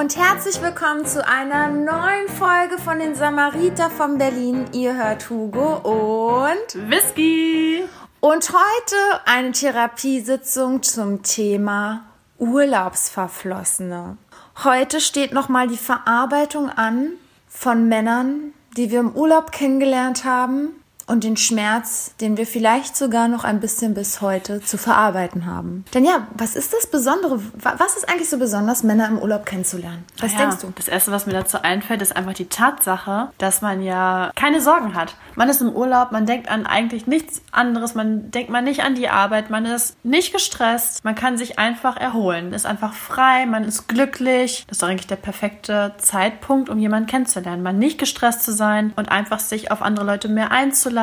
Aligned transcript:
Und 0.00 0.16
herzlich 0.16 0.62
willkommen 0.62 1.04
zu 1.04 1.28
einer 1.28 1.68
neuen 1.68 2.26
Folge 2.28 2.78
von 2.78 2.98
den 2.98 3.14
Samariter 3.14 3.90
von 3.90 4.16
Berlin. 4.16 4.64
Ihr 4.72 4.96
hört 4.96 5.28
Hugo 5.28 5.74
und 5.76 6.88
Whisky. 6.90 7.84
und 8.20 8.48
heute 8.48 9.20
eine 9.26 9.52
Therapiesitzung 9.52 10.82
zum 10.82 11.22
Thema 11.22 12.04
Urlaubsverflossene. 12.38 14.16
Heute 14.64 15.02
steht 15.02 15.34
nochmal 15.34 15.68
die 15.68 15.76
Verarbeitung 15.76 16.70
an 16.70 17.10
von 17.46 17.86
Männern, 17.86 18.54
die 18.78 18.90
wir 18.90 19.00
im 19.00 19.14
Urlaub 19.14 19.52
kennengelernt 19.52 20.24
haben 20.24 20.79
und 21.10 21.24
den 21.24 21.36
Schmerz, 21.36 22.14
den 22.20 22.36
wir 22.36 22.46
vielleicht 22.46 22.96
sogar 22.96 23.28
noch 23.28 23.44
ein 23.44 23.60
bisschen 23.60 23.94
bis 23.94 24.20
heute 24.20 24.60
zu 24.60 24.78
verarbeiten 24.78 25.44
haben. 25.46 25.84
Denn 25.92 26.04
ja, 26.04 26.26
was 26.34 26.54
ist 26.56 26.72
das 26.72 26.86
Besondere? 26.86 27.40
Wa- 27.54 27.74
Was 27.78 27.96
ist 27.96 28.08
eigentlich 28.08 28.30
so 28.30 28.38
besonders, 28.38 28.82
Männer 28.82 29.08
im 29.08 29.18
Urlaub 29.18 29.44
kennenzulernen? 29.44 30.04
Was 30.20 30.32
Ja, 30.32 30.38
denkst 30.38 30.58
du? 30.62 30.72
Das 30.76 30.88
Erste, 30.88 31.10
was 31.12 31.26
mir 31.26 31.32
dazu 31.32 31.62
einfällt, 31.62 32.00
ist 32.02 32.16
einfach 32.16 32.32
die 32.34 32.46
Tatsache, 32.48 33.30
dass 33.38 33.60
man 33.60 33.82
ja 33.82 34.30
keine 34.36 34.60
Sorgen 34.60 34.94
hat. 34.94 35.14
Man 35.34 35.48
ist 35.48 35.60
im 35.60 35.70
Urlaub, 35.70 36.12
man 36.12 36.26
denkt 36.26 36.48
an 36.48 36.66
eigentlich 36.66 37.06
nichts 37.06 37.42
anderes, 37.52 37.94
man 37.94 38.30
denkt 38.30 38.50
mal 38.50 38.62
nicht 38.62 38.82
an 38.84 38.94
die 38.94 39.08
Arbeit, 39.08 39.50
man 39.50 39.64
ist 39.64 39.96
nicht 40.04 40.32
gestresst, 40.32 41.04
man 41.04 41.14
kann 41.14 41.36
sich 41.38 41.58
einfach 41.58 41.96
erholen, 41.96 42.52
ist 42.52 42.66
einfach 42.66 42.94
frei, 42.94 43.46
man 43.46 43.64
ist 43.64 43.88
glücklich. 43.88 44.64
Das 44.68 44.76
ist 44.76 44.82
doch 44.82 44.88
eigentlich 44.88 45.06
der 45.06 45.16
perfekte 45.16 45.94
Zeitpunkt, 45.98 46.68
um 46.68 46.78
jemanden 46.78 47.08
kennenzulernen, 47.08 47.62
mal 47.62 47.72
nicht 47.72 47.98
gestresst 47.98 48.42
zu 48.44 48.52
sein 48.52 48.92
und 48.96 49.10
einfach 49.10 49.40
sich 49.40 49.70
auf 49.70 49.82
andere 49.82 50.06
Leute 50.06 50.28
mehr 50.28 50.52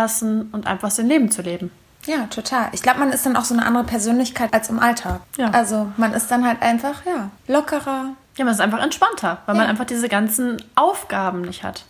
einzulassen 0.02 0.50
und 0.52 0.68
einfach 0.68 0.92
sein 0.92 1.08
Leben 1.08 1.32
zu 1.32 1.42
leben. 1.42 1.72
Ja, 2.06 2.26
total. 2.28 2.70
Ich 2.72 2.82
glaube, 2.82 3.00
man 3.00 3.12
ist 3.12 3.26
dann 3.26 3.36
auch 3.36 3.44
so 3.44 3.54
eine 3.54 3.66
andere 3.66 3.84
Persönlichkeit 3.84 4.54
als 4.54 4.70
im 4.70 4.80
Alltag. 4.80 5.20
Ja. 5.38 5.50
Also 5.50 5.92
man 5.98 6.14
ist 6.14 6.30
dann 6.32 6.46
halt 6.46 6.62
einfach, 6.62 7.06
ja, 7.06 7.30
lockerer. 7.48 8.12
Ja, 8.38 8.46
man 8.46 8.54
ist 8.54 8.62
einfach 8.62 8.82
entspannter, 8.82 9.40
weil 9.46 9.56
man 9.56 9.66
Ja. 9.66 9.70
einfach 9.70 9.86
diese 9.86 10.08
ganzen 10.08 10.58
Aufgaben 10.76 11.42
nicht 11.42 11.64
hat. 11.64 11.84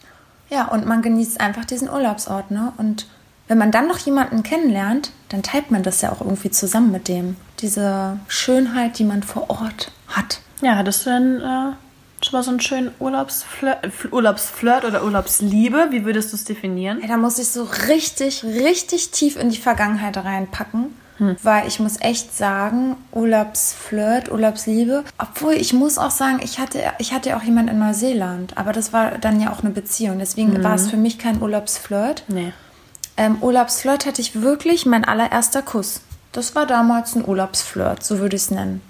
Ja, 0.49 0.65
und 0.69 0.85
man 0.87 1.01
genießt 1.01 1.39
einfach 1.41 1.65
diesen 1.65 1.89
Urlaubsort, 1.89 2.51
ne? 2.51 2.71
Und 2.77 3.05
wenn 3.49 3.57
man 3.57 3.71
dann 3.71 3.87
noch 3.87 3.97
jemanden 3.99 4.43
kennenlernt, 4.43 5.11
dann 5.29 5.43
teilt 5.43 5.71
man 5.71 5.83
das 5.83 6.01
ja 6.01 6.11
auch 6.11 6.21
irgendwie 6.21 6.51
zusammen 6.51 6.91
mit 6.91 7.07
dem. 7.09 7.35
Diese 7.59 8.17
Schönheit, 8.27 8.97
die 8.97 9.03
man 9.03 9.23
vor 9.23 9.49
Ort 9.49 9.91
hat. 10.07 10.39
Ja, 10.61 10.75
hattest 10.77 11.05
du 11.05 11.09
denn 11.11 11.41
äh, 11.41 11.73
schon 12.27 12.39
mal 12.39 12.43
so 12.43 12.51
einen 12.51 12.61
schönen 12.61 12.91
Urlaubsflirt, 12.99 13.83
äh, 13.83 14.07
Urlaubsflirt 14.11 14.85
oder 14.85 15.03
Urlaubsliebe? 15.03 15.87
Wie 15.89 16.05
würdest 16.05 16.31
du 16.31 16.35
es 16.35 16.43
definieren? 16.43 16.99
Ja, 17.01 17.07
da 17.07 17.17
muss 17.17 17.39
ich 17.39 17.49
so 17.49 17.63
richtig, 17.87 18.43
richtig 18.43 19.11
tief 19.11 19.37
in 19.37 19.49
die 19.49 19.57
Vergangenheit 19.57 20.17
reinpacken. 20.17 20.93
Weil 21.41 21.67
ich 21.67 21.79
muss 21.79 21.99
echt 21.99 22.37
sagen, 22.37 22.95
Urlaubsflirt, 23.11 24.31
Urlaubsliebe. 24.31 25.03
Obwohl 25.17 25.53
ich 25.53 25.73
muss 25.73 25.97
auch 25.97 26.11
sagen, 26.11 26.39
ich 26.43 26.59
hatte, 26.59 26.83
ich 26.99 27.11
hatte 27.11 27.35
auch 27.35 27.41
jemanden 27.41 27.71
in 27.71 27.79
Neuseeland. 27.79 28.55
Aber 28.55 28.71
das 28.71 28.93
war 28.93 29.17
dann 29.17 29.41
ja 29.41 29.51
auch 29.51 29.61
eine 29.63 29.71
Beziehung. 29.71 30.19
Deswegen 30.19 30.63
war 30.63 30.75
es 30.75 30.87
für 30.87 30.97
mich 30.97 31.17
kein 31.17 31.41
Urlaubsflirt. 31.41 32.23
Nee. 32.27 32.53
Ähm, 33.17 33.37
Urlaubsflirt 33.41 34.05
hatte 34.05 34.21
ich 34.21 34.43
wirklich 34.43 34.85
mein 34.85 35.05
allererster 35.05 35.63
Kuss. 35.63 36.01
Das 36.33 36.53
war 36.53 36.67
damals 36.67 37.15
ein 37.15 37.27
Urlaubsflirt, 37.27 38.03
so 38.03 38.19
würde 38.19 38.35
ich 38.35 38.43
es 38.43 38.51
nennen. 38.51 38.81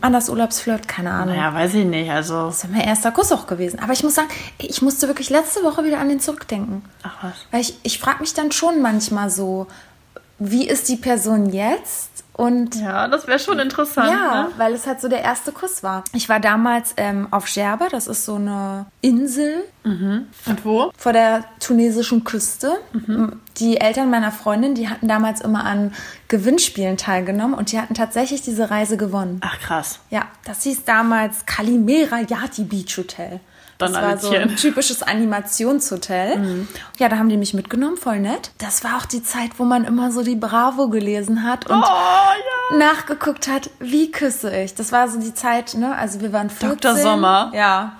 Man 0.00 0.12
das 0.12 0.28
Urlaubsflirt? 0.28 0.86
Keine 0.88 1.10
Ahnung. 1.10 1.34
Naja, 1.34 1.54
weiß 1.54 1.74
ich 1.74 1.84
nicht. 1.84 2.10
Also, 2.10 2.46
Das 2.46 2.64
ist 2.64 2.70
mein 2.70 2.82
erster 2.82 3.12
Kuss 3.12 3.32
auch 3.32 3.46
gewesen. 3.46 3.78
Aber 3.80 3.92
ich 3.92 4.02
muss 4.02 4.14
sagen, 4.14 4.28
ich 4.58 4.82
musste 4.82 5.06
wirklich 5.08 5.30
letzte 5.30 5.62
Woche 5.62 5.84
wieder 5.84 5.98
an 5.98 6.08
den 6.08 6.20
zurückdenken. 6.20 6.82
ach 7.02 7.22
was. 7.24 7.34
Weil 7.50 7.60
ich, 7.62 7.74
ich 7.82 7.98
frage 7.98 8.20
mich 8.20 8.34
dann 8.34 8.52
schon 8.52 8.82
manchmal 8.82 9.30
so, 9.30 9.66
wie 10.38 10.66
ist 10.68 10.88
die 10.88 10.96
Person 10.96 11.50
jetzt? 11.52 12.19
Und 12.32 12.76
Ja, 12.76 13.06
das 13.08 13.26
wäre 13.26 13.38
schon 13.38 13.58
interessant. 13.58 14.08
ja, 14.10 14.42
Ne? 14.44 14.48
weil 14.56 14.72
es 14.72 14.86
halt 14.86 15.00
so 15.00 15.08
der 15.08 15.22
erste 15.22 15.52
Kuss 15.52 15.82
war. 15.82 16.04
Ich 16.14 16.28
war 16.28 16.40
damals 16.40 16.94
ähm, 16.96 17.28
auf 17.30 17.46
Gerba, 17.52 17.88
das 17.90 18.06
ist 18.06 18.24
so 18.24 18.36
eine 18.36 18.86
Insel 19.02 19.64
Und 19.84 20.64
wo? 20.64 20.90
vor 20.96 21.12
der 21.12 21.44
tunesischen 21.58 22.24
Küste. 22.24 22.78
Die 23.58 23.78
Eltern 23.80 24.10
meiner 24.10 24.32
Freundin, 24.32 24.74
die 24.74 24.88
hatten 24.88 25.08
damals 25.08 25.40
immer 25.40 25.64
an 25.64 25.92
Gewinnspielen 26.28 26.96
teilgenommen 26.96 27.54
und 27.54 27.72
die 27.72 27.78
hatten 27.80 27.94
tatsächlich 27.94 28.40
diese 28.42 28.70
Reise 28.70 28.96
gewonnen. 28.96 29.40
Ach 29.44 29.58
krass. 29.58 29.98
Ja, 30.10 30.22
das 30.44 30.62
hieß 30.62 30.84
damals 30.84 31.44
Kalimera 31.46 32.20
Yati 32.20 32.64
Beach 32.64 32.96
Hotel. 32.96 33.40
Das 33.80 33.92
war 33.94 34.18
so 34.18 34.30
ein 34.30 34.56
typisches 34.56 35.02
Animationshotel. 35.02 36.66
Ja, 36.98 37.08
da 37.08 37.16
haben 37.18 37.28
die 37.28 37.36
mich 37.36 37.54
mitgenommen, 37.54 37.96
voll 37.96 38.20
nett. 38.20 38.50
Das 38.58 38.84
war 38.84 38.96
auch 38.98 39.06
die 39.06 39.22
Zeit, 39.22 39.50
wo 39.58 39.64
man 39.64 39.84
immer 39.84 40.12
so 40.12 40.22
die 40.22 40.36
Bravo 40.36 40.88
gelesen 40.88 41.42
hat 41.44 41.68
und 41.68 41.82
Oh 41.82 42.72
ja. 42.72 42.76
nachgeguckt 42.78 43.48
hat, 43.48 43.70
wie 43.80 44.10
küsse 44.10 44.54
ich. 44.62 44.74
Das 44.74 44.92
war 44.92 45.08
so 45.08 45.18
die 45.18 45.34
Zeit, 45.34 45.74
ne? 45.74 45.96
Also 45.96 46.20
wir 46.20 46.32
waren 46.32 46.50
14. 46.50 46.78
Dr. 46.78 46.96
Sommer. 46.96 47.50
Ja. 47.54 47.96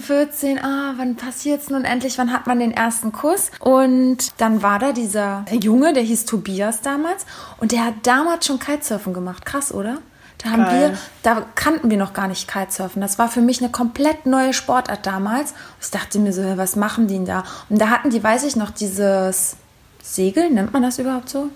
14, 0.00 0.58
ah, 0.58 0.94
wann 0.96 1.16
passiert's 1.16 1.70
nun 1.70 1.84
endlich? 1.84 2.18
Wann 2.18 2.32
hat 2.32 2.46
man 2.46 2.58
den 2.58 2.72
ersten 2.72 3.12
Kuss? 3.12 3.50
Und 3.60 4.32
dann 4.40 4.62
war 4.62 4.78
da 4.78 4.92
dieser 4.92 5.44
Junge, 5.50 5.92
der 5.92 6.02
hieß 6.02 6.24
Tobias 6.24 6.80
damals 6.80 7.26
und 7.58 7.72
der 7.72 7.84
hat 7.84 7.94
damals 8.04 8.46
schon 8.46 8.58
Kitesurfen 8.58 9.12
gemacht. 9.12 9.44
Krass, 9.44 9.72
oder? 9.72 9.98
Da 10.38 10.50
haben 10.50 10.64
Geil. 10.64 10.90
wir, 10.92 10.98
da 11.24 11.42
kannten 11.56 11.90
wir 11.90 11.96
noch 11.96 12.12
gar 12.12 12.28
nicht 12.28 12.48
Kitesurfen. 12.48 13.02
Das 13.02 13.18
war 13.18 13.28
für 13.28 13.40
mich 13.40 13.60
eine 13.60 13.70
komplett 13.70 14.24
neue 14.24 14.52
Sportart 14.52 15.04
damals. 15.04 15.52
Ich 15.80 15.90
dachte 15.90 16.20
mir 16.20 16.32
so, 16.32 16.56
was 16.56 16.76
machen 16.76 17.08
die 17.08 17.14
denn 17.14 17.24
da? 17.26 17.44
Und 17.68 17.80
da 17.80 17.88
hatten 17.90 18.10
die, 18.10 18.22
weiß 18.22 18.44
ich 18.44 18.54
noch, 18.54 18.70
dieses 18.70 19.56
Segel, 20.02 20.50
nennt 20.50 20.72
man 20.72 20.82
das 20.82 20.98
überhaupt 20.98 21.28
so? 21.28 21.50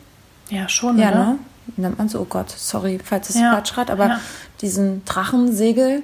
Ja, 0.50 0.68
schon, 0.68 0.98
Ja, 0.98 1.10
ne? 1.10 1.38
Nennt 1.76 1.96
man 1.96 2.08
so, 2.08 2.20
oh 2.20 2.24
Gott, 2.28 2.50
sorry, 2.50 2.98
falls 3.02 3.30
es 3.30 3.36
Ja, 3.36 3.54
Quatsch 3.54 3.72
gerade, 3.72 3.92
aber 3.92 4.06
ja. 4.08 4.20
diesen 4.60 5.04
Drachensegel, 5.04 6.02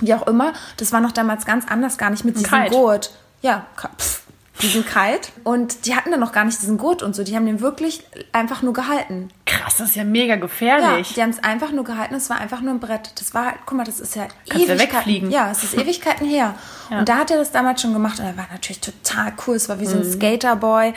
wie 0.00 0.12
auch 0.12 0.26
immer, 0.26 0.52
das 0.76 0.92
war 0.92 1.00
noch 1.00 1.12
damals 1.12 1.46
ganz 1.46 1.66
anders, 1.66 1.96
gar 1.96 2.10
nicht 2.10 2.26
mit 2.26 2.36
diesem 2.36 2.50
Kite. 2.50 2.70
Gurt. 2.70 3.10
Ja, 3.40 3.66
pff, 3.98 4.21
diesen 4.60 4.84
Kite. 4.84 5.30
Und 5.44 5.86
die 5.86 5.94
hatten 5.96 6.10
dann 6.10 6.20
noch 6.20 6.32
gar 6.32 6.44
nicht 6.44 6.60
diesen 6.60 6.76
Gurt 6.78 7.02
und 7.02 7.16
so, 7.16 7.24
die 7.24 7.34
haben 7.34 7.46
den 7.46 7.60
wirklich 7.60 8.04
einfach 8.32 8.62
nur 8.62 8.72
gehalten. 8.74 9.28
Krass, 9.46 9.76
das 9.78 9.90
ist 9.90 9.96
ja 9.96 10.04
mega 10.04 10.34
Ja, 10.34 10.40
gefährlich. 10.40 11.14
die 11.14 11.22
haben 11.22 11.30
es 11.30 11.42
einfach 11.42 11.72
nur 11.72 11.84
gehalten, 11.84 12.14
es 12.14 12.28
war 12.30 12.38
einfach 12.38 12.60
nur 12.60 12.72
ein 12.74 12.80
Brett. 12.80 13.12
Das 13.18 13.32
war 13.34 13.46
halt, 13.46 13.56
guck 13.66 13.78
mal, 13.78 13.84
das 13.84 13.98
ist 14.00 14.14
ja 14.14 14.26
Kannst 14.48 14.68
ja 14.68 14.78
wegfliegen. 14.78 15.30
Ja, 15.30 15.50
es 15.50 15.64
ist 15.64 15.74
Ewigkeiten 15.78 16.26
her. 16.26 16.54
Und 16.90 17.08
da 17.08 17.16
hat 17.18 17.30
er 17.30 17.38
das 17.38 17.50
damals 17.50 17.80
schon 17.80 17.92
gemacht 17.92 18.18
und 18.20 18.26
er 18.26 18.36
war 18.36 18.46
natürlich 18.52 18.80
total 18.80 19.32
cool. 19.46 19.56
Es 19.56 19.68
war 19.68 19.80
wie 19.80 19.86
so 19.86 19.96
Mhm. 19.96 20.02
ein 20.02 20.12
Skaterboy 20.12 20.94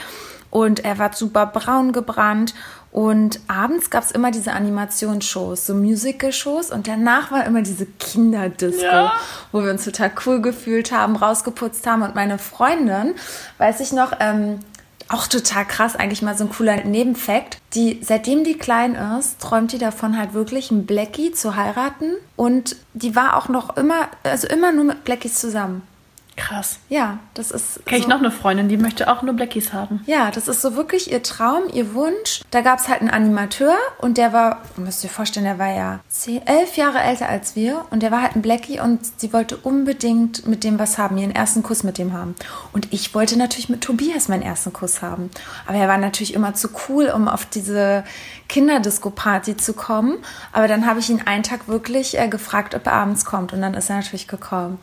und 0.50 0.84
er 0.86 1.00
war 1.00 1.14
super 1.14 1.46
braun 1.46 1.92
gebrannt. 1.94 2.54
Und 2.96 3.42
abends 3.50 3.90
gab 3.90 4.06
es 4.06 4.12
immer 4.12 4.32
diese 4.32 4.54
Animationsshows, 4.54 5.66
so 5.66 5.76
Musical-Shows 5.76 6.72
und 6.72 6.88
danach 6.88 7.30
war 7.30 7.46
immer 7.46 7.62
diese 7.62 7.86
Kinderdisco, 7.86 8.86
Ja. 8.86 9.12
wo 9.52 9.62
wir 9.66 9.72
uns 9.72 9.84
total 9.84 10.12
cool 10.26 10.42
gefühlt 10.42 10.94
haben, 10.94 11.18
rausgeputzt 11.18 11.86
haben. 11.88 12.04
Und 12.04 12.16
meine 12.16 12.38
Freundin, 12.38 13.16
weiß 13.58 13.82
ich 13.82 13.92
noch, 13.92 14.14
ähm, 14.22 14.60
auch 15.10 15.28
total 15.28 15.66
krass, 15.66 15.98
eigentlich 15.98 16.22
mal 16.22 16.38
so 16.38 16.46
ein 16.46 16.50
cooler 16.52 16.86
Nebenfakt. 16.86 17.58
Die, 17.74 18.00
seitdem 18.02 18.46
die 18.46 18.58
klein 18.58 18.96
ist, 18.96 19.42
träumt 19.42 19.74
die 19.74 19.78
davon 19.78 20.18
halt 20.18 20.34
wirklich 20.34 20.72
einen 20.72 20.86
Blackie 20.86 21.34
zu 21.34 21.58
heiraten. 21.58 22.14
Und 22.38 22.78
die 22.94 23.14
war 23.14 23.36
auch 23.36 23.50
noch 23.50 23.76
immer, 23.76 24.08
also 24.24 24.48
immer 24.48 24.72
nur 24.72 24.86
mit 24.86 25.04
Blackies 25.04 25.36
zusammen. 25.36 25.82
Krass. 26.38 26.80
Ja, 26.90 27.20
das 27.34 27.52
ist. 27.52 27.86
Kenn 27.86 27.98
ich 27.98 28.04
so, 28.04 28.10
noch 28.10 28.20
eine 28.20 28.30
Freundin, 28.30 28.68
die 28.68 28.76
möchte 28.76 29.10
auch 29.10 29.22
nur 29.22 29.34
Blackies 29.34 29.72
haben. 29.72 30.04
Ja, 30.06 30.32
das 30.32 30.50
ist 30.50 30.62
so 30.62 30.76
wirklich 30.76 31.10
ihr 31.10 31.24
Traum, 31.24 31.64
ihr 31.72 31.94
Wunsch. 31.94 32.42
Da 32.52 32.60
gab 32.62 32.80
es 32.80 32.90
halt 32.90 33.00
einen 33.00 33.10
Animateur 33.10 33.76
und 34.00 34.18
der 34.18 34.34
war, 34.34 34.62
müsst 34.76 35.04
ihr 35.06 35.10
vorstellen, 35.10 35.46
der 35.46 35.60
war 35.60 35.74
ja 35.74 36.00
zehn, 36.10 36.46
elf 36.46 36.76
Jahre 36.76 37.00
älter 37.00 37.30
als 37.30 37.56
wir 37.56 37.86
und 37.90 38.04
der 38.04 38.12
war 38.12 38.22
halt 38.22 38.36
ein 38.36 38.42
Blackie 38.42 38.82
und 38.82 39.00
sie 39.18 39.32
wollte 39.32 39.56
unbedingt 39.56 40.46
mit 40.46 40.66
dem 40.66 40.78
was 40.78 40.98
haben, 40.98 41.18
ihren 41.18 41.34
ersten 41.34 41.64
Kuss 41.64 41.84
mit 41.84 41.98
dem 41.98 42.12
haben. 42.12 42.36
Und 42.74 42.92
ich 42.92 43.16
wollte 43.16 43.38
natürlich 43.38 43.70
mit 43.70 43.82
Tobias 43.82 44.28
meinen 44.28 44.44
ersten 44.44 44.74
Kuss 44.74 45.02
haben. 45.02 45.32
Aber 45.66 45.78
er 45.78 45.88
war 45.88 45.98
natürlich 45.98 46.34
immer 46.34 46.54
zu 46.54 46.70
cool, 46.90 47.12
um 47.16 47.30
auf 47.30 47.46
diese 47.46 48.04
Kinderdisco-Party 48.50 49.56
zu 49.56 49.74
kommen. 49.74 50.18
Aber 50.52 50.68
dann 50.68 50.86
habe 50.86 51.00
ich 51.00 51.10
ihn 51.10 51.22
einen 51.26 51.44
Tag 51.44 51.70
wirklich 51.70 52.20
äh, 52.20 52.28
gefragt, 52.28 52.76
ob 52.76 52.86
er 52.86 52.94
abends 52.94 53.24
kommt 53.24 53.54
und 53.54 53.62
dann 53.62 53.74
ist 53.74 53.90
er 53.90 53.98
natürlich 53.98 54.28
gekommen. 54.28 54.80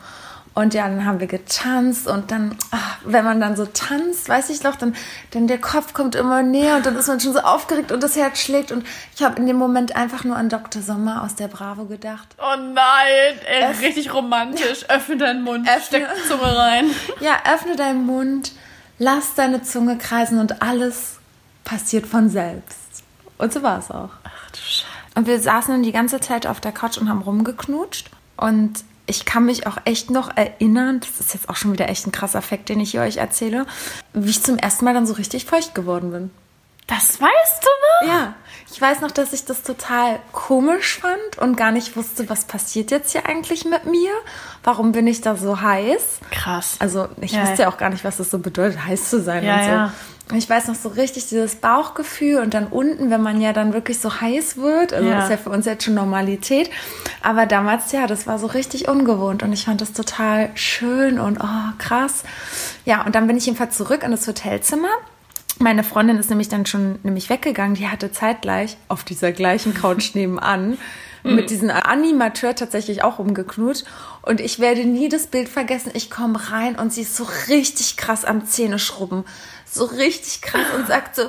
Und 0.54 0.74
ja, 0.74 0.86
dann 0.86 1.06
haben 1.06 1.18
wir 1.18 1.26
getanzt 1.28 2.06
und 2.06 2.30
dann, 2.30 2.56
ach, 2.72 2.98
wenn 3.04 3.24
man 3.24 3.40
dann 3.40 3.56
so 3.56 3.64
tanzt, 3.64 4.28
weiß 4.28 4.50
ich 4.50 4.62
noch, 4.62 4.76
dann, 4.76 4.94
dann 5.30 5.46
der 5.46 5.58
Kopf 5.58 5.94
kommt 5.94 6.14
immer 6.14 6.42
näher 6.42 6.76
und 6.76 6.84
dann 6.84 6.94
ist 6.96 7.08
man 7.08 7.20
schon 7.20 7.32
so 7.32 7.38
aufgeregt 7.40 7.90
und 7.90 8.02
das 8.02 8.16
Herz 8.16 8.38
schlägt. 8.40 8.70
Und 8.70 8.86
ich 9.16 9.22
habe 9.22 9.36
in 9.40 9.46
dem 9.46 9.56
Moment 9.56 9.96
einfach 9.96 10.24
nur 10.24 10.36
an 10.36 10.50
Dr. 10.50 10.82
Sommer 10.82 11.22
aus 11.22 11.36
der 11.36 11.48
Bravo 11.48 11.86
gedacht. 11.86 12.28
Oh 12.38 12.56
nein, 12.60 13.38
ey, 13.46 13.64
richtig 13.86 14.12
romantisch. 14.12 14.84
Öffne 14.90 15.16
deinen 15.16 15.42
Mund, 15.42 15.66
Öffne- 15.66 15.82
steck 15.86 16.06
die 16.22 16.28
Zunge 16.28 16.56
rein. 16.56 16.90
Ja, 17.20 17.36
öffne 17.54 17.76
deinen 17.76 18.04
Mund, 18.04 18.52
lass 18.98 19.34
deine 19.34 19.62
Zunge 19.62 19.96
kreisen 19.96 20.38
und 20.38 20.60
alles 20.60 21.16
passiert 21.64 22.06
von 22.06 22.28
selbst. 22.28 22.78
Und 23.38 23.52
so 23.54 23.62
war 23.62 23.78
es 23.78 23.90
auch. 23.90 24.10
Ach 24.24 24.50
du 24.50 24.58
Scheiße. 24.58 24.86
Und 25.14 25.26
wir 25.26 25.40
saßen 25.40 25.72
dann 25.72 25.82
die 25.82 25.92
ganze 25.92 26.20
Zeit 26.20 26.46
auf 26.46 26.60
der 26.60 26.72
Couch 26.72 26.98
und 26.98 27.08
haben 27.08 27.22
rumgeknutscht. 27.22 28.10
Und 28.36 28.84
ich 29.12 29.24
kann 29.26 29.44
mich 29.44 29.66
auch 29.66 29.76
echt 29.84 30.10
noch 30.10 30.34
erinnern, 30.36 31.00
das 31.00 31.20
ist 31.20 31.34
jetzt 31.34 31.48
auch 31.50 31.56
schon 31.56 31.72
wieder 31.74 31.88
echt 31.90 32.06
ein 32.06 32.12
krasser 32.12 32.40
Fakt, 32.42 32.68
den 32.70 32.80
ich 32.80 32.92
hier 32.92 33.02
euch 33.02 33.18
erzähle, 33.18 33.66
wie 34.14 34.30
ich 34.30 34.42
zum 34.42 34.56
ersten 34.58 34.84
Mal 34.86 34.94
dann 34.94 35.06
so 35.06 35.12
richtig 35.14 35.44
feucht 35.44 35.74
geworden 35.74 36.10
bin. 36.12 36.30
Das 36.86 37.20
weißt 37.20 37.62
du 37.62 38.06
noch? 38.06 38.12
Ja, 38.14 38.34
ich 38.72 38.80
weiß 38.80 39.00
noch, 39.02 39.10
dass 39.12 39.32
ich 39.32 39.44
das 39.44 39.62
total 39.62 40.18
komisch 40.32 40.98
fand 41.00 41.38
und 41.38 41.56
gar 41.56 41.70
nicht 41.70 41.96
wusste, 41.96 42.28
was 42.28 42.44
passiert 42.46 42.90
jetzt 42.90 43.12
hier 43.12 43.26
eigentlich 43.26 43.64
mit 43.64 43.84
mir? 43.84 44.10
Warum 44.64 44.92
bin 44.92 45.06
ich 45.06 45.20
da 45.20 45.36
so 45.36 45.60
heiß? 45.60 46.18
Krass. 46.30 46.76
Also 46.80 47.08
ich 47.20 47.32
Ja, 47.32 47.42
wusste 47.46 47.62
ja. 47.62 47.68
auch 47.68 47.76
gar 47.78 47.90
nicht, 47.90 48.02
was 48.04 48.18
es 48.18 48.30
so 48.30 48.38
bedeutet, 48.40 48.84
heiß 48.84 49.10
zu 49.10 49.22
sein 49.22 49.44
Ja, 49.44 49.54
und 49.58 49.62
so. 49.64 49.70
ja. 49.70 49.92
Und 50.30 50.38
ich 50.38 50.48
weiß 50.48 50.68
noch 50.68 50.76
so 50.76 50.88
richtig 50.88 51.28
dieses 51.28 51.56
Bauchgefühl 51.56 52.40
und 52.40 52.54
dann 52.54 52.68
unten, 52.68 53.10
wenn 53.10 53.22
man 53.22 53.40
ja 53.40 53.52
dann 53.52 53.72
wirklich 53.74 53.98
so 53.98 54.20
heiß 54.20 54.56
wird, 54.56 54.92
also 54.92 55.06
Ja. 55.08 55.16
das 55.16 55.24
ist 55.24 55.30
ja 55.30 55.36
für 55.36 55.50
uns 55.50 55.66
jetzt 55.66 55.84
schon 55.84 55.94
Normalität. 55.94 56.70
Aber 57.22 57.44
damals, 57.44 57.92
ja, 57.92 58.06
das 58.06 58.26
war 58.26 58.38
so 58.38 58.46
richtig 58.46 58.88
ungewohnt 58.88 59.42
und 59.42 59.52
ich 59.52 59.64
fand 59.64 59.80
das 59.80 59.92
total 59.92 60.50
schön 60.54 61.18
und 61.18 61.38
oh, 61.42 61.72
krass. 61.78 62.22
Ja, 62.84 63.04
und 63.04 63.14
dann 63.14 63.26
bin 63.26 63.36
ich 63.36 63.46
jedenfalls 63.46 63.76
zurück 63.76 64.04
in 64.04 64.10
das 64.10 64.26
Hotelzimmer. 64.26 64.88
Meine 65.58 65.84
Freundin 65.84 66.16
ist 66.16 66.30
nämlich 66.30 66.48
dann 66.48 66.66
schon 66.66 66.98
nämlich 67.02 67.28
weggegangen. 67.28 67.74
Die 67.74 67.88
hatte 67.88 68.10
zeitgleich 68.10 68.76
auf 68.88 69.04
dieser 69.04 69.32
gleichen 69.32 69.74
Couch 69.74 70.14
nebenan 70.14 70.78
mit 71.24 71.50
diesem 71.50 71.70
Animateur 71.70 72.54
tatsächlich 72.54 73.04
auch 73.04 73.20
umgeknut. 73.20 73.84
Und 74.22 74.40
ich 74.40 74.58
werde 74.58 74.84
nie 74.84 75.08
das 75.08 75.28
Bild 75.28 75.48
vergessen. 75.48 75.92
Ich 75.94 76.10
komme 76.10 76.50
rein 76.50 76.76
und 76.76 76.92
sie 76.92 77.02
ist 77.02 77.14
so 77.16 77.28
richtig 77.48 77.96
krass 77.96 78.24
am 78.24 78.44
Zähneschrubben. 78.46 79.24
So 79.74 79.84
richtig 79.86 80.42
krass 80.42 80.66
und 80.76 80.86
sagt 80.86 81.16
so, 81.16 81.22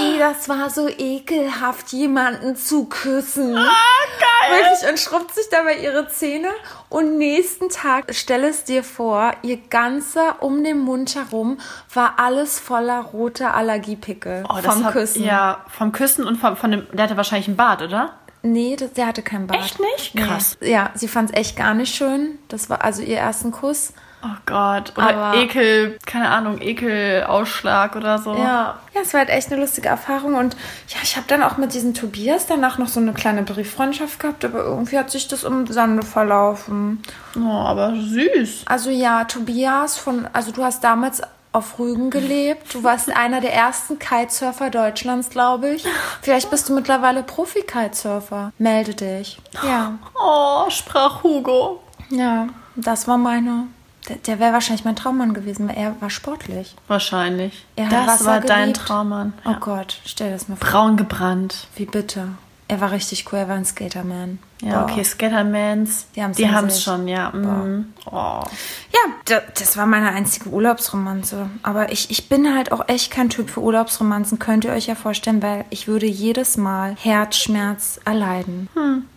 "Ih, 0.00 0.18
das 0.18 0.48
war 0.48 0.70
so 0.70 0.88
ekelhaft, 0.88 1.92
jemanden 1.92 2.56
zu 2.56 2.86
küssen. 2.86 3.56
Ah, 3.56 3.70
geil. 4.18 4.60
Wirklich 4.60 4.90
und 4.90 4.98
schrubbt 4.98 5.34
sich 5.34 5.46
dabei 5.50 5.76
ihre 5.78 6.08
Zähne. 6.08 6.48
Und 6.88 7.16
nächsten 7.18 7.68
Tag, 7.68 8.06
stell 8.10 8.42
es 8.44 8.64
dir 8.64 8.82
vor, 8.82 9.32
ihr 9.42 9.56
ganzer 9.58 10.42
um 10.42 10.64
den 10.64 10.78
Mund 10.80 11.14
herum 11.14 11.58
war 11.94 12.14
alles 12.18 12.58
voller 12.58 13.00
roter 13.02 13.54
Allergiepickel 13.54 14.44
Oh, 14.48 14.56
vom 14.62 14.84
hab- 14.84 14.92
Küssen. 14.92 15.22
Ja, 15.24 15.64
vom 15.68 15.92
Küssen 15.92 16.24
und 16.26 16.36
vom, 16.38 16.56
von 16.56 16.70
dem, 16.72 16.86
der 16.92 17.04
hatte 17.04 17.16
wahrscheinlich 17.16 17.46
einen 17.48 17.56
Bart, 17.56 17.82
oder? 17.82 18.14
Nee, 18.42 18.76
das, 18.76 18.92
der 18.92 19.06
hatte 19.06 19.22
keinen 19.22 19.46
Bart. 19.46 19.60
Echt 19.60 19.80
nicht? 19.80 20.16
Krass. 20.16 20.56
Nee. 20.60 20.70
Ja, 20.72 20.90
sie 20.94 21.08
fand 21.08 21.30
es 21.30 21.36
echt 21.36 21.56
gar 21.56 21.74
nicht 21.74 21.94
schön. 21.94 22.38
Das 22.48 22.68
war 22.70 22.82
also 22.84 23.02
ihr 23.02 23.18
ersten 23.18 23.50
Kuss. 23.52 23.92
Oh 24.22 24.28
Gott. 24.46 24.92
Oder 24.96 25.08
Aber- 25.30 25.38
Ekel, 25.38 25.98
keine 26.06 26.28
Ahnung, 26.30 26.60
Ekelausschlag 26.60 27.94
oder 27.96 28.18
so. 28.18 28.34
Ja. 28.34 28.78
Ja, 28.94 29.00
es 29.02 29.12
war 29.12 29.20
halt 29.20 29.30
echt 29.30 29.52
eine 29.52 29.60
lustige 29.60 29.88
Erfahrung. 29.88 30.34
Und 30.34 30.56
ja, 30.88 30.96
ich 31.02 31.16
habe 31.16 31.26
dann 31.28 31.42
auch 31.42 31.58
mit 31.58 31.74
diesem 31.74 31.94
Tobias 31.94 32.46
danach 32.46 32.78
noch 32.78 32.88
so 32.88 32.98
eine 32.98 33.12
kleine 33.12 33.42
Brieffreundschaft 33.42 34.18
gehabt, 34.18 34.44
aber 34.44 34.64
irgendwie 34.64 34.98
hat 34.98 35.10
sich 35.10 35.28
das 35.28 35.44
im 35.44 35.66
Sande 35.66 36.02
verlaufen. 36.02 37.02
Oh, 37.38 37.48
aber 37.50 37.94
süß. 37.94 38.62
Also 38.66 38.90
ja, 38.90 39.24
Tobias 39.24 39.96
von, 39.98 40.26
also 40.32 40.50
du 40.50 40.64
hast 40.64 40.82
damals 40.82 41.22
auf 41.52 41.78
Rügen 41.78 42.10
gelebt. 42.10 42.74
Du 42.74 42.82
warst 42.84 43.10
einer 43.16 43.40
der 43.40 43.54
ersten 43.54 43.98
Kitesurfer 43.98 44.70
Deutschlands, 44.70 45.30
glaube 45.30 45.70
ich. 45.70 45.84
Vielleicht 46.22 46.50
bist 46.50 46.68
du 46.68 46.74
mittlerweile 46.74 47.22
Profi-Kitesurfer. 47.22 48.52
Melde 48.58 48.94
dich. 48.94 49.40
Ja. 49.62 49.92
Oh, 50.20 50.68
sprach 50.70 51.22
Hugo. 51.22 51.82
Ja, 52.10 52.48
das 52.76 53.06
war 53.08 53.18
meine. 53.18 53.68
Der, 54.08 54.16
der 54.16 54.38
wäre 54.38 54.52
wahrscheinlich 54.52 54.84
mein 54.84 54.96
Traummann 54.96 55.34
gewesen, 55.34 55.68
weil 55.68 55.76
er 55.76 56.00
war 56.00 56.10
sportlich. 56.10 56.74
Wahrscheinlich. 56.88 57.64
Er 57.76 57.88
das 57.88 58.24
war 58.24 58.40
dein 58.40 58.72
geliebt. 58.72 58.86
Traummann. 58.86 59.32
Oh 59.44 59.50
Ja. 59.50 59.58
Gott, 59.58 59.98
stell 60.04 60.30
das 60.30 60.48
mal 60.48 60.56
vor. 60.56 60.68
Braun 60.68 60.96
gebrannt. 60.96 61.66
Wie 61.76 61.86
bitte. 61.86 62.28
Er 62.68 62.80
war 62.80 62.90
richtig 62.90 63.30
cool, 63.30 63.38
er 63.38 63.48
war 63.48 63.54
ein 63.54 63.64
Skaterman. 63.64 64.40
Ja, 64.60 64.80
Boah. 64.82 64.90
okay, 64.90 65.04
Scattermans. 65.04 66.06
Die 66.16 66.22
haben's 66.22 66.36
Die 66.36 66.50
haben 66.50 66.66
es 66.66 66.76
sich. 66.76 66.84
schon, 66.84 67.06
ja. 67.06 67.30
Mm. 67.30 67.92
Oh. 68.06 68.10
Ja, 68.10 69.00
da, 69.26 69.40
das 69.56 69.76
war 69.76 69.86
meine 69.86 70.08
einzige 70.08 70.48
Urlaubsromanze. 70.48 71.48
Aber 71.62 71.92
ich, 71.92 72.10
ich 72.10 72.28
bin 72.28 72.54
halt 72.56 72.72
auch 72.72 72.88
echt 72.88 73.12
kein 73.12 73.28
Typ 73.28 73.50
für 73.50 73.60
Urlaubsromanzen, 73.60 74.38
könnt 74.40 74.64
ihr 74.64 74.72
euch 74.72 74.86
ja 74.86 74.94
vorstellen, 74.96 75.42
weil 75.42 75.64
ich 75.70 75.86
würde 75.86 76.06
jedes 76.06 76.56
Mal 76.56 76.96
Herzschmerz 76.98 78.00
erleiden. 78.04 78.68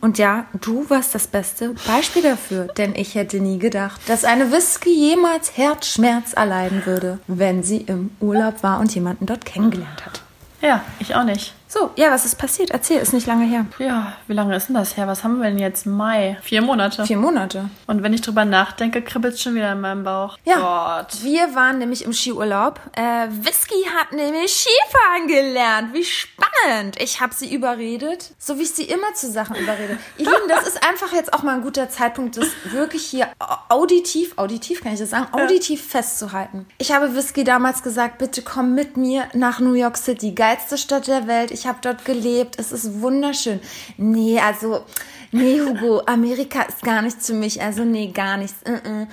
Und 0.01 0.17
ja, 0.19 0.45
du 0.61 0.87
warst 0.89 1.15
das 1.15 1.25
beste 1.25 1.73
Beispiel 1.87 2.21
dafür, 2.21 2.65
denn 2.65 2.93
ich 2.93 3.15
hätte 3.15 3.39
nie 3.39 3.57
gedacht, 3.57 4.01
dass 4.07 4.25
eine 4.25 4.51
Whisky 4.51 4.93
jemals 4.93 5.57
Herzschmerz 5.57 6.33
erleiden 6.33 6.85
würde, 6.85 7.19
wenn 7.27 7.63
sie 7.63 7.77
im 7.77 8.11
Urlaub 8.19 8.61
war 8.61 8.79
und 8.79 8.93
jemanden 8.93 9.25
dort 9.25 9.45
kennengelernt 9.45 10.05
hat. 10.05 10.21
Ja, 10.61 10.83
ich 10.99 11.15
auch 11.15 11.23
nicht. 11.23 11.53
So, 11.71 11.91
ja, 11.97 12.09
was 12.09 12.25
ist 12.25 12.35
passiert? 12.39 12.71
Erzähl, 12.71 12.97
ist 12.97 13.13
nicht 13.13 13.27
lange 13.27 13.45
her. 13.45 13.63
Ja, 13.77 14.13
wie 14.25 14.33
lange 14.33 14.55
ist 14.55 14.69
denn 14.69 14.75
das 14.75 14.97
her? 14.97 15.05
Was 15.05 15.23
haben 15.23 15.37
wir 15.37 15.49
denn 15.51 15.59
jetzt? 15.59 15.85
Mai. 15.85 16.39
Vier 16.41 16.63
Monate. 16.63 17.05
Vier 17.05 17.17
Monate. 17.17 17.69
Und 17.85 18.01
wenn 18.01 18.11
ich 18.11 18.21
drüber 18.21 18.43
nachdenke, 18.43 19.03
kribbelt 19.03 19.35
es 19.35 19.41
schon 19.43 19.53
wieder 19.53 19.71
in 19.73 19.81
meinem 19.81 20.03
Bauch. 20.03 20.39
Ja, 20.45 21.01
Gott. 21.03 21.23
wir 21.23 21.53
waren 21.53 21.77
nämlich 21.77 22.03
im 22.03 22.11
Skiurlaub. 22.11 22.79
Äh, 22.93 23.27
Whisky 23.29 23.85
hat 23.95 24.13
nämlich 24.13 24.51
Skifahren 24.51 25.27
gelernt. 25.27 25.93
Wie 25.93 26.03
spannend. 26.03 26.99
Ich 26.99 27.21
habe 27.21 27.35
sie 27.35 27.53
überredet, 27.53 28.31
so 28.39 28.57
wie 28.57 28.63
ich 28.63 28.73
sie 28.73 28.85
immer 28.85 29.13
zu 29.13 29.29
Sachen 29.31 29.55
überrede. 29.55 29.99
Ihr 30.17 30.25
Lieben, 30.25 30.47
das 30.47 30.67
ist 30.67 30.83
einfach 30.83 31.13
jetzt 31.13 31.33
auch 31.33 31.43
mal 31.43 31.53
ein 31.53 31.61
guter 31.61 31.87
Zeitpunkt, 31.87 32.35
das 32.37 32.47
wirklich 32.63 33.05
hier 33.05 33.27
auditiv, 33.69 34.35
auditiv 34.39 34.81
kann 34.81 34.93
ich 34.93 34.99
das 34.99 35.11
sagen, 35.11 35.27
auditiv 35.33 35.87
festzuhalten. 35.87 36.65
Ich 36.79 36.91
habe 36.91 37.15
Whisky 37.15 37.43
damals 37.43 37.83
gesagt, 37.83 38.17
bitte 38.17 38.41
komm 38.41 38.73
mit 38.73 38.97
mir 38.97 39.27
nach 39.33 39.59
New 39.59 39.73
York 39.73 39.97
City, 39.97 40.31
geilste 40.31 40.75
Stadt 40.79 41.05
der 41.05 41.27
Welt. 41.27 41.51
Ich 41.51 41.58
habe 41.67 41.79
dort 41.81 42.05
gelebt. 42.05 42.57
Es 42.57 42.71
ist 42.71 43.01
wunderschön. 43.01 43.59
Nee, 43.97 44.39
also, 44.39 44.85
nee, 45.31 45.59
Hugo, 45.61 46.01
Amerika 46.05 46.63
ist 46.63 46.83
gar 46.83 47.01
nichts 47.01 47.27
für 47.27 47.33
mich. 47.33 47.61
Also, 47.61 47.83
nee, 47.83 48.07
gar 48.07 48.37
nichts. 48.37 48.57
Uh 48.67 48.71
-uh. 48.87 49.07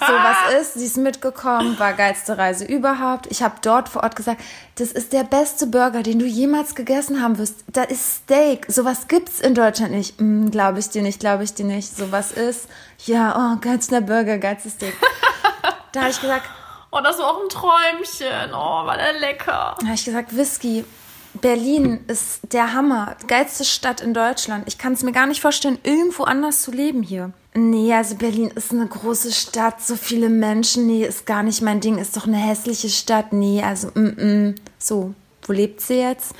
So 0.00 0.12
was 0.12 0.60
ist, 0.60 0.74
sie 0.74 0.86
ist 0.86 0.96
mitgekommen, 0.96 1.78
war 1.78 1.92
geilste 1.92 2.38
Reise 2.38 2.64
überhaupt. 2.64 3.26
Ich 3.30 3.42
habe 3.42 3.56
dort 3.62 3.88
vor 3.88 4.02
Ort 4.02 4.16
gesagt, 4.16 4.40
das 4.76 4.92
ist 4.92 5.12
der 5.12 5.24
beste 5.24 5.66
Burger, 5.66 6.02
den 6.02 6.18
du 6.18 6.26
jemals 6.26 6.74
gegessen 6.74 7.22
haben 7.22 7.38
wirst. 7.38 7.64
Da 7.72 7.82
ist 7.82 8.16
Steak. 8.18 8.66
Sowas 8.68 9.08
gibt's 9.08 9.40
in 9.40 9.54
Deutschland 9.54 9.92
nicht. 9.92 10.18
Hm, 10.18 10.50
glaube 10.50 10.78
ich 10.78 10.88
dir 10.90 11.02
nicht, 11.02 11.20
glaube 11.20 11.44
ich 11.44 11.54
dir 11.54 11.64
nicht. 11.64 11.96
Sowas 11.96 12.32
ist, 12.32 12.68
ja, 13.06 13.34
oh, 13.36 13.60
geilster 13.60 14.00
Burger, 14.00 14.38
geilstes 14.38 14.72
Steak. 14.74 14.94
da 15.92 16.00
habe 16.00 16.10
ich 16.10 16.20
gesagt, 16.20 16.48
Oh, 16.90 17.00
das 17.02 17.18
war 17.18 17.30
auch 17.30 17.42
ein 17.42 17.48
Träumchen. 17.48 18.52
Oh, 18.52 18.86
war 18.86 18.96
der 18.96 19.18
lecker. 19.18 19.76
da 19.78 19.86
habe 19.86 19.94
ich 19.94 20.04
gesagt, 20.04 20.36
Whisky. 20.36 20.84
Berlin 21.34 22.00
ist 22.08 22.40
der 22.52 22.72
Hammer. 22.72 23.16
Geilste 23.26 23.64
Stadt 23.64 24.00
in 24.00 24.14
Deutschland. 24.14 24.64
Ich 24.66 24.78
kann 24.78 24.94
es 24.94 25.02
mir 25.02 25.12
gar 25.12 25.26
nicht 25.26 25.40
vorstellen, 25.40 25.78
irgendwo 25.82 26.24
anders 26.24 26.62
zu 26.62 26.70
leben 26.70 27.02
hier. 27.02 27.32
Nee, 27.54 27.92
also 27.92 28.16
Berlin 28.16 28.50
ist 28.54 28.72
eine 28.72 28.86
große 28.86 29.32
Stadt, 29.32 29.82
so 29.82 29.96
viele 29.96 30.30
Menschen. 30.30 30.86
Nee, 30.86 31.04
ist 31.04 31.26
gar 31.26 31.42
nicht 31.42 31.60
mein 31.60 31.80
Ding. 31.80 31.98
Ist 31.98 32.16
doch 32.16 32.26
eine 32.26 32.38
hässliche 32.38 32.88
Stadt. 32.88 33.32
Nee, 33.32 33.62
also, 33.62 33.88
mm, 33.94 34.48
mm. 34.48 34.54
So, 34.78 35.14
wo 35.42 35.52
lebt 35.52 35.80
sie 35.80 36.00
jetzt? 36.00 36.34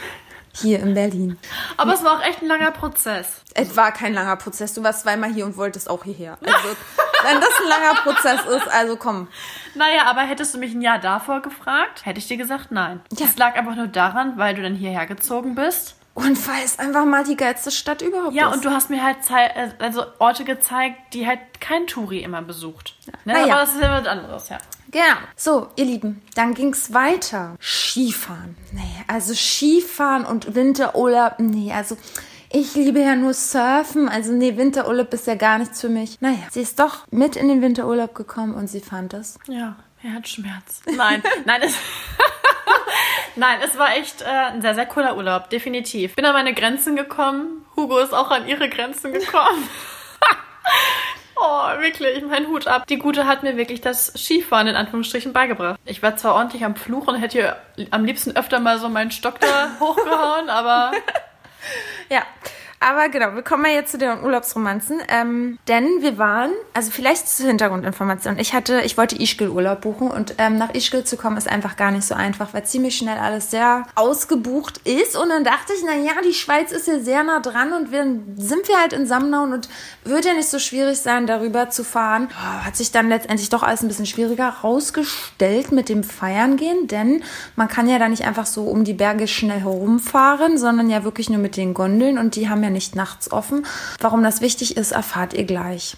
Hier 0.54 0.80
in 0.80 0.94
Berlin. 0.94 1.38
Aber 1.76 1.92
es 1.94 2.02
war 2.02 2.18
auch 2.18 2.22
echt 2.22 2.42
ein 2.42 2.48
langer 2.48 2.70
Prozess. 2.72 3.42
Es 3.54 3.76
war 3.76 3.92
kein 3.92 4.14
langer 4.14 4.36
Prozess. 4.36 4.74
Du 4.74 4.82
warst 4.82 5.02
zweimal 5.02 5.32
hier 5.32 5.46
und 5.46 5.56
wolltest 5.56 5.88
auch 5.88 6.04
hierher. 6.04 6.36
Also, 6.44 6.76
wenn 7.24 7.40
das 7.40 7.50
ein 7.60 7.68
langer 7.68 8.00
Prozess 8.02 8.40
ist, 8.44 8.68
also 8.68 8.96
komm. 8.96 9.28
Naja, 9.74 10.06
aber 10.06 10.22
hättest 10.22 10.54
du 10.54 10.58
mich 10.58 10.72
ein 10.74 10.82
Jahr 10.82 10.98
davor 10.98 11.40
gefragt, 11.42 12.04
hätte 12.06 12.18
ich 12.18 12.26
dir 12.28 12.36
gesagt 12.36 12.70
nein. 12.70 13.00
Ja. 13.16 13.26
Das 13.26 13.36
lag 13.36 13.54
einfach 13.56 13.74
nur 13.76 13.86
daran, 13.88 14.36
weil 14.38 14.54
du 14.54 14.62
dann 14.62 14.74
hierher 14.74 15.06
gezogen 15.06 15.54
bist. 15.54 15.94
Und 16.14 16.48
weil 16.48 16.64
es 16.64 16.80
einfach 16.80 17.04
mal 17.04 17.22
die 17.22 17.36
geilste 17.36 17.70
Stadt 17.70 18.02
überhaupt 18.02 18.34
Ja, 18.34 18.48
ist. 18.48 18.56
und 18.56 18.64
du 18.64 18.70
hast 18.70 18.90
mir 18.90 19.04
halt 19.04 19.18
äh, 19.30 19.68
also 19.78 20.04
Orte 20.18 20.44
gezeigt, 20.44 20.96
die 21.14 21.26
halt 21.28 21.38
kein 21.60 21.86
Touri 21.86 22.18
immer 22.18 22.42
besucht. 22.42 22.96
Ne? 23.06 23.12
Na 23.24 23.46
ja. 23.46 23.54
Aber 23.54 23.60
das 23.64 23.74
ist 23.76 23.80
ja 23.82 24.00
was 24.00 24.06
anderes, 24.06 24.48
ja. 24.48 24.58
Genau. 24.90 25.16
So, 25.36 25.68
ihr 25.76 25.84
Lieben, 25.84 26.22
dann 26.34 26.54
ging's 26.54 26.92
weiter. 26.94 27.56
Skifahren. 27.60 28.56
Nee, 28.72 29.04
also 29.06 29.34
Skifahren 29.34 30.24
und 30.24 30.54
Winterurlaub. 30.54 31.34
Nee, 31.38 31.72
also 31.72 31.96
ich 32.50 32.74
liebe 32.74 33.00
ja 33.00 33.14
nur 33.14 33.34
Surfen. 33.34 34.08
Also 34.08 34.32
nee, 34.32 34.56
Winterurlaub 34.56 35.12
ist 35.12 35.26
ja 35.26 35.34
gar 35.34 35.58
nichts 35.58 35.80
für 35.80 35.88
mich. 35.90 36.20
Naja, 36.20 36.46
sie 36.50 36.62
ist 36.62 36.78
doch 36.78 37.06
mit 37.10 37.36
in 37.36 37.48
den 37.48 37.60
Winterurlaub 37.60 38.14
gekommen 38.14 38.54
und 38.54 38.68
sie 38.68 38.80
fand 38.80 39.12
es. 39.12 39.38
Ja, 39.46 39.76
Herzschmerz. 39.98 40.80
Nein, 40.96 41.22
nein, 41.44 41.60
es, 41.62 41.74
nein, 43.36 43.58
es 43.64 43.76
war 43.78 43.94
echt 43.96 44.22
äh, 44.22 44.24
ein 44.24 44.62
sehr, 44.62 44.74
sehr 44.74 44.86
cooler 44.86 45.16
Urlaub, 45.16 45.50
definitiv. 45.50 46.14
Bin 46.16 46.24
an 46.24 46.32
meine 46.32 46.54
Grenzen 46.54 46.96
gekommen. 46.96 47.66
Hugo 47.76 47.98
ist 47.98 48.14
auch 48.14 48.30
an 48.30 48.48
ihre 48.48 48.70
Grenzen 48.70 49.12
gekommen. 49.12 49.68
Oh, 51.40 51.80
wirklich, 51.80 52.24
mein 52.24 52.48
Hut 52.48 52.66
ab. 52.66 52.86
Die 52.86 52.98
Gute 52.98 53.26
hat 53.26 53.42
mir 53.42 53.56
wirklich 53.56 53.80
das 53.80 54.12
Skifahren 54.16 54.66
in 54.66 54.74
Anführungsstrichen 54.76 55.32
beigebracht. 55.32 55.78
Ich 55.84 56.02
war 56.02 56.16
zwar 56.16 56.34
ordentlich 56.34 56.64
am 56.64 56.74
Fluchen 56.74 57.10
und 57.14 57.20
hätte 57.20 57.38
ihr 57.38 57.56
am 57.90 58.04
liebsten 58.04 58.36
öfter 58.36 58.58
mal 58.60 58.78
so 58.78 58.88
meinen 58.88 59.10
Stock 59.10 59.38
da 59.40 59.70
hochgehauen, 59.80 60.50
aber 60.50 60.92
Ja, 62.10 62.22
Aber 62.80 63.08
genau, 63.08 63.34
wir 63.34 63.42
kommen 63.42 63.62
mal 63.62 63.72
jetzt 63.72 63.90
zu 63.90 63.98
den 63.98 64.22
Urlaubsromanzen. 64.22 65.00
Ähm, 65.08 65.58
denn 65.66 66.00
wir 66.00 66.16
waren, 66.16 66.50
also 66.74 66.90
vielleicht 66.90 67.28
zur 67.28 67.46
Hintergrundinformation. 67.46 68.38
Ich 68.38 68.52
hatte, 68.54 68.82
ich 68.82 68.96
wollte 68.96 69.20
Ischgl 69.20 69.48
Urlaub 69.48 69.80
buchen 69.80 70.10
und 70.10 70.34
ähm, 70.38 70.58
nach 70.58 70.74
Ischgl 70.74 71.04
zu 71.04 71.16
kommen 71.16 71.36
ist 71.36 71.48
einfach 71.48 71.76
gar 71.76 71.90
nicht 71.90 72.04
so 72.04 72.14
einfach, 72.14 72.54
weil 72.54 72.64
ziemlich 72.64 72.96
schnell 72.96 73.18
alles 73.18 73.50
sehr 73.50 73.84
ausgebucht 73.96 74.80
ist. 74.84 75.16
Und 75.16 75.28
dann 75.30 75.42
dachte 75.42 75.72
ich, 75.74 75.82
na 75.84 75.96
ja, 75.96 76.20
die 76.24 76.34
Schweiz 76.34 76.70
ist 76.70 76.86
ja 76.86 77.00
sehr 77.00 77.24
nah 77.24 77.40
dran 77.40 77.72
und 77.72 77.90
wir 77.90 78.04
sind 78.36 78.68
wir 78.68 78.78
halt 78.80 78.92
in 78.92 79.06
Samnaun 79.06 79.52
und 79.52 79.68
wird 80.04 80.24
ja 80.24 80.34
nicht 80.34 80.48
so 80.48 80.58
schwierig 80.58 80.98
sein, 80.98 81.26
darüber 81.26 81.70
zu 81.70 81.82
fahren. 81.82 82.28
Oh, 82.30 82.64
hat 82.64 82.76
sich 82.76 82.92
dann 82.92 83.08
letztendlich 83.08 83.48
doch 83.48 83.62
alles 83.64 83.82
ein 83.82 83.88
bisschen 83.88 84.06
schwieriger 84.06 84.48
rausgestellt 84.48 85.72
mit 85.72 85.88
dem 85.88 86.04
Feiern 86.04 86.56
gehen, 86.56 86.86
denn 86.86 87.22
man 87.56 87.68
kann 87.68 87.88
ja 87.88 87.98
da 87.98 88.08
nicht 88.08 88.24
einfach 88.24 88.46
so 88.46 88.64
um 88.64 88.84
die 88.84 88.94
Berge 88.94 89.26
schnell 89.26 89.60
herumfahren, 89.60 90.58
sondern 90.58 90.88
ja 90.90 91.02
wirklich 91.02 91.28
nur 91.28 91.38
mit 91.38 91.56
den 91.56 91.74
Gondeln 91.74 92.18
und 92.18 92.36
die 92.36 92.48
haben 92.48 92.62
ja 92.62 92.67
nicht 92.70 92.94
nachts 92.94 93.30
offen. 93.30 93.66
Warum 94.00 94.22
das 94.22 94.40
wichtig 94.40 94.76
ist, 94.76 94.92
erfahrt 94.92 95.34
ihr 95.34 95.44
gleich. 95.44 95.96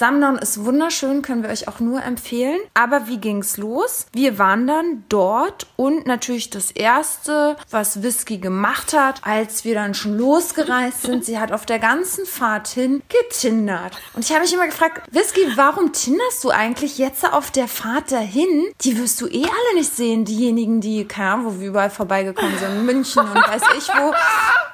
Samnon 0.00 0.38
ist 0.38 0.64
wunderschön, 0.64 1.20
können 1.20 1.42
wir 1.42 1.50
euch 1.50 1.68
auch 1.68 1.78
nur 1.78 2.02
empfehlen. 2.02 2.58
Aber 2.72 3.06
wie 3.06 3.18
ging's 3.18 3.58
los? 3.58 4.06
Wir 4.14 4.38
waren 4.38 4.66
dann 4.66 5.04
dort 5.10 5.66
und 5.76 6.06
natürlich 6.06 6.48
das 6.48 6.70
erste, 6.70 7.58
was 7.68 8.02
Whisky 8.02 8.38
gemacht 8.38 8.94
hat, 8.94 9.20
als 9.26 9.66
wir 9.66 9.74
dann 9.74 9.92
schon 9.92 10.16
losgereist 10.16 11.02
sind, 11.02 11.26
sie 11.26 11.38
hat 11.38 11.52
auf 11.52 11.66
der 11.66 11.78
ganzen 11.78 12.24
Fahrt 12.24 12.68
hin 12.68 13.02
getindert. 13.10 13.94
Und 14.14 14.24
ich 14.24 14.30
habe 14.30 14.40
mich 14.40 14.54
immer 14.54 14.68
gefragt, 14.68 15.02
Whisky, 15.12 15.46
warum 15.56 15.92
tinderst 15.92 16.42
du 16.44 16.48
eigentlich 16.48 16.96
jetzt 16.96 17.30
auf 17.30 17.50
der 17.50 17.68
Fahrt 17.68 18.10
dahin? 18.10 18.68
Die 18.80 18.96
wirst 18.96 19.20
du 19.20 19.26
eh 19.26 19.44
alle 19.44 19.74
nicht 19.74 19.94
sehen, 19.94 20.24
diejenigen, 20.24 20.80
die, 20.80 21.04
keine 21.04 21.32
Ahnung, 21.32 21.44
wo 21.44 21.60
wir 21.60 21.68
überall 21.68 21.90
vorbeigekommen 21.90 22.56
sind, 22.58 22.86
München 22.86 23.20
und 23.20 23.34
weiß 23.34 23.64
ich 23.76 23.88
wo. 23.88 24.12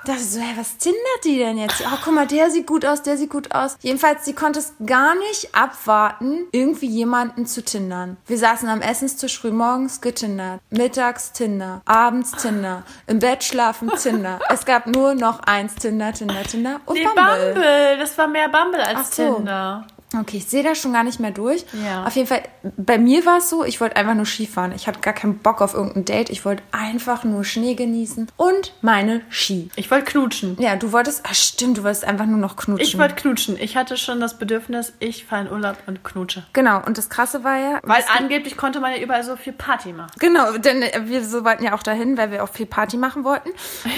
Da 0.06 0.12
dachte 0.12 0.23
ich 0.23 0.30
so, 0.30 0.40
hey, 0.40 0.54
was 0.56 0.76
tindert 0.76 1.25
die 1.25 1.38
denn 1.38 1.59
jetzt? 1.59 1.83
Oh, 1.85 1.99
guck 2.04 2.14
mal, 2.14 2.28
der 2.28 2.49
sieht 2.52 2.68
gut 2.68 2.87
aus, 2.87 3.02
der 3.02 3.16
sieht 3.16 3.28
gut 3.28 3.52
aus. 3.52 3.76
Jedenfalls, 3.83 4.25
sie 4.25 4.35
konnte 4.35 4.61
es 4.61 4.73
gar 4.87 5.16
nicht 5.19 5.55
abwarten, 5.55 6.47
irgendwie 6.53 6.87
jemanden 6.87 7.47
zu 7.47 7.65
tindern. 7.65 8.17
Wir 8.27 8.39
saßen 8.39 8.69
am 8.69 8.81
Essenstisch 8.81 9.39
frühmorgens 9.39 10.01
getindert, 10.01 10.61
mittags 10.71 11.33
Tinder, 11.33 11.83
abends 11.85 12.33
Tinder, 12.33 12.83
im 13.07 13.19
Bett 13.19 13.45
schlafen 13.45 13.91
Tinder. 13.91 14.39
Es 14.49 14.65
gab 14.65 14.87
nur 14.87 15.15
noch 15.15 15.41
eins 15.41 15.75
Tinder, 15.75 16.13
Tinder, 16.13 16.43
Tinder 16.43 16.81
und 16.87 16.95
Nee, 16.95 17.05
Bumble. 17.05 17.53
Bumble. 17.55 17.99
Das 17.99 18.17
war 18.19 18.27
mehr 18.29 18.49
Bumble 18.49 18.83
als 18.83 19.15
so. 19.17 19.37
Tinder. 19.37 19.87
Okay, 20.21 20.39
ich 20.39 20.47
sehe 20.47 20.63
da 20.63 20.75
schon 20.75 20.93
gar 20.93 21.05
nicht 21.05 21.21
mehr 21.21 21.31
durch. 21.31 21.65
Ja. 21.85 22.05
Auf 22.07 22.17
jeden 22.17 22.29
Fall, 22.29 22.43
bei 22.77 22.99
mir 22.99 23.25
war 23.27 23.39
es 23.39 23.51
so, 23.51 23.65
ich 23.65 23.81
wollte 23.81 23.97
einfach 23.97 24.15
nur 24.15 24.27
Skifahren. 24.27 24.73
Ich 24.73 24.87
hatte 24.87 25.01
gar 25.01 25.15
keinen 25.15 25.39
Bock 25.39 25.61
auf 25.61 25.75
irgendein 25.75 26.05
Date. 26.05 26.31
Ich 26.31 26.45
wollte 26.45 26.63
einfach 26.73 27.25
nur 27.25 27.45
Schnee 27.45 27.75
genießen 27.75 28.31
und 28.37 28.73
meine 28.83 29.23
Ski. 29.29 29.71
Ich 29.77 29.91
wollte 29.91 30.07
knutschen. 30.07 30.57
Ja, 30.61 30.77
du 30.77 30.93
wolltest, 30.93 31.23
ach 31.25 31.35
stimmt, 31.35 31.79
du 31.79 31.85
wolltest 31.85 32.05
einfach 32.05 32.27
nur 32.27 32.39
noch 32.39 32.57
knutschen. 32.57 32.87
Ich 32.87 32.99
wollte 32.99 33.15
knutschen. 33.15 33.57
Ich 33.59 33.77
hatte 33.77 33.97
schon 33.97 34.21
das 34.21 34.39
Bedürfnis, 34.39 34.93
ich 34.99 35.25
fahre 35.25 35.47
in 35.47 35.53
Urlaub 35.53 35.77
und 35.87 36.05
knutsche. 36.05 36.45
Genau, 36.53 36.83
und 36.85 36.99
das 36.99 37.09
Krasse 37.09 37.45
war 37.45 37.59
ja, 37.59 37.81
Weil 37.83 38.05
angeblich 38.17 38.57
konnte 38.57 38.81
man 38.81 38.93
ja 38.93 38.99
überall 38.99 39.25
so 39.25 39.37
viel 39.37 39.53
Party 39.53 39.93
machen. 39.93 40.11
Genau, 40.19 40.57
denn 40.59 40.83
wir 41.05 41.25
so 41.25 41.45
wollten 41.45 41.65
ja 41.65 41.75
auch 41.75 41.83
dahin, 41.83 42.17
weil 42.17 42.31
wir 42.31 42.45
auch 42.45 42.49
viel 42.49 42.67
Party 42.67 42.97
machen 42.97 43.25
wollten. 43.25 43.51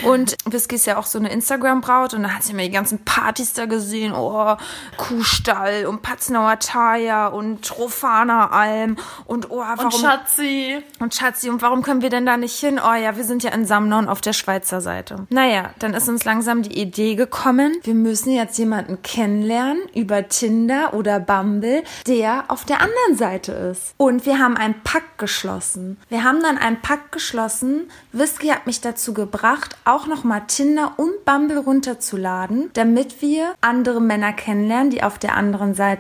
Und 0.05 0.37
Whisky 0.45 0.77
ist 0.77 0.87
ja 0.87 0.97
auch 0.99 1.07
so 1.07 1.19
eine 1.19 1.31
Instagram-Braut 1.31 2.15
und 2.15 2.23
da 2.23 2.31
hat 2.31 2.43
sie 2.43 2.53
immer 2.53 2.63
die 2.63 2.71
ganzen 2.71 3.05
Partys 3.05 3.53
da 3.53 3.67
gesehen. 3.67 4.13
Oh, 4.13 4.57
Kuhstall 4.97 5.87
und 5.87 6.03
Patznauer 6.09 6.59
Thaya 6.59 7.27
und 7.27 7.63
Trofaner 7.63 8.51
Alm 8.51 8.97
und 9.27 9.51
oh, 9.51 9.59
warum... 9.59 9.85
Und 9.85 9.93
Schatzi. 9.93 10.83
Und 11.01 11.15
Schatzi, 11.15 11.51
und 11.51 11.61
warum 11.61 11.83
können 11.83 12.01
wir 12.01 12.09
denn 12.09 12.25
da 12.25 12.39
nicht 12.39 12.59
hin? 12.59 12.81
Oh 12.83 12.95
ja, 12.95 13.19
wir 13.19 13.25
sind 13.25 13.43
ja 13.43 13.51
in 13.51 13.67
Samnon 13.67 14.09
auf 14.09 14.23
der 14.23 14.33
Schweizer 14.33 14.81
Seite. 14.81 15.27
Naja, 15.29 15.69
dann 15.81 15.93
ist 15.93 16.09
uns 16.09 16.25
langsam 16.25 16.63
die 16.63 16.81
Idee 16.81 17.15
gekommen, 17.15 17.77
wir 17.83 17.93
müssen 17.93 18.31
jetzt 18.31 18.57
jemanden 18.57 19.03
kennenlernen 19.03 19.83
über 19.95 20.27
Tinder 20.29 20.95
oder 20.95 21.21
Bumble, 21.21 21.83
der 22.07 22.45
auf 22.49 22.65
der 22.65 22.81
anderen 22.81 23.19
Seite 23.19 23.53
ist. 23.53 23.93
Und 23.99 24.25
wir 24.25 24.39
haben 24.39 24.57
einen 24.57 24.83
Pakt 24.83 25.19
geschlossen. 25.19 25.99
Wir 26.09 26.25
haben 26.25 26.41
dann 26.41 26.57
einen 26.57 26.81
Pakt 26.81 27.13
geschlossen. 27.13 27.91
Whisky 28.13 28.49
hat 28.49 28.67
mich 28.67 28.81
dazu 28.81 29.13
gebracht, 29.13 29.77
auch 29.85 30.07
nochmal 30.07 30.45
Tinder 30.47 30.93
und 30.97 31.27
Bumble 31.27 31.59
runterzuladen, 31.59 32.71
damit 32.73 33.21
wir 33.21 33.53
andere 33.61 34.01
Männer 34.01 34.33
kennenlernen, 34.33 34.89
die 34.89 35.03
auf 35.03 35.19
der 35.19 35.37
anderen 35.37 35.75
Seite 35.75 35.98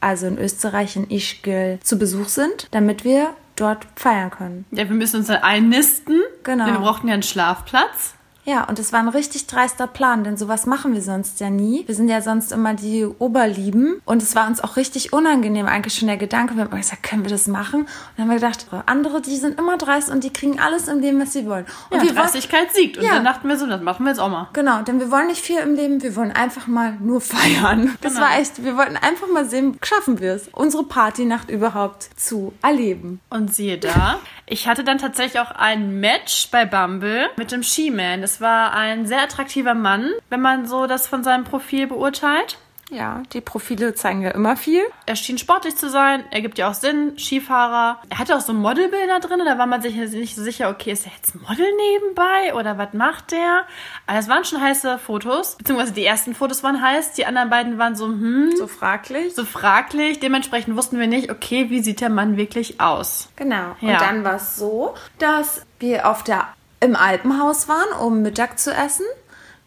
also 0.00 0.26
in 0.26 0.38
Österreich, 0.38 0.96
in 0.96 1.10
Ischgl, 1.10 1.78
zu 1.82 1.98
Besuch 1.98 2.28
sind, 2.28 2.68
damit 2.72 3.04
wir 3.04 3.30
dort 3.56 3.86
feiern 3.96 4.30
können. 4.30 4.64
Ja, 4.70 4.88
wir 4.88 4.96
müssen 4.96 5.16
uns 5.16 5.28
dann 5.28 5.42
einnisten. 5.42 6.20
Genau. 6.42 6.66
Wir 6.66 6.74
brauchten 6.74 7.08
ja 7.08 7.14
einen 7.14 7.22
Schlafplatz. 7.22 8.14
Ja, 8.44 8.64
und 8.64 8.78
es 8.80 8.92
war 8.92 8.98
ein 8.98 9.08
richtig 9.08 9.46
dreister 9.46 9.86
Plan, 9.86 10.24
denn 10.24 10.36
sowas 10.36 10.66
machen 10.66 10.94
wir 10.94 11.00
sonst 11.02 11.38
ja 11.38 11.48
nie. 11.48 11.84
Wir 11.86 11.94
sind 11.94 12.08
ja 12.08 12.20
sonst 12.20 12.50
immer 12.50 12.74
die 12.74 13.04
Oberlieben 13.06 14.00
und 14.04 14.20
es 14.20 14.34
war 14.34 14.48
uns 14.48 14.60
auch 14.60 14.76
richtig 14.76 15.12
unangenehm, 15.12 15.66
eigentlich 15.66 15.94
schon 15.94 16.08
der 16.08 16.16
Gedanke. 16.16 16.56
Wir 16.56 16.64
haben 16.64 16.76
gesagt, 16.76 17.04
können 17.04 17.22
wir 17.24 17.30
das 17.30 17.46
machen? 17.46 17.82
Und 17.82 17.88
dann 18.16 18.24
haben 18.24 18.30
wir 18.30 18.40
gedacht, 18.40 18.66
andere, 18.86 19.20
die 19.22 19.36
sind 19.36 19.60
immer 19.60 19.78
dreist 19.78 20.10
und 20.10 20.24
die 20.24 20.32
kriegen 20.32 20.58
alles 20.58 20.88
im 20.88 20.98
Leben, 20.98 21.20
was 21.20 21.32
sie 21.32 21.46
wollen. 21.46 21.66
Und 21.90 21.98
Ja, 21.98 22.02
wir 22.02 22.08
wollen, 22.10 22.16
Dreistigkeit 22.22 22.72
siegt. 22.74 22.98
Und 22.98 23.04
Ja. 23.04 23.14
dann 23.14 23.24
dachten 23.24 23.48
wir 23.48 23.56
so, 23.56 23.66
das 23.66 23.80
machen 23.80 24.04
wir 24.04 24.10
jetzt 24.10 24.18
auch 24.18 24.28
mal. 24.28 24.48
Genau, 24.54 24.82
denn 24.82 24.98
wir 24.98 25.12
wollen 25.12 25.28
nicht 25.28 25.40
viel 25.40 25.58
im 25.60 25.76
Leben, 25.76 26.02
wir 26.02 26.16
wollen 26.16 26.32
einfach 26.32 26.66
mal 26.66 26.94
nur 27.00 27.20
feiern. 27.20 27.96
Das 28.00 28.14
Genau. 28.14 28.26
war 28.26 28.38
echt, 28.40 28.64
wir 28.64 28.76
wollten 28.76 28.96
einfach 28.96 29.28
mal 29.32 29.48
sehen, 29.48 29.78
schaffen 29.84 30.18
wir 30.18 30.34
es, 30.34 30.48
unsere 30.52 30.82
Partynacht 30.82 31.48
überhaupt 31.48 32.08
zu 32.16 32.52
erleben. 32.60 33.20
Und 33.30 33.54
siehe 33.54 33.78
da, 33.78 34.18
ich 34.46 34.66
hatte 34.66 34.82
dann 34.82 34.98
tatsächlich 34.98 35.40
auch 35.40 35.52
ein 35.52 36.00
Match 36.00 36.48
bei 36.50 36.64
Bumble 36.64 37.28
mit 37.36 37.52
dem 37.52 37.62
Skiman. 37.62 38.20
Das 38.32 38.40
war 38.40 38.72
ein 38.72 39.04
sehr 39.04 39.20
attraktiver 39.22 39.74
Mann, 39.74 40.10
wenn 40.30 40.40
man 40.40 40.66
so 40.66 40.86
das 40.86 41.06
von 41.06 41.22
seinem 41.22 41.44
Profil 41.44 41.86
beurteilt. 41.86 42.56
Ja, 42.90 43.22
die 43.34 43.42
Profile 43.42 43.94
zeigen 43.94 44.22
ja 44.22 44.30
immer 44.30 44.56
viel. 44.56 44.82
Er 45.04 45.16
schien 45.16 45.36
sportlich 45.36 45.76
zu 45.76 45.90
sein, 45.90 46.24
er 46.30 46.40
gibt 46.40 46.56
ja 46.56 46.70
auch 46.70 46.74
Sinn, 46.74 47.18
Skifahrer. 47.18 48.00
Er 48.08 48.18
hatte 48.18 48.34
auch 48.34 48.40
so 48.40 48.54
Modelbilder 48.54 49.20
drin, 49.20 49.40
da 49.44 49.58
war 49.58 49.66
man 49.66 49.82
sich 49.82 49.94
nicht 49.96 50.34
so 50.34 50.42
sicher, 50.42 50.70
okay, 50.70 50.92
ist 50.92 51.04
er 51.06 51.12
jetzt 51.14 51.34
Model 51.34 51.66
nebenbei 51.76 52.54
oder 52.54 52.78
was 52.78 52.94
macht 52.94 53.32
der? 53.32 53.64
Aber 54.06 54.18
es 54.18 54.28
waren 54.28 54.44
schon 54.46 54.62
heiße 54.62 54.98
Fotos, 54.98 55.56
beziehungsweise 55.56 55.92
die 55.92 56.04
ersten 56.06 56.34
Fotos 56.34 56.62
waren 56.62 56.80
heiß, 56.82 57.12
die 57.12 57.26
anderen 57.26 57.50
beiden 57.50 57.78
waren 57.78 57.96
so, 57.96 58.06
hm, 58.06 58.56
So 58.56 58.66
fraglich. 58.66 59.34
so 59.34 59.44
fraglich. 59.44 60.20
Dementsprechend 60.20 60.74
wussten 60.74 60.98
wir 60.98 61.06
nicht, 61.06 61.30
okay, 61.30 61.68
wie 61.68 61.82
sieht 61.82 62.00
der 62.00 62.10
Mann 62.10 62.38
wirklich 62.38 62.80
aus? 62.80 63.28
Genau. 63.36 63.76
Ja. 63.80 63.92
Und 63.92 64.00
dann 64.00 64.24
war 64.24 64.36
es 64.36 64.56
so, 64.56 64.94
dass 65.18 65.66
wir 65.78 66.08
auf 66.08 66.24
der, 66.24 66.48
im 66.82 66.96
Alpenhaus 66.96 67.68
waren, 67.68 67.92
um 68.00 68.22
Mittag 68.22 68.58
zu 68.58 68.72
essen. 68.72 69.06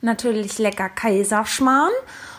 Natürlich 0.02 0.60
lecker 0.60 0.90
Kaiserschmarrn. 0.90 1.94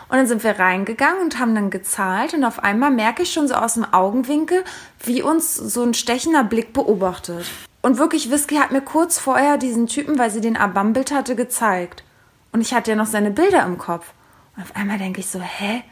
Und 0.09 0.17
dann 0.17 0.27
sind 0.27 0.43
wir 0.43 0.57
reingegangen 0.57 1.21
und 1.21 1.39
haben 1.39 1.53
dann 1.53 1.69
gezahlt. 1.69 2.33
Und 2.33 2.45
auf 2.45 2.63
einmal 2.63 2.91
merke 2.91 3.23
ich 3.23 3.33
schon 3.33 3.47
so 3.47 3.55
aus 3.55 3.73
dem 3.73 3.91
Augenwinkel, 3.91 4.63
wie 5.03 5.21
uns 5.21 5.55
so 5.55 5.83
ein 5.83 5.93
stechender 5.93 6.43
Blick 6.43 6.71
beobachtet. 6.71 7.45
Und 7.81 7.97
wirklich, 7.97 8.31
Whisky 8.31 8.55
hat 8.55 8.71
mir 8.71 8.81
kurz 8.81 9.19
vorher 9.19 9.57
diesen 9.57 9.87
Typen, 9.87 10.17
weil 10.17 10.31
sie 10.31 10.41
den 10.41 10.55
erbammelt 10.55 11.11
hatte, 11.11 11.35
gezeigt. 11.35 12.03
Und 12.51 12.61
ich 12.61 12.73
hatte 12.73 12.91
ja 12.91 12.97
noch 12.97 13.05
seine 13.05 13.31
Bilder 13.31 13.65
im 13.65 13.77
Kopf. 13.77 14.13
Und 14.55 14.63
auf 14.63 14.75
einmal 14.75 14.97
denke 14.97 15.19
ich 15.19 15.27
so, 15.27 15.39
hä? 15.39 15.83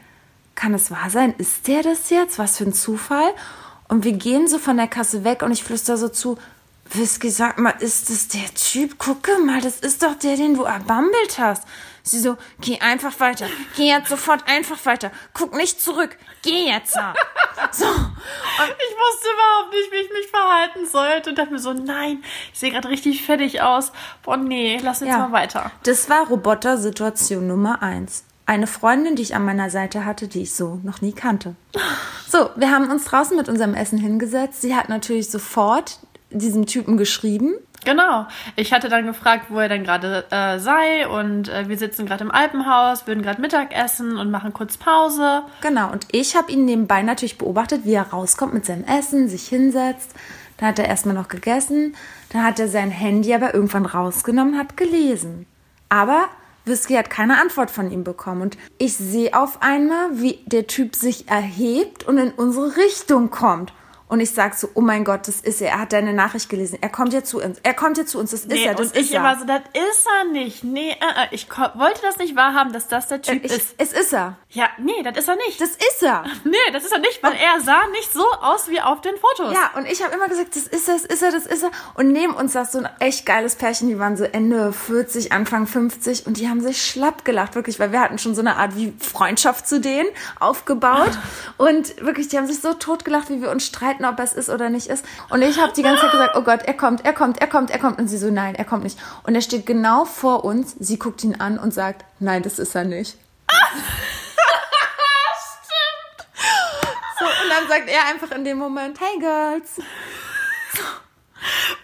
Kann 0.54 0.72
es 0.72 0.90
wahr 0.90 1.10
sein? 1.10 1.34
Ist 1.36 1.68
der 1.68 1.82
das 1.82 2.08
jetzt? 2.08 2.38
Was 2.38 2.56
für 2.56 2.64
ein 2.64 2.72
Zufall? 2.72 3.34
Und 3.88 4.04
wir 4.04 4.12
gehen 4.12 4.48
so 4.48 4.58
von 4.58 4.76
der 4.76 4.88
Kasse 4.88 5.24
weg 5.24 5.42
und 5.42 5.52
ich 5.52 5.62
flüster 5.62 5.96
so 5.96 6.08
zu, 6.08 6.38
Whisky, 6.94 7.30
sag 7.30 7.58
mal, 7.58 7.74
ist 7.80 8.10
das 8.10 8.28
der 8.28 8.52
Typ? 8.54 8.98
Gucke 8.98 9.38
mal, 9.40 9.60
das 9.60 9.80
ist 9.80 10.02
doch 10.02 10.14
der, 10.14 10.36
den 10.36 10.54
du 10.54 10.62
erbammelt 10.64 11.38
hast. 11.38 11.64
Sie 12.02 12.20
so, 12.20 12.36
geh 12.60 12.78
einfach 12.78 13.18
weiter. 13.18 13.46
Geh 13.76 13.88
jetzt 13.88 14.08
sofort 14.08 14.46
einfach 14.48 14.78
weiter. 14.86 15.10
Guck 15.34 15.54
nicht 15.56 15.80
zurück. 15.80 16.16
Geh 16.42 16.66
jetzt. 16.66 16.96
So. 17.72 17.84
Ich 17.86 17.90
wusste 17.90 19.28
überhaupt 19.32 19.72
nicht, 19.72 19.90
wie 19.90 19.96
ich 19.96 20.10
mich 20.12 20.26
verhalten 20.30 20.86
sollte 20.86 21.30
und 21.30 21.38
dachte 21.38 21.52
mir 21.52 21.58
so, 21.58 21.72
nein, 21.72 22.22
ich 22.52 22.58
sehe 22.58 22.70
gerade 22.70 22.88
richtig 22.90 23.24
fertig 23.24 23.62
aus. 23.62 23.92
Boah, 24.22 24.36
nee, 24.36 24.78
lass 24.82 25.00
jetzt 25.00 25.08
Ja. 25.08 25.18
mal 25.26 25.32
weiter. 25.32 25.70
Das 25.84 26.08
war 26.10 26.26
Roboter-Situation 26.28 27.46
Nummer 27.46 27.82
eins. 27.82 28.24
Eine 28.44 28.66
Freundin, 28.66 29.16
die 29.16 29.22
ich 29.22 29.34
an 29.34 29.44
meiner 29.44 29.70
Seite 29.70 30.04
hatte, 30.04 30.28
die 30.28 30.42
ich 30.42 30.54
so 30.54 30.80
noch 30.84 31.00
nie 31.00 31.12
kannte. 31.14 31.56
So, 32.30 32.50
wir 32.56 32.70
haben 32.70 32.90
uns 32.90 33.06
draußen 33.06 33.34
mit 33.36 33.48
unserem 33.48 33.74
Essen 33.74 33.98
hingesetzt. 33.98 34.60
Sie 34.60 34.76
hat 34.76 34.88
natürlich 34.90 35.30
sofort 35.30 35.98
diesem 36.30 36.66
Typen 36.66 36.96
geschrieben. 36.96 37.54
Genau. 37.84 38.26
Ich 38.56 38.72
hatte 38.72 38.88
dann 38.88 39.06
gefragt, 39.06 39.46
wo 39.48 39.60
er 39.60 39.68
denn 39.68 39.84
gerade 39.84 40.24
äh, 40.30 40.58
sei 40.58 41.06
und 41.06 41.48
äh, 41.48 41.68
wir 41.68 41.78
sitzen 41.78 42.04
gerade 42.04 42.24
im 42.24 42.32
Alpenhaus, 42.32 43.06
würden 43.06 43.22
gerade 43.22 43.40
Mittag 43.40 43.72
essen 43.72 44.16
und 44.16 44.30
machen 44.30 44.52
kurz 44.52 44.76
Pause. 44.76 45.42
Genau, 45.60 45.92
und 45.92 46.06
ich 46.10 46.34
habe 46.34 46.50
ihn 46.50 46.64
nebenbei 46.64 47.02
natürlich 47.02 47.38
beobachtet, 47.38 47.82
wie 47.84 47.94
er 47.94 48.10
rauskommt 48.10 48.54
mit 48.54 48.66
seinem 48.66 48.84
Essen, 48.84 49.28
sich 49.28 49.46
hinsetzt. 49.46 50.14
Dann 50.56 50.70
hat 50.70 50.78
er 50.78 50.88
erstmal 50.88 51.14
noch 51.14 51.28
gegessen. 51.28 51.94
Dann 52.30 52.42
hat 52.42 52.58
er 52.58 52.68
sein 52.68 52.90
Handy 52.90 53.32
aber 53.34 53.54
irgendwann 53.54 53.86
rausgenommen 53.86 54.58
hat 54.58 54.76
gelesen. 54.76 55.46
Aber 55.88 56.28
Whisky 56.64 56.94
hat 56.94 57.10
keine 57.10 57.40
Antwort 57.40 57.70
von 57.70 57.90
ihm 57.90 58.02
bekommen. 58.02 58.42
Und 58.42 58.58
ich 58.78 58.96
sehe 58.96 59.34
auf 59.34 59.62
einmal, 59.62 60.20
wie 60.20 60.40
der 60.46 60.66
Typ 60.66 60.96
sich 60.96 61.28
erhebt 61.28 62.04
und 62.04 62.18
in 62.18 62.32
unsere 62.32 62.76
Richtung 62.76 63.30
kommt. 63.30 63.72
Und 64.08 64.20
ich 64.20 64.30
sag 64.30 64.54
so, 64.54 64.68
oh 64.74 64.80
mein 64.80 65.04
Gott, 65.04 65.26
das 65.26 65.40
ist 65.40 65.60
er. 65.60 65.70
Er 65.70 65.80
hat 65.80 65.92
deine 65.92 66.12
Nachricht 66.12 66.48
gelesen. 66.48 66.78
Er 66.80 66.88
kommt 66.88 67.12
ja 67.12 67.24
zu 67.24 67.42
uns. 67.42 67.58
Er 67.62 67.74
kommt 67.74 67.98
ja 67.98 68.06
zu 68.06 68.18
uns. 68.18 68.30
Das 68.30 68.40
ist 68.40 68.48
Nee, 68.48 68.64
er. 68.64 68.74
Das 68.74 68.88
und 68.88 68.96
ist 68.96 69.06
ich 69.06 69.12
er. 69.14 69.20
immer 69.20 69.38
so, 69.38 69.44
das 69.44 69.60
ist 69.72 70.06
er 70.06 70.30
nicht. 70.30 70.64
Nee, 70.64 70.90
äh, 70.90 70.92
äh, 70.92 71.26
ich 71.32 71.48
wollte 71.50 72.00
das 72.02 72.18
nicht 72.18 72.36
wahrhaben, 72.36 72.72
dass 72.72 72.88
das 72.88 73.08
der 73.08 73.20
Typ 73.22 73.44
ich, 73.44 73.52
ist. 73.52 73.74
es 73.78 73.92
ist 73.92 74.12
er. 74.12 74.38
Ja, 74.50 74.68
nee, 74.78 75.02
das 75.02 75.16
ist 75.18 75.28
er 75.28 75.36
nicht. 75.36 75.60
Das 75.60 75.70
ist 75.70 76.02
er. 76.02 76.24
nee, 76.44 76.56
das 76.72 76.84
ist 76.84 76.92
er 76.92 76.98
nicht, 77.00 77.22
weil 77.22 77.32
er 77.34 77.60
sah 77.60 77.86
nicht 77.92 78.12
so 78.12 78.24
aus 78.40 78.68
wie 78.68 78.80
auf 78.80 79.00
den 79.00 79.14
Fotos. 79.16 79.52
Ja, 79.52 79.72
und 79.76 79.86
ich 79.86 80.02
habe 80.02 80.14
immer 80.14 80.28
gesagt, 80.28 80.54
das 80.54 80.66
ist 80.66 80.88
er, 80.88 80.94
das 80.94 81.04
ist 81.04 81.22
er, 81.22 81.32
das 81.32 81.46
ist 81.46 81.62
er. 81.64 81.70
Und 81.94 82.12
neben 82.12 82.34
uns 82.34 82.52
saß 82.52 82.72
so 82.72 82.78
ein 82.78 82.88
echt 83.00 83.26
geiles 83.26 83.56
Pärchen, 83.56 83.88
die 83.88 83.98
waren 83.98 84.16
so 84.16 84.24
Ende 84.24 84.72
40, 84.72 85.32
Anfang 85.32 85.66
50 85.66 86.26
und 86.26 86.38
die 86.38 86.48
haben 86.48 86.60
sich 86.60 86.80
schlapp 86.80 87.24
gelacht, 87.24 87.54
wirklich, 87.54 87.80
weil 87.80 87.92
wir 87.92 88.00
hatten 88.00 88.18
schon 88.18 88.34
so 88.34 88.40
eine 88.40 88.56
Art 88.56 88.76
wie 88.76 88.94
Freundschaft 89.00 89.66
zu 89.68 89.80
denen 89.80 90.08
aufgebaut. 90.38 91.10
Und 91.58 92.04
wirklich, 92.04 92.28
die 92.28 92.36
haben 92.36 92.46
sich 92.46 92.60
so 92.60 92.74
totgelacht, 92.74 93.30
wie 93.30 93.40
wir 93.40 93.50
uns 93.50 93.64
streiten, 93.66 93.95
ob 94.04 94.18
er 94.18 94.24
es 94.24 94.32
ist 94.34 94.50
oder 94.50 94.68
nicht 94.68 94.88
ist. 94.88 95.04
Und 95.30 95.42
ich 95.42 95.58
habe 95.60 95.72
die 95.72 95.82
ganze 95.82 96.02
Zeit 96.02 96.12
gesagt, 96.12 96.36
oh 96.36 96.42
Gott, 96.42 96.62
er 96.64 96.74
kommt, 96.74 97.04
er 97.04 97.12
kommt, 97.12 97.40
er 97.40 97.46
kommt, 97.48 97.70
er 97.70 97.78
kommt. 97.78 97.98
Und 97.98 98.08
sie 98.08 98.18
so, 98.18 98.30
nein, 98.30 98.54
er 98.54 98.64
kommt 98.64 98.84
nicht. 98.84 98.98
Und 99.24 99.34
er 99.34 99.40
steht 99.40 99.64
genau 99.66 100.04
vor 100.04 100.44
uns, 100.44 100.74
sie 100.78 100.98
guckt 100.98 101.24
ihn 101.24 101.40
an 101.40 101.58
und 101.58 101.72
sagt, 101.72 102.04
nein, 102.18 102.42
das 102.42 102.58
ist 102.58 102.74
er 102.74 102.84
nicht. 102.84 103.16
So, 107.18 107.24
und 107.24 107.50
dann 107.50 107.66
sagt 107.68 107.88
er 107.88 108.04
einfach 108.12 108.30
in 108.36 108.44
dem 108.44 108.58
Moment, 108.58 109.00
hey 109.00 109.18
Girls. 109.18 109.76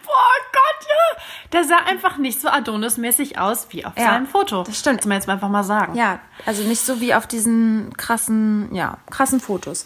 Boah 0.05 0.37
Gott, 0.53 0.87
ja. 0.89 1.23
Der 1.53 1.65
sah 1.65 1.79
einfach 1.87 2.19
nicht 2.19 2.41
so 2.41 2.49
Adonis-mäßig 2.49 3.39
aus 3.39 3.67
wie 3.71 3.85
auf 3.87 3.93
Ja, 3.97 4.05
seinem 4.07 4.27
Foto. 4.27 4.63
das 4.65 4.79
stimmt. 4.79 4.99
Das 4.99 5.05
muss 5.07 5.09
man 5.09 5.19
jetzt 5.19 5.29
einfach 5.31 5.49
mal 5.49 5.65
sagen. 5.65 5.95
Ja, 5.95 6.19
also 6.45 6.63
nicht 6.65 6.85
so 6.85 7.01
wie 7.01 7.15
auf 7.15 7.27
diesen 7.27 7.95
krassen, 7.97 8.75
ja, 8.75 8.99
krassen 9.11 9.41
Fotos. 9.41 9.85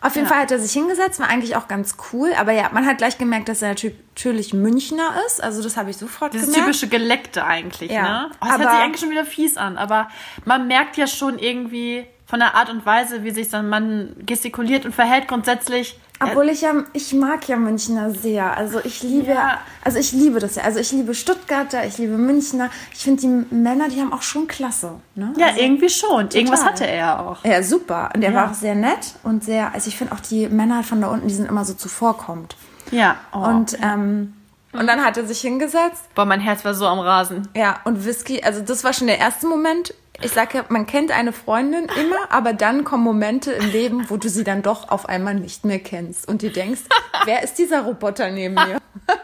Auf 0.00 0.14
jeden 0.14 0.26
Ja. 0.28 0.32
Fall 0.34 0.42
hat 0.42 0.50
er 0.52 0.60
sich 0.60 0.72
hingesetzt, 0.72 1.18
war 1.18 1.28
eigentlich 1.28 1.56
auch 1.56 1.66
ganz 1.66 1.96
cool, 2.12 2.32
aber 2.38 2.52
ja, 2.52 2.70
man 2.72 2.86
hat 2.86 2.98
gleich 2.98 3.18
gemerkt, 3.18 3.48
dass 3.48 3.62
er 3.62 3.72
natür- 3.74 3.92
natürlich 4.14 4.54
Münchner 4.54 5.10
ist, 5.26 5.42
also 5.42 5.60
das 5.62 5.76
habe 5.76 5.90
ich 5.90 5.96
sofort 5.96 6.34
Dieses 6.34 6.46
gemerkt. 6.46 6.66
typische 6.66 6.88
Geleckte 6.88 7.44
eigentlich, 7.44 7.90
Ja, 7.90 8.02
ne? 8.02 8.30
Oh, 8.34 8.36
das 8.40 8.50
hört 8.50 8.60
aber- 8.60 8.70
sich 8.70 8.80
eigentlich 8.80 9.00
schon 9.00 9.10
wieder 9.10 9.24
fies 9.24 9.56
an, 9.56 9.76
aber 9.76 10.08
man 10.44 10.68
merkt 10.68 10.96
ja 10.96 11.06
schon 11.08 11.38
irgendwie 11.40 12.06
von 12.26 12.38
der 12.38 12.54
Art 12.54 12.70
und 12.70 12.86
Weise, 12.86 13.24
wie 13.24 13.30
sich 13.32 13.48
sein 13.50 13.68
Mann 13.68 14.14
gestikuliert 14.24 14.84
und 14.84 14.94
verhält 14.94 15.26
grundsätzlich. 15.28 15.98
Obwohl 16.20 16.48
ich 16.48 16.62
ja, 16.62 16.72
ich 16.92 17.12
mag 17.14 17.46
ja 17.48 17.56
Münchner 17.56 18.10
sehr. 18.10 18.56
Also 18.56 18.80
ich 18.82 19.02
liebe, 19.02 19.30
Ja. 19.32 19.58
also 19.84 19.98
ich 19.98 20.12
liebe 20.12 20.40
das 20.40 20.56
ja. 20.56 20.64
Also 20.64 20.80
ich 20.80 20.90
liebe 20.90 21.14
Stuttgarter, 21.14 21.86
ich 21.86 21.98
liebe 21.98 22.16
Münchner. 22.18 22.70
Ich 22.92 23.00
finde 23.04 23.20
die 23.20 23.54
Männer, 23.54 23.88
die 23.88 24.00
haben 24.00 24.12
auch 24.12 24.22
schon 24.22 24.46
klasse. 24.48 24.92
Ne? 25.14 25.32
Ja, 25.36 25.46
also, 25.48 25.60
irgendwie 25.60 25.88
schon. 25.88 26.28
Irgendwas 26.32 26.64
hatte 26.64 26.86
er 26.86 26.96
ja 26.96 27.18
auch. 27.20 27.44
Ja, 27.44 27.62
super. 27.62 28.10
Und 28.14 28.20
der 28.22 28.30
Ja. 28.32 28.36
war 28.36 28.50
auch 28.50 28.54
sehr 28.54 28.74
nett 28.74 29.14
und 29.22 29.44
sehr, 29.44 29.72
also 29.74 29.88
ich 29.88 29.96
finde 29.96 30.12
auch 30.12 30.20
die 30.20 30.48
Männer 30.48 30.82
von 30.82 31.00
da 31.00 31.08
unten, 31.08 31.28
die 31.28 31.34
sind 31.34 31.48
immer 31.48 31.64
so 31.64 31.74
zuvorkommend. 31.74 32.56
Ja. 32.90 33.16
Oh. 33.32 33.38
Und, 33.38 33.76
ähm, 33.82 34.34
und 34.72 34.86
dann 34.86 35.04
hat 35.04 35.16
er 35.16 35.24
sich 35.26 35.40
hingesetzt. 35.40 36.02
Boah, 36.14 36.24
mein 36.24 36.40
Herz 36.40 36.64
war 36.64 36.74
so 36.74 36.86
am 36.86 36.98
Rasen. 36.98 37.48
Ja, 37.56 37.80
und 37.84 38.04
Whisky, 38.04 38.42
also 38.42 38.60
das 38.60 38.82
war 38.84 38.92
schon 38.92 39.06
der 39.06 39.18
erste 39.18 39.46
Moment. 39.46 39.94
Ich 40.20 40.32
sage 40.32 40.64
man 40.68 40.86
kennt 40.86 41.12
eine 41.12 41.32
Freundin 41.32 41.88
immer, 41.96 42.30
aber 42.30 42.52
dann 42.52 42.84
kommen 42.84 43.04
Momente 43.04 43.52
im 43.52 43.70
Leben, 43.70 44.10
wo 44.10 44.16
du 44.16 44.28
sie 44.28 44.42
dann 44.42 44.62
doch 44.62 44.88
auf 44.88 45.08
einmal 45.08 45.34
nicht 45.34 45.64
mehr 45.64 45.78
kennst 45.78 46.26
und 46.26 46.42
dir 46.42 46.52
denkst, 46.52 46.82
wer 47.24 47.42
ist 47.42 47.54
dieser 47.54 47.82
Roboter 47.82 48.30
neben 48.30 48.54
mir? 48.54 48.78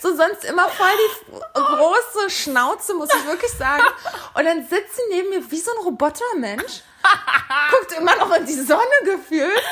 So 0.00 0.16
sonst 0.16 0.44
immer 0.44 0.68
voll 0.68 0.88
die 1.28 1.60
große 1.60 2.30
Schnauze, 2.30 2.94
muss 2.94 3.10
ich 3.16 3.26
wirklich 3.26 3.52
sagen. 3.52 3.84
Und 4.34 4.44
dann 4.44 4.66
sitzt 4.66 4.96
sie 4.96 5.02
neben 5.10 5.28
mir 5.30 5.50
wie 5.52 5.60
so 5.60 5.70
ein 5.70 5.84
Robotermensch, 5.84 6.82
guckt 7.70 7.92
immer 7.96 8.16
noch 8.16 8.34
in 8.36 8.44
die 8.44 8.54
Sonne 8.54 8.82
gefühlt. 9.04 9.62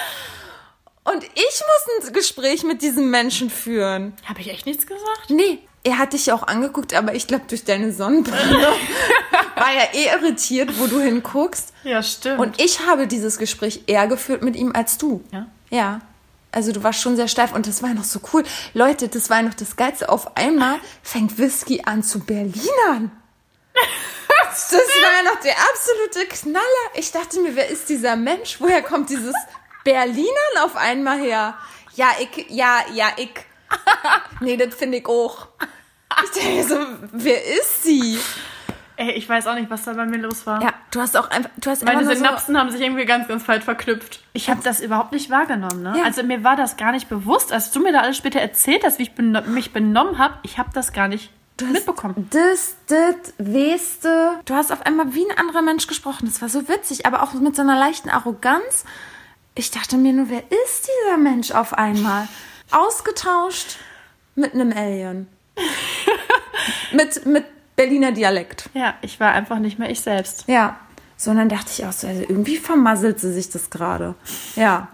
Und 1.02 1.24
ich 1.24 1.34
muss 1.34 2.06
ein 2.06 2.12
Gespräch 2.12 2.62
mit 2.62 2.82
diesem 2.82 3.10
Menschen 3.10 3.50
führen. 3.50 4.14
Habe 4.28 4.40
ich 4.40 4.50
echt 4.50 4.66
nichts 4.66 4.86
gesagt? 4.86 5.30
Nee, 5.30 5.66
er 5.82 5.98
hat 5.98 6.12
dich 6.12 6.26
ja 6.26 6.34
auch 6.34 6.42
angeguckt, 6.42 6.94
aber 6.94 7.14
ich 7.14 7.26
glaube, 7.26 7.44
durch 7.48 7.64
deine 7.64 7.92
Sonnenbrille 7.92 8.68
war 9.56 9.72
er 9.72 9.94
eh 9.94 10.06
irritiert, 10.06 10.78
wo 10.78 10.86
du 10.86 11.00
hinguckst. 11.00 11.72
Ja, 11.84 12.02
stimmt. 12.02 12.38
Und 12.38 12.60
ich 12.60 12.86
habe 12.86 13.06
dieses 13.06 13.38
Gespräch 13.38 13.84
eher 13.86 14.06
geführt 14.06 14.42
mit 14.42 14.56
ihm 14.56 14.72
als 14.74 14.98
du. 14.98 15.24
Ja? 15.32 15.46
Ja. 15.70 16.00
Also 16.52 16.72
du 16.72 16.82
warst 16.82 17.00
schon 17.00 17.16
sehr 17.16 17.28
steif 17.28 17.54
und 17.54 17.66
das 17.66 17.82
war 17.82 17.94
noch 17.94 18.04
so 18.04 18.20
cool. 18.32 18.42
Leute, 18.74 19.08
das 19.08 19.30
war 19.30 19.40
noch 19.42 19.54
das 19.54 19.76
Geilste. 19.76 20.08
Auf 20.08 20.36
einmal 20.36 20.78
fängt 21.02 21.38
Whisky 21.38 21.82
an 21.84 22.02
zu 22.02 22.20
Berlinern. 22.20 23.12
Das 24.52 24.72
war 24.72 25.24
ja 25.24 25.32
noch 25.32 25.40
der 25.40 25.54
absolute 25.70 26.26
Knaller. 26.28 26.64
Ich 26.94 27.12
dachte 27.12 27.40
mir, 27.40 27.54
wer 27.54 27.68
ist 27.68 27.88
dieser 27.88 28.16
Mensch? 28.16 28.60
Woher 28.60 28.82
kommt 28.82 29.08
dieses 29.10 29.34
Berlinern 29.84 30.64
auf 30.64 30.76
einmal 30.76 31.20
her? 31.20 31.54
Ja, 31.94 32.08
ich, 32.18 32.46
ja, 32.50 32.80
ja, 32.92 33.12
ich. 33.16 33.30
Nee, 34.40 34.56
das 34.56 34.74
finde 34.74 34.98
ich 34.98 35.06
auch. 35.06 35.48
Ich 36.24 36.30
denke 36.30 36.64
so, 36.66 36.76
wer 37.12 37.44
ist 37.44 37.82
sie? 37.82 38.18
Ey, 38.96 39.12
ich 39.12 39.26
weiß 39.26 39.46
auch 39.46 39.54
nicht, 39.54 39.70
was 39.70 39.84
da 39.84 39.94
bei 39.94 40.04
mir 40.04 40.18
los 40.18 40.46
war. 40.46 40.62
Ja, 40.62 40.74
du 40.90 41.00
hast 41.00 41.16
auch 41.16 41.30
einfach, 41.30 41.50
du 41.56 41.70
hast 41.70 41.84
Meine 41.84 42.04
so, 42.04 42.14
Synapsen 42.14 42.58
haben 42.58 42.70
sich 42.70 42.82
irgendwie 42.82 43.06
ganz, 43.06 43.28
ganz 43.28 43.42
falsch 43.42 43.64
verknüpft. 43.64 44.20
Ich 44.34 44.50
habe 44.50 44.60
das 44.62 44.80
überhaupt 44.80 45.12
nicht 45.12 45.30
wahrgenommen. 45.30 45.82
Ne? 45.82 45.94
Ja. 45.96 46.04
Also 46.04 46.22
mir 46.22 46.44
war 46.44 46.54
das 46.54 46.76
gar 46.76 46.92
nicht 46.92 47.08
bewusst. 47.08 47.50
Als 47.50 47.70
du 47.70 47.80
mir 47.80 47.92
da 47.92 48.00
alles 48.00 48.18
später 48.18 48.40
erzählt 48.40 48.84
hast, 48.84 48.98
wie 48.98 49.04
ich 49.04 49.14
beno 49.14 49.40
mich 49.42 49.72
benommen 49.72 50.18
habe, 50.18 50.34
ich 50.42 50.58
habe 50.58 50.68
das 50.74 50.92
gar 50.92 51.08
nicht 51.08 51.30
mitbekommen. 51.62 52.28
Das, 52.30 52.74
das, 52.88 53.32
weste. 53.38 54.32
Du 54.44 54.54
hast 54.54 54.70
auf 54.70 54.84
einmal 54.84 55.14
wie 55.14 55.24
ein 55.24 55.38
anderer 55.38 55.62
Mensch 55.62 55.86
gesprochen. 55.86 56.26
Das 56.26 56.42
war 56.42 56.48
so 56.48 56.68
witzig, 56.68 57.06
aber 57.06 57.22
auch 57.22 57.32
mit 57.32 57.56
so 57.56 57.62
einer 57.62 57.78
leichten 57.78 58.10
Arroganz. 58.10 58.84
Ich 59.54 59.70
dachte 59.70 59.96
mir 59.96 60.12
nur, 60.12 60.28
wer 60.28 60.42
ist 60.64 60.88
dieser 60.88 61.16
Mensch 61.16 61.52
auf 61.52 61.72
einmal? 61.72 62.28
Ausgetauscht 62.70 63.78
mit 64.34 64.54
einem 64.54 64.72
Alien. 64.72 65.28
mit, 66.92 67.26
mit 67.26 67.44
Berliner 67.76 68.12
Dialekt. 68.12 68.68
Ja, 68.74 68.94
ich 69.02 69.20
war 69.20 69.32
einfach 69.32 69.58
nicht 69.58 69.78
mehr 69.78 69.90
ich 69.90 70.00
selbst. 70.00 70.44
Ja. 70.46 70.78
So, 71.16 71.30
und 71.30 71.36
dann 71.36 71.48
dachte 71.48 71.70
ich 71.70 71.84
auch 71.84 71.92
so, 71.92 72.06
also 72.06 72.20
irgendwie 72.20 72.56
vermasselt 72.56 73.20
sie 73.20 73.32
sich 73.32 73.50
das 73.50 73.70
gerade. 73.70 74.14
Ja. 74.56 74.88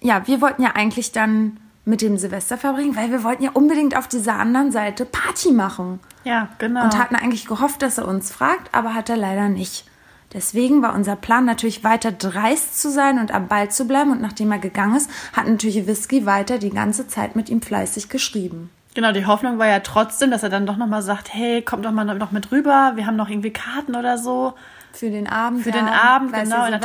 Ja, 0.00 0.26
wir 0.26 0.40
wollten 0.40 0.62
ja 0.62 0.72
eigentlich 0.74 1.12
dann 1.12 1.58
mit 1.84 2.02
dem 2.02 2.16
Silvester 2.18 2.56
verbringen, 2.56 2.96
weil 2.96 3.10
wir 3.10 3.24
wollten 3.24 3.42
ja 3.42 3.50
unbedingt 3.52 3.96
auf 3.96 4.08
dieser 4.08 4.34
anderen 4.34 4.72
Seite 4.72 5.04
Party 5.04 5.52
machen. 5.52 6.00
Ja, 6.24 6.48
genau. 6.58 6.84
Und 6.84 6.98
hatten 6.98 7.16
eigentlich 7.16 7.46
gehofft, 7.46 7.82
dass 7.82 7.98
er 7.98 8.06
uns 8.06 8.30
fragt, 8.30 8.74
aber 8.74 8.94
hat 8.94 9.08
er 9.08 9.16
leider 9.16 9.48
nicht. 9.48 9.89
Deswegen 10.32 10.82
war 10.82 10.94
unser 10.94 11.16
Plan 11.16 11.44
natürlich 11.44 11.82
weiter 11.82 12.12
dreist 12.12 12.80
zu 12.80 12.90
sein 12.90 13.18
und 13.18 13.32
am 13.32 13.48
Ball 13.48 13.70
zu 13.70 13.86
bleiben. 13.86 14.12
Und 14.12 14.20
nachdem 14.20 14.52
er 14.52 14.58
gegangen 14.58 14.96
ist, 14.96 15.10
hat 15.32 15.48
natürlich 15.48 15.86
Whisky 15.86 16.24
weiter 16.24 16.58
die 16.58 16.70
ganze 16.70 17.08
Zeit 17.08 17.34
mit 17.34 17.48
ihm 17.48 17.62
fleißig 17.62 18.08
geschrieben. 18.08 18.70
Genau, 18.94 19.12
die 19.12 19.26
Hoffnung 19.26 19.58
war 19.58 19.68
ja 19.68 19.80
trotzdem, 19.80 20.30
dass 20.30 20.42
er 20.42 20.48
dann 20.48 20.66
doch 20.66 20.76
nochmal 20.76 21.02
sagt, 21.02 21.32
hey, 21.32 21.62
kommt 21.62 21.84
doch 21.84 21.92
mal 21.92 22.04
noch 22.04 22.32
mit 22.32 22.50
rüber, 22.50 22.92
wir 22.96 23.06
haben 23.06 23.16
noch 23.16 23.28
irgendwie 23.28 23.52
Karten 23.52 23.94
oder 23.94 24.18
so. 24.18 24.54
Für 24.92 25.10
den 25.10 25.28
Abend. 25.28 25.62
Für 25.62 25.70
ja, 25.70 25.76
den 25.76 25.88
Abend, 25.88 26.32
weil 26.32 26.44
genau, 26.44 26.64
in 26.64 26.72
der 26.72 26.80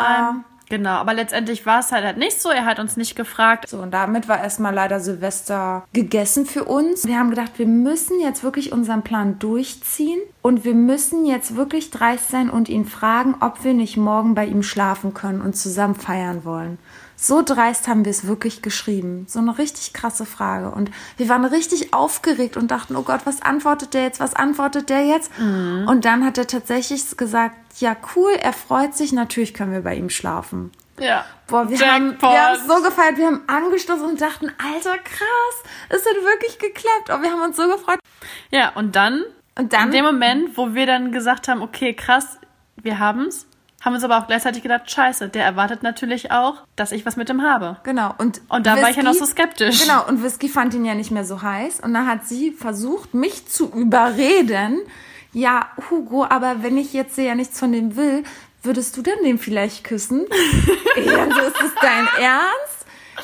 ein. 0.00 0.44
Genau, 0.68 0.92
aber 0.92 1.14
letztendlich 1.14 1.66
war 1.66 1.80
es 1.80 1.92
halt, 1.92 2.04
halt 2.04 2.16
nicht 2.16 2.40
so. 2.40 2.48
Er 2.48 2.64
hat 2.64 2.78
uns 2.78 2.96
nicht 2.96 3.16
gefragt. 3.16 3.68
So, 3.68 3.78
und 3.78 3.92
damit 3.92 4.28
war 4.28 4.38
erstmal 4.38 4.74
leider 4.74 5.00
Silvester 5.00 5.84
gegessen 5.92 6.46
für 6.46 6.64
uns. 6.64 7.06
Wir 7.06 7.18
haben 7.18 7.30
gedacht, 7.30 7.52
wir 7.58 7.66
müssen 7.66 8.20
jetzt 8.20 8.42
wirklich 8.42 8.72
unseren 8.72 9.02
Plan 9.02 9.38
durchziehen 9.38 10.20
und 10.42 10.64
wir 10.64 10.74
müssen 10.74 11.26
jetzt 11.26 11.56
wirklich 11.56 11.90
dreist 11.90 12.30
sein 12.30 12.48
und 12.48 12.68
ihn 12.68 12.86
fragen, 12.86 13.36
ob 13.40 13.64
wir 13.64 13.74
nicht 13.74 13.96
morgen 13.96 14.34
bei 14.34 14.46
ihm 14.46 14.62
schlafen 14.62 15.12
können 15.12 15.42
und 15.42 15.54
zusammen 15.54 15.94
feiern 15.94 16.44
wollen. 16.44 16.78
So 17.16 17.42
dreist 17.42 17.88
haben 17.88 18.04
wir 18.04 18.10
es 18.10 18.26
wirklich 18.26 18.62
geschrieben. 18.62 19.26
So 19.28 19.38
eine 19.38 19.56
richtig 19.58 19.92
krasse 19.92 20.26
Frage. 20.26 20.70
Und 20.70 20.90
wir 21.16 21.28
waren 21.28 21.44
richtig 21.44 21.94
aufgeregt 21.94 22.56
und 22.56 22.70
dachten, 22.70 22.96
oh 22.96 23.02
Gott, 23.02 23.20
was 23.24 23.40
antwortet 23.42 23.94
der 23.94 24.02
jetzt? 24.04 24.20
Was 24.20 24.34
antwortet 24.34 24.90
der 24.90 25.06
jetzt? 25.06 25.30
Und 25.38 26.04
dann 26.04 26.24
hat 26.24 26.38
er 26.38 26.46
tatsächlich 26.46 27.16
gesagt, 27.16 27.56
ja, 27.80 27.96
cool, 28.14 28.32
er 28.40 28.52
freut 28.52 28.94
sich, 28.94 29.12
natürlich 29.12 29.54
können 29.54 29.72
wir 29.72 29.82
bei 29.82 29.94
ihm 29.94 30.10
schlafen. 30.10 30.70
Ja. 30.98 31.24
Boah, 31.48 31.68
wir 31.68 31.78
haben, 31.80 32.20
wir 32.20 32.28
haben 32.28 32.54
es 32.54 32.66
so 32.66 32.82
gefeiert, 32.82 33.16
wir 33.16 33.26
haben 33.26 33.42
angestoßen 33.48 34.04
und 34.04 34.20
dachten, 34.20 34.52
alter, 34.58 34.96
krass, 34.98 35.62
es 35.88 36.06
hat 36.06 36.14
wirklich 36.22 36.58
geklappt. 36.58 37.10
Oh, 37.10 37.20
wir 37.20 37.32
haben 37.32 37.42
uns 37.42 37.56
so 37.56 37.66
gefreut. 37.66 37.98
Ja, 38.50 38.70
und 38.76 38.94
dann, 38.94 39.24
Und 39.58 39.72
dann, 39.72 39.86
in 39.86 39.92
dem 39.92 40.04
Moment, 40.04 40.56
wo 40.56 40.74
wir 40.74 40.86
dann 40.86 41.10
gesagt 41.10 41.48
haben, 41.48 41.62
okay, 41.62 41.94
krass, 41.94 42.38
wir 42.76 42.98
haben's, 42.98 43.46
haben 43.84 43.94
uns 43.94 44.02
aber 44.04 44.18
auch 44.18 44.26
gleichzeitig 44.26 44.62
gedacht, 44.62 44.90
scheiße, 44.90 45.28
der 45.28 45.44
erwartet 45.44 45.82
natürlich 45.82 46.30
auch, 46.30 46.54
dass 46.74 46.90
ich 46.92 47.04
was 47.04 47.16
mit 47.16 47.28
ihm 47.28 47.42
habe. 47.42 47.76
genau. 47.84 48.14
Und, 48.18 48.40
Und 48.48 48.66
da 48.66 48.72
war 48.80 48.90
ich 48.90 48.96
ja 48.96 49.02
Whisky- 49.02 49.04
noch 49.04 49.14
so 49.14 49.26
skeptisch. 49.26 49.82
Genau, 49.82 50.06
und 50.06 50.22
Whisky 50.22 50.48
fand 50.48 50.72
ihn 50.74 50.84
ja 50.84 50.94
nicht 50.94 51.10
mehr 51.10 51.24
so 51.24 51.42
heiß. 51.42 51.80
Und 51.80 51.92
dann 51.94 52.06
hat 52.06 52.26
sie 52.26 52.50
versucht, 52.52 53.12
mich 53.14 53.46
zu 53.46 53.70
überreden. 53.70 54.80
Ja, 55.32 55.66
Hugo, 55.90 56.24
aber 56.24 56.62
wenn 56.62 56.76
ich 56.78 56.92
jetzt 56.92 57.18
ja 57.18 57.34
nichts 57.34 57.58
von 57.58 57.72
dem 57.72 57.96
will, 57.96 58.22
würdest 58.62 58.96
du 58.96 59.02
denn 59.02 59.18
den 59.24 59.38
vielleicht 59.38 59.84
küssen? 59.84 60.26
so 60.96 61.00
ist 61.00 61.62
es 61.62 61.72
dein 61.82 62.06
Ernst? 62.20 62.73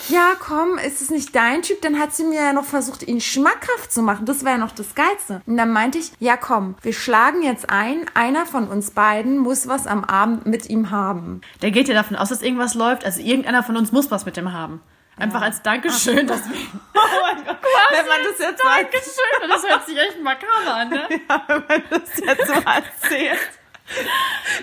Ja, 0.08 0.32
komm, 0.38 0.78
ist 0.78 1.02
es 1.02 1.10
nicht 1.10 1.34
dein 1.34 1.62
Typ? 1.62 1.82
Dann 1.82 1.98
hat 1.98 2.14
sie 2.14 2.24
mir 2.24 2.40
ja 2.40 2.52
noch 2.52 2.64
versucht, 2.64 3.06
ihn 3.06 3.20
schmackhaft 3.20 3.92
zu 3.92 4.02
machen. 4.02 4.26
Das 4.26 4.44
war 4.44 4.52
ja 4.52 4.58
noch 4.58 4.72
das 4.72 4.94
Geilste. 4.94 5.42
Und 5.46 5.56
dann 5.56 5.72
meinte 5.72 5.98
ich, 5.98 6.12
ja 6.18 6.36
komm, 6.36 6.74
wir 6.82 6.92
schlagen 6.92 7.42
jetzt 7.42 7.70
ein, 7.70 8.06
einer 8.14 8.46
von 8.46 8.68
uns 8.68 8.90
beiden 8.90 9.38
muss 9.38 9.68
was 9.68 9.86
am 9.86 10.04
Abend 10.04 10.46
mit 10.46 10.68
ihm 10.68 10.90
haben. 10.90 11.40
Der 11.62 11.70
geht 11.70 11.88
ja 11.88 11.94
davon 11.94 12.16
aus, 12.16 12.30
dass 12.30 12.42
irgendwas 12.42 12.74
läuft. 12.74 13.04
Also 13.04 13.20
irgendeiner 13.20 13.62
von 13.62 13.76
uns 13.76 13.92
muss 13.92 14.10
was 14.10 14.26
mit 14.26 14.36
dem 14.36 14.52
haben. 14.52 14.80
Einfach 15.16 15.42
als 15.42 15.60
Dankeschön, 15.62 16.26
dass 16.26 16.48
wir. 16.48 16.56
Oh 16.94 17.22
mein 17.22 17.44
Gott. 17.44 17.56
Wenn 17.90 18.06
man 18.06 18.18
das 18.24 18.38
jetzt 18.38 18.62
Dankeschön. 18.62 19.48
Das 19.48 19.68
hört 19.68 19.86
sich 19.86 19.96
echt 19.96 20.22
makaber 20.22 20.74
an, 20.74 20.90
ne? 20.90 21.08
wenn 21.46 21.64
man 21.66 21.82
das 21.90 22.10
jetzt 22.16 22.46
so 22.46 22.52
erzählt. 22.52 23.38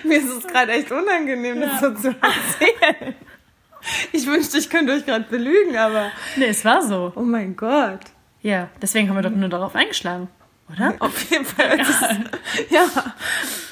Mir 0.04 0.18
ist 0.18 0.30
es 0.30 0.46
gerade 0.46 0.72
echt 0.72 0.90
unangenehm, 0.90 1.60
das 1.60 1.80
so 1.80 1.94
zu 1.94 2.08
erzählen. 2.08 3.14
Ich 4.12 4.26
wünschte, 4.26 4.58
ich 4.58 4.70
könnte 4.70 4.92
euch 4.92 5.04
gerade 5.06 5.24
belügen, 5.28 5.76
aber 5.76 6.10
Nee, 6.36 6.46
es 6.46 6.64
war 6.64 6.82
so. 6.82 7.12
oh 7.14 7.20
mein 7.22 7.56
Gott. 7.56 8.00
Ja, 8.42 8.68
deswegen 8.80 9.08
haben 9.08 9.16
wir 9.16 9.22
doch 9.22 9.30
nur 9.30 9.48
darauf 9.48 9.74
eingeschlagen, 9.74 10.28
oder? 10.72 10.94
Auf 11.00 11.30
jeden 11.30 11.44
Fall. 11.44 11.78
Ja. 12.70 12.84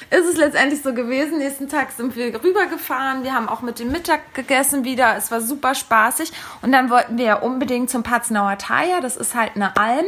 ist 0.09 0.25
es 0.25 0.37
letztendlich 0.37 0.81
so 0.81 0.93
gewesen. 0.93 1.37
Nächsten 1.39 1.67
Tag 1.69 1.91
sind 1.91 2.15
wir 2.15 2.41
rübergefahren. 2.43 3.23
Wir 3.23 3.33
haben 3.33 3.49
auch 3.49 3.61
mit 3.61 3.79
dem 3.79 3.91
Mittag 3.91 4.33
gegessen 4.33 4.83
wieder. 4.85 5.15
Es 5.17 5.31
war 5.31 5.41
super 5.41 5.75
spaßig. 5.75 6.31
Und 6.61 6.71
dann 6.71 6.89
wollten 6.89 7.17
wir 7.17 7.25
ja 7.25 7.35
unbedingt 7.35 7.89
zum 7.89 8.03
Patznauer 8.03 8.57
Thaya. 8.57 9.01
Das 9.01 9.17
ist 9.17 9.35
halt 9.35 9.51
eine 9.55 9.75
Alm 9.77 10.05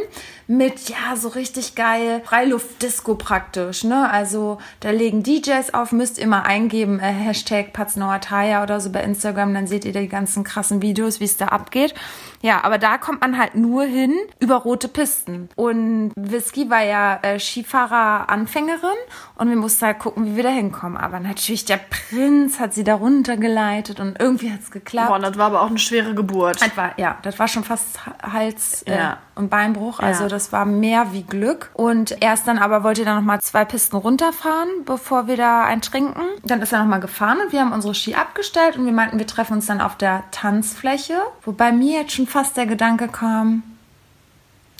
mit, 0.50 0.88
ja, 0.88 1.14
so 1.14 1.28
richtig 1.28 1.76
geil 1.76 2.22
Freiluftdisco 2.24 3.14
praktisch. 3.14 3.84
Ne? 3.84 4.10
Also 4.10 4.58
da 4.80 4.90
legen 4.90 5.22
DJs 5.22 5.74
auf. 5.74 5.92
Müsst 5.92 6.18
ihr 6.18 6.26
mal 6.26 6.42
eingeben, 6.42 6.98
äh, 6.98 7.04
Hashtag 7.12 7.72
Patznauer 7.72 8.18
oder 8.64 8.80
so 8.80 8.90
bei 8.90 9.02
Instagram. 9.04 9.54
Dann 9.54 9.68
seht 9.68 9.84
ihr 9.84 9.92
die 9.92 10.08
ganzen 10.08 10.42
krassen 10.42 10.82
Videos, 10.82 11.20
wie 11.20 11.24
es 11.24 11.36
da 11.36 11.46
abgeht. 11.46 11.94
Ja, 12.42 12.64
aber 12.64 12.78
da 12.78 12.96
kommt 12.98 13.20
man 13.20 13.38
halt 13.38 13.54
nur 13.54 13.84
hin 13.84 14.14
über 14.40 14.56
rote 14.56 14.88
Pisten. 14.88 15.50
Und 15.56 16.12
Whisky 16.16 16.68
war 16.68 16.82
ja 16.82 17.18
äh, 17.22 17.38
Skifahrer-Anfängerin 17.38 18.96
und 19.36 19.48
wir 19.50 19.56
mussten 19.56 19.86
halt 19.86 19.98
gucken, 19.98 20.24
wie 20.26 20.36
wir 20.36 20.42
da 20.42 20.48
hinkommen. 20.48 20.96
Aber 20.96 21.20
natürlich, 21.20 21.64
der 21.66 21.78
Prinz 21.78 22.58
hat 22.58 22.72
sie 22.74 22.82
da 22.82 22.94
runtergeleitet 22.94 24.00
und 24.00 24.18
irgendwie 24.18 24.50
hat's 24.50 24.70
geklappt. 24.70 25.08
Boah, 25.08 25.18
das 25.18 25.36
war 25.38 25.46
aber 25.46 25.60
auch 25.62 25.68
eine 25.68 25.78
schwere 25.78 26.14
Geburt. 26.14 26.60
Das 26.62 26.76
war, 26.76 26.98
ja, 26.98 27.18
das 27.22 27.38
war 27.38 27.46
schon 27.46 27.62
fast 27.62 28.00
Hals 28.22 28.82
äh, 28.84 28.96
Ja. 28.96 29.18
und 29.34 29.50
Beinbruch. 29.50 30.00
Also 30.00 30.22
Ja. 30.24 30.28
das 30.30 30.39
war 30.52 30.64
mehr 30.64 31.12
wie 31.12 31.22
Glück. 31.22 31.70
Und 31.74 32.22
erst 32.22 32.48
dann 32.48 32.58
aber 32.58 32.82
wollte 32.82 33.02
er 33.02 33.06
dann 33.06 33.16
nochmal 33.16 33.40
zwei 33.40 33.64
Pisten 33.64 33.96
runterfahren, 33.96 34.68
bevor 34.84 35.26
wir 35.26 35.36
da 35.36 35.64
ein 35.64 35.82
trinken. 35.82 36.22
Dann 36.44 36.62
ist 36.62 36.72
er 36.72 36.80
nochmal 36.80 37.00
gefahren 37.00 37.38
und 37.44 37.52
wir 37.52 37.60
haben 37.60 37.72
unsere 37.72 37.94
Ski 37.94 38.14
abgestellt 38.14 38.76
und 38.76 38.86
wir 38.86 38.92
meinten, 38.92 39.18
wir 39.18 39.26
treffen 39.26 39.54
uns 39.54 39.66
dann 39.66 39.80
auf 39.80 39.96
der 39.96 40.24
Tanzfläche. 40.30 41.20
Wobei 41.44 41.72
mir 41.72 42.00
jetzt 42.00 42.12
schon 42.12 42.26
fast 42.26 42.56
der 42.56 42.66
Gedanke 42.66 43.08
kam, 43.08 43.62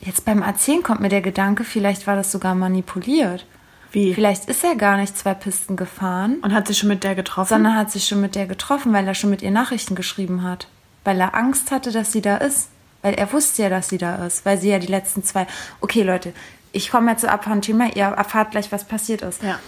jetzt 0.01 0.25
beim 0.25 0.43
Erzählen 0.43 0.83
kommt 0.83 1.01
mir 1.01 1.09
der 1.09 1.23
Gedanke, 1.23 1.65
vielleicht 1.65 2.07
war 2.07 2.17
das 2.17 2.33
sogar 2.33 2.55
manipuliert. 2.55 3.47
Wie? 3.93 4.15
Vielleicht 4.15 4.49
ist 4.49 4.63
er 4.65 4.77
gar 4.77 4.97
nicht 4.97 5.17
zwei 5.19 5.35
Pisten 5.35 5.77
gefahren 5.77 6.37
Und 6.43 6.55
hat 6.55 6.69
sich 6.69 6.79
schon 6.79 6.89
mit 6.89 7.03
der 7.03 7.15
getroffen? 7.15 7.49
sondern 7.49 7.77
hat 7.77 7.91
sich 7.91 8.07
schon 8.07 8.21
mit 8.21 8.35
der 8.35 8.47
getroffen, 8.47 8.93
weil 8.93 9.07
er 9.07 9.15
schon 9.15 9.31
mit 9.31 9.43
ihr 9.43 9.51
Nachrichten 9.51 9.95
geschrieben 9.95 10.43
hat. 10.43 10.69
Weil 11.05 11.21
er 11.21 11.35
Angst 11.35 11.71
hatte, 11.71 11.91
dass 11.91 12.13
sie 12.13 12.21
da 12.21 12.37
ist. 12.37 12.69
Weil 13.03 13.15
er 13.15 13.33
wusste 13.33 13.63
ja, 13.63 13.69
dass 13.69 13.89
sie 13.89 13.99
da 13.99 14.27
ist. 14.27 14.45
Weil 14.45 14.59
sie 14.59 14.71
ja 14.71 14.79
die 14.79 14.87
letzten 14.89 15.25
zwei. 15.25 15.47
Okay, 15.81 16.03
Leute, 16.03 16.33
ich 16.73 16.91
komme 16.91 17.11
jetzt 17.11 17.25
ab 17.25 17.45
von 17.45 17.63
Thema. 17.63 17.87
Ihr 17.97 18.05
erfahrt 18.05 18.51
gleich, 18.53 18.71
was 18.73 18.85
passiert 18.85 19.23
ist. 19.23 19.43
ja. 19.43 19.59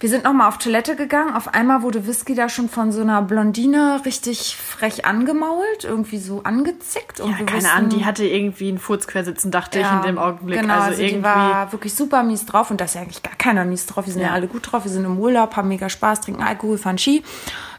Wir 0.00 0.08
sind 0.08 0.22
nochmal 0.22 0.46
auf 0.46 0.58
Toilette 0.58 0.94
gegangen. 0.94 1.34
Auf 1.34 1.52
einmal 1.54 1.82
wurde 1.82 2.06
Whisky 2.06 2.36
da 2.36 2.48
schon 2.48 2.68
von 2.68 2.92
so 2.92 3.00
einer 3.00 3.20
Blondine 3.20 4.00
richtig 4.04 4.54
frech 4.56 5.04
angemault, 5.04 5.82
irgendwie 5.82 6.18
so 6.18 6.44
angezickt. 6.44 7.18
Und 7.18 7.30
Ja, 7.32 7.38
keine 7.38 7.52
wussten- 7.54 7.66
Ahnung, 7.76 7.88
die 7.90 8.04
hatte 8.04 8.24
irgendwie 8.24 8.68
einen 8.68 8.78
Furz 8.78 9.08
quersitzen, 9.08 9.50
dachte 9.50 9.80
ich 9.80 9.90
in 9.90 10.02
dem 10.02 10.18
Augenblick. 10.18 10.60
Genau, 10.60 10.74
also, 10.74 10.86
also, 10.90 11.02
irgendwie. 11.02 11.16
die 11.18 11.24
war 11.24 11.72
wirklich 11.72 11.94
super 11.94 12.22
mies 12.22 12.46
drauf 12.46 12.70
und 12.70 12.80
da 12.80 12.84
ist 12.84 12.94
ja 12.94 13.00
eigentlich 13.00 13.24
gar 13.24 13.34
keiner 13.34 13.64
mies 13.64 13.86
drauf. 13.86 14.06
Wir 14.06 14.12
sind 14.12 14.22
ja. 14.22 14.28
Ja. 14.28 14.34
alle 14.34 14.46
gut 14.46 14.70
drauf, 14.70 14.84
wir 14.84 14.90
sind 14.92 15.04
im 15.04 15.18
Urlaub, 15.18 15.56
haben 15.56 15.66
mega 15.66 15.88
Spaß, 15.88 16.20
trinken 16.20 16.44
Alkohol, 16.44 16.78
fahren 16.78 16.98
Ski. 16.98 17.24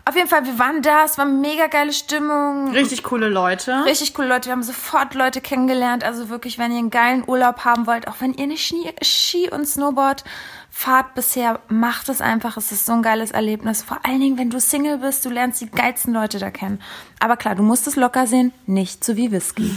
Auf 0.05 0.15
jeden 0.15 0.27
Fall, 0.27 0.45
wir 0.45 0.57
waren 0.57 0.81
da, 0.81 1.03
es 1.05 1.17
war 1.17 1.25
mega 1.25 1.67
geile 1.67 1.93
Stimmung. 1.93 2.71
richtig 2.71 3.03
coole 3.03 3.29
Leute. 3.29 3.83
Richtig 3.85 4.13
coole 4.13 4.27
Leute, 4.27 4.47
wir 4.47 4.53
haben 4.53 4.63
sofort 4.63 5.13
Leute 5.13 5.39
kennengelernt. 5.41 6.03
Also 6.03 6.29
wirklich, 6.29 6.57
wenn 6.57 6.71
ihr 6.71 6.79
einen 6.79 6.89
geilen 6.89 7.23
Urlaub 7.27 7.63
haben 7.65 7.85
wollt, 7.85 8.07
auch 8.07 8.15
wenn 8.19 8.33
ihr 8.33 8.47
nicht 8.47 8.65
Ski, 8.65 8.91
Ski 9.03 9.49
und 9.51 9.67
Snowboard 9.67 10.23
fahrt 10.71 11.13
bisher, 11.13 11.59
macht 11.67 12.09
es 12.09 12.21
einfach. 12.21 12.57
Es 12.57 12.71
ist 12.71 12.85
so 12.85 12.93
ein 12.93 13.01
geiles 13.03 13.31
Erlebnis. 13.31 13.83
Vor 13.83 13.99
allen 14.03 14.19
Dingen, 14.19 14.37
wenn 14.37 14.49
du 14.49 14.59
Single 14.59 14.97
bist, 14.99 15.25
du 15.25 15.29
lernst 15.29 15.61
die 15.61 15.69
geilsten 15.69 16.13
Leute 16.13 16.39
da 16.39 16.49
kennen. 16.49 16.81
Aber 17.19 17.37
klar, 17.37 17.55
du 17.55 17.63
musst 17.63 17.85
es 17.87 17.95
locker 17.95 18.27
sehen, 18.27 18.51
nicht 18.65 19.03
so 19.03 19.15
wie 19.15 19.31
Whisky. 19.31 19.71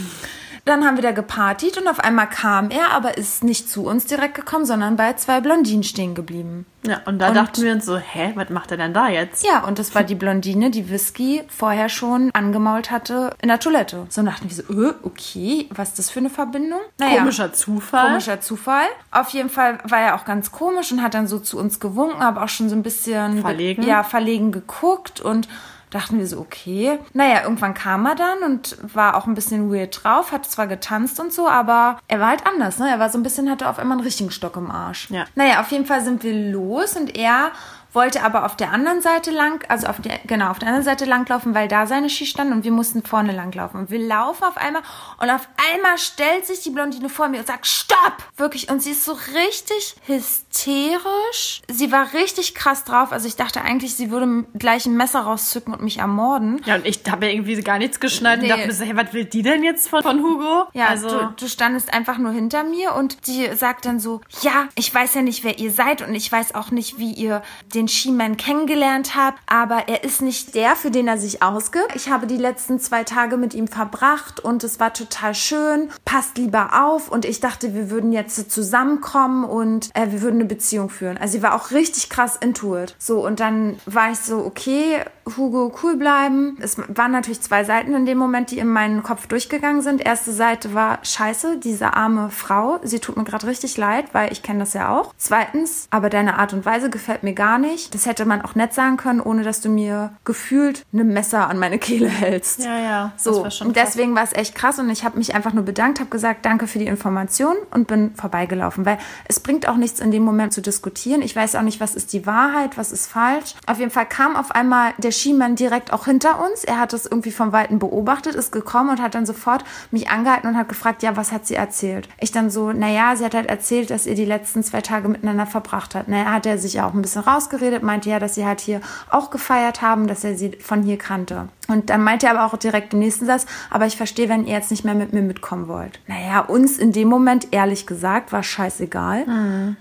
Dann 0.65 0.85
haben 0.85 0.95
wir 0.95 1.03
da 1.03 1.11
gepartied 1.11 1.77
und 1.77 1.89
auf 1.89 1.99
einmal 1.99 2.29
kam 2.29 2.69
er, 2.69 2.91
aber 2.91 3.17
ist 3.17 3.43
nicht 3.43 3.69
zu 3.69 3.85
uns 3.85 4.05
direkt 4.05 4.35
gekommen, 4.35 4.65
sondern 4.65 4.95
bei 4.95 5.11
zwei 5.13 5.41
Blondinen 5.41 5.83
stehen 5.83 6.15
geblieben. 6.15 6.65
Ja, 6.85 7.01
und 7.05 7.19
da 7.19 7.31
dachten 7.31 7.63
wir 7.63 7.73
uns 7.73 7.85
so, 7.85 7.97
hä, 7.97 8.31
was 8.35 8.49
macht 8.49 8.71
er 8.71 8.77
denn 8.77 8.93
da 8.93 9.09
jetzt? 9.09 9.45
Ja, 9.45 9.65
und 9.65 9.77
das 9.77 9.93
war 9.93 10.03
die 10.03 10.15
Blondine, 10.15 10.69
die 10.69 10.89
Whisky 10.89 11.43
vorher 11.49 11.89
schon 11.89 12.31
angemault 12.33 12.91
hatte 12.91 13.35
in 13.41 13.49
der 13.49 13.59
Toilette. 13.59 14.05
So 14.09 14.21
dachten 14.21 14.49
wir 14.49 14.55
so, 14.55 14.63
äh, 14.89 14.93
okay, 15.03 15.67
was 15.69 15.89
ist 15.89 15.99
das 15.99 16.09
für 16.09 16.19
eine 16.19 16.29
Verbindung? 16.29 16.79
Naja, 16.97 17.19
Komischer 17.19 17.51
Zufall. 17.51 18.07
Komischer 18.07 18.39
Zufall. 18.39 18.87
Auf 19.11 19.29
jeden 19.29 19.49
Fall 19.49 19.79
war 19.83 19.99
er 19.99 20.15
auch 20.15 20.25
ganz 20.25 20.51
komisch 20.51 20.91
und 20.93 21.01
hat 21.01 21.13
dann 21.13 21.27
so 21.27 21.39
zu 21.39 21.57
uns 21.57 21.79
gewunken, 21.81 22.21
aber 22.21 22.43
auch 22.43 22.49
schon 22.49 22.69
so 22.69 22.75
ein 22.75 22.83
bisschen 22.83 23.41
Verlegen. 23.41 23.83
Ja, 23.83 24.03
verlegen 24.03 24.51
geguckt 24.51 25.19
und 25.19 25.47
dachten 25.93 26.17
wir 26.17 26.27
so, 26.27 26.39
okay. 26.39 26.99
Naja, 27.13 27.43
irgendwann 27.43 27.73
kam 27.73 28.05
er 28.05 28.15
dann 28.15 28.39
und 28.43 28.77
war 28.93 29.15
auch 29.15 29.27
ein 29.27 29.35
bisschen 29.35 29.71
weird 29.71 30.03
drauf, 30.03 30.31
hat 30.31 30.45
zwar 30.45 30.67
getanzt 30.67 31.19
und 31.19 31.31
so, 31.31 31.47
aber 31.47 31.99
er 32.07 32.19
war 32.19 32.29
halt 32.29 32.45
anders, 32.47 32.79
ne? 32.79 32.89
Er 32.89 32.99
war 32.99 33.09
so 33.09 33.17
ein 33.17 33.23
bisschen, 33.23 33.49
hatte 33.49 33.69
auf 33.69 33.79
einmal 33.79 33.97
einen 33.97 34.05
richtigen 34.05 34.31
Stock 34.31 34.55
im 34.57 34.71
Arsch. 34.71 35.09
Ja. 35.09 35.25
Naja, 35.35 35.61
auf 35.61 35.71
jeden 35.71 35.85
Fall 35.85 36.03
sind 36.03 36.23
wir 36.23 36.51
los 36.51 36.95
und 36.95 37.15
er 37.17 37.51
wollte 37.93 38.23
aber 38.23 38.45
auf 38.45 38.55
der 38.55 38.71
anderen 38.71 39.01
Seite 39.01 39.31
lang, 39.31 39.63
also 39.69 39.87
auf 39.87 40.01
der, 40.01 40.19
genau, 40.25 40.49
auf 40.49 40.59
der 40.59 40.67
anderen 40.69 40.85
Seite 40.85 41.05
langlaufen, 41.05 41.53
weil 41.55 41.67
da 41.67 41.85
seine 41.87 42.09
Ski 42.09 42.25
standen 42.25 42.53
und 42.53 42.63
wir 42.63 42.71
mussten 42.71 43.03
vorne 43.03 43.31
langlaufen. 43.33 43.79
Und 43.79 43.89
wir 43.91 43.99
laufen 43.99 44.43
auf 44.43 44.57
einmal 44.57 44.81
und 45.19 45.29
auf 45.29 45.47
einmal 45.73 45.97
stellt 45.97 46.45
sich 46.45 46.61
die 46.61 46.69
Blondine 46.69 47.09
vor 47.09 47.27
mir 47.29 47.39
und 47.39 47.47
sagt, 47.47 47.65
stopp! 47.67 48.17
Wirklich, 48.37 48.69
und 48.69 48.81
sie 48.81 48.91
ist 48.91 49.05
so 49.05 49.13
richtig 49.13 49.95
hysterisch. 50.07 51.61
Sie 51.69 51.91
war 51.91 52.13
richtig 52.13 52.55
krass 52.55 52.83
drauf. 52.83 53.11
Also 53.11 53.27
ich 53.27 53.35
dachte 53.35 53.61
eigentlich, 53.61 53.95
sie 53.95 54.11
würde 54.11 54.45
gleich 54.55 54.85
ein 54.85 54.95
Messer 54.97 55.21
rauszücken 55.21 55.73
und 55.73 55.81
mich 55.83 55.99
ermorden. 55.99 56.61
Ja, 56.65 56.75
und 56.75 56.85
ich 56.85 57.01
habe 57.09 57.25
ja 57.27 57.31
irgendwie 57.31 57.55
gar 57.61 57.77
nichts 57.77 57.99
geschnallt 57.99 58.41
Nee. 58.41 58.45
und 58.51 58.57
dachte 58.57 58.67
mir 58.67 58.73
so, 58.73 58.83
hey, 58.83 58.95
was 58.95 59.13
will 59.13 59.25
die 59.25 59.41
denn 59.41 59.63
jetzt 59.63 59.89
von, 59.89 60.01
von 60.01 60.21
Hugo? 60.21 60.65
Ja, 60.73 60.87
also, 60.87 61.09
du, 61.09 61.33
du 61.37 61.47
standest 61.47 61.93
einfach 61.93 62.17
nur 62.17 62.31
hinter 62.31 62.63
mir 62.63 62.93
und 62.95 63.27
die 63.27 63.47
sagt 63.55 63.85
dann 63.85 63.99
so, 63.99 64.21
ja, 64.41 64.67
ich 64.75 64.93
weiß 64.93 65.13
ja 65.15 65.21
nicht, 65.21 65.43
wer 65.43 65.59
ihr 65.59 65.71
seid 65.71 66.01
und 66.01 66.13
ich 66.15 66.31
weiß 66.31 66.55
auch 66.55 66.71
nicht, 66.71 66.97
wie 66.97 67.11
ihr 67.13 67.41
den 67.73 67.82
Skiman 67.87 68.37
kennengelernt 68.37 69.15
habt, 69.15 69.39
aber 69.47 69.87
er 69.87 70.03
ist 70.03 70.21
nicht 70.21 70.55
der, 70.55 70.75
für 70.75 70.91
den 70.91 71.07
er 71.07 71.17
sich 71.17 71.41
ausgibt. 71.41 71.95
Ich 71.95 72.09
habe 72.09 72.27
die 72.27 72.37
letzten 72.37 72.79
zwei 72.79 73.03
Tage 73.03 73.37
mit 73.37 73.53
ihm 73.53 73.67
verbracht 73.67 74.39
und 74.39 74.63
es 74.63 74.79
war 74.79 74.93
total 74.93 75.35
schön. 75.35 75.89
Passt 76.05 76.37
lieber 76.37 76.83
auf 76.83 77.09
und 77.09 77.25
ich 77.25 77.39
dachte, 77.39 77.73
wir 77.73 77.89
würden 77.89 78.11
jetzt 78.11 78.51
zusammenkommen 78.51 79.45
und 79.45 79.89
äh, 79.93 80.11
wir 80.11 80.21
würden 80.21 80.35
eine 80.35 80.45
Beziehung 80.45 80.89
führen. 80.89 81.17
Also 81.17 81.33
sie 81.33 81.43
war 81.43 81.55
auch 81.55 81.71
richtig 81.71 82.09
krass 82.09 82.37
intuit. 82.37 82.95
So 82.99 83.25
und 83.25 83.39
dann 83.39 83.77
war 83.85 84.11
ich 84.11 84.19
so, 84.19 84.37
okay, 84.37 85.01
Hugo, 85.37 85.71
cool 85.83 85.95
bleiben. 85.95 86.57
Es 86.59 86.77
waren 86.77 87.11
natürlich 87.11 87.41
zwei 87.41 87.63
Seiten 87.63 87.93
in 87.93 88.05
dem 88.05 88.17
Moment, 88.17 88.51
die 88.51 88.59
in 88.59 88.67
meinen 88.67 89.03
Kopf 89.03 89.27
durchgegangen 89.27 89.81
sind. 89.81 90.05
Erste 90.05 90.33
Seite 90.33 90.73
war 90.73 90.99
scheiße, 91.03 91.57
diese 91.57 91.93
arme 91.93 92.29
Frau. 92.29 92.79
Sie 92.83 92.99
tut 92.99 93.15
mir 93.15 93.23
gerade 93.23 93.47
richtig 93.47 93.77
leid, 93.77 94.13
weil 94.13 94.31
ich 94.31 94.43
kenne 94.43 94.59
das 94.59 94.73
ja 94.73 94.89
auch. 94.89 95.13
Zweitens, 95.17 95.87
aber 95.91 96.09
deine 96.09 96.39
Art 96.39 96.53
und 96.53 96.65
Weise 96.65 96.89
gefällt 96.89 97.23
mir 97.23 97.33
gar 97.33 97.57
nicht. 97.57 97.72
Das 97.91 98.05
hätte 98.05 98.25
man 98.25 98.41
auch 98.41 98.55
nett 98.55 98.73
sagen 98.73 98.97
können, 98.97 99.21
ohne 99.21 99.43
dass 99.43 99.61
du 99.61 99.69
mir 99.69 100.13
gefühlt 100.25 100.85
eine 100.93 101.03
Messer 101.03 101.49
an 101.49 101.59
meine 101.59 101.79
Kehle 101.79 102.07
hältst. 102.07 102.59
ja, 102.63 102.77
ja, 102.79 103.11
das 103.13 103.23
So, 103.23 103.43
war 103.43 103.51
schon 103.51 103.67
und 103.67 103.75
deswegen 103.75 104.15
war 104.15 104.23
es 104.23 104.33
echt 104.33 104.55
krass 104.55 104.79
und 104.79 104.89
ich 104.89 105.03
habe 105.03 105.17
mich 105.17 105.35
einfach 105.35 105.53
nur 105.53 105.63
bedankt, 105.63 105.99
habe 105.99 106.09
gesagt, 106.09 106.45
danke 106.45 106.67
für 106.67 106.79
die 106.79 106.87
Information 106.87 107.55
und 107.71 107.87
bin 107.87 108.13
vorbeigelaufen, 108.15 108.85
weil 108.85 108.97
es 109.25 109.39
bringt 109.39 109.67
auch 109.67 109.77
nichts 109.77 109.99
in 109.99 110.11
dem 110.11 110.23
Moment 110.23 110.53
zu 110.53 110.61
diskutieren. 110.61 111.21
Ich 111.21 111.35
weiß 111.35 111.55
auch 111.55 111.61
nicht, 111.61 111.79
was 111.79 111.95
ist 111.95 112.13
die 112.13 112.25
Wahrheit, 112.25 112.77
was 112.77 112.91
ist 112.91 113.07
falsch. 113.07 113.55
Auf 113.65 113.79
jeden 113.79 113.91
Fall 113.91 114.05
kam 114.05 114.35
auf 114.35 114.51
einmal 114.51 114.93
der 114.97 115.11
Skimann 115.11 115.55
direkt 115.55 115.93
auch 115.93 116.05
hinter 116.05 116.43
uns. 116.45 116.63
Er 116.63 116.79
hat 116.79 116.93
das 116.93 117.05
irgendwie 117.05 117.31
vom 117.31 117.51
Weiten 117.51 117.79
beobachtet, 117.79 118.35
ist 118.35 118.51
gekommen 118.51 118.89
und 118.91 119.01
hat 119.01 119.15
dann 119.15 119.25
sofort 119.25 119.63
mich 119.91 120.09
angehalten 120.09 120.47
und 120.49 120.57
hat 120.57 120.69
gefragt, 120.69 121.03
ja, 121.03 121.15
was 121.15 121.31
hat 121.31 121.45
sie 121.47 121.55
erzählt? 121.55 122.09
Ich 122.19 122.31
dann 122.31 122.49
so, 122.49 122.71
naja, 122.71 123.15
sie 123.15 123.25
hat 123.25 123.33
halt 123.35 123.47
erzählt, 123.49 123.89
dass 123.89 124.05
ihr 124.05 124.15
die 124.15 124.25
letzten 124.25 124.63
zwei 124.63 124.81
Tage 124.81 125.07
miteinander 125.07 125.45
verbracht 125.45 125.95
hat. 125.95 126.07
Naja, 126.07 126.31
hat 126.31 126.45
er 126.45 126.57
sich 126.57 126.81
auch 126.81 126.93
ein 126.93 127.01
bisschen 127.01 127.21
rausgeredet, 127.21 127.62
meinte 127.81 128.09
ja, 128.09 128.19
dass 128.19 128.35
sie 128.35 128.45
halt 128.45 128.61
hier 128.61 128.81
auch 129.09 129.29
gefeiert 129.31 129.81
haben, 129.81 130.07
dass 130.07 130.23
er 130.23 130.35
sie 130.35 130.51
von 130.59 130.83
hier 130.83 130.97
kannte. 130.97 131.47
Und 131.67 131.89
dann 131.89 132.03
meinte 132.03 132.25
er 132.27 132.37
aber 132.37 132.45
auch 132.45 132.57
direkt 132.57 132.93
im 132.93 132.99
nächsten 132.99 133.25
Satz, 133.25 133.45
aber 133.69 133.85
ich 133.85 133.97
verstehe, 133.97 134.29
wenn 134.29 134.45
ihr 134.45 134.53
jetzt 134.53 134.71
nicht 134.71 134.83
mehr 134.85 134.93
mit 134.95 135.13
mir 135.13 135.21
mitkommen 135.21 135.67
wollt. 135.67 135.99
Naja, 136.07 136.41
uns 136.41 136.77
in 136.77 136.91
dem 136.91 137.07
Moment, 137.07 137.47
ehrlich 137.51 137.87
gesagt, 137.87 138.31
war 138.31 138.43
scheißegal, 138.43 139.25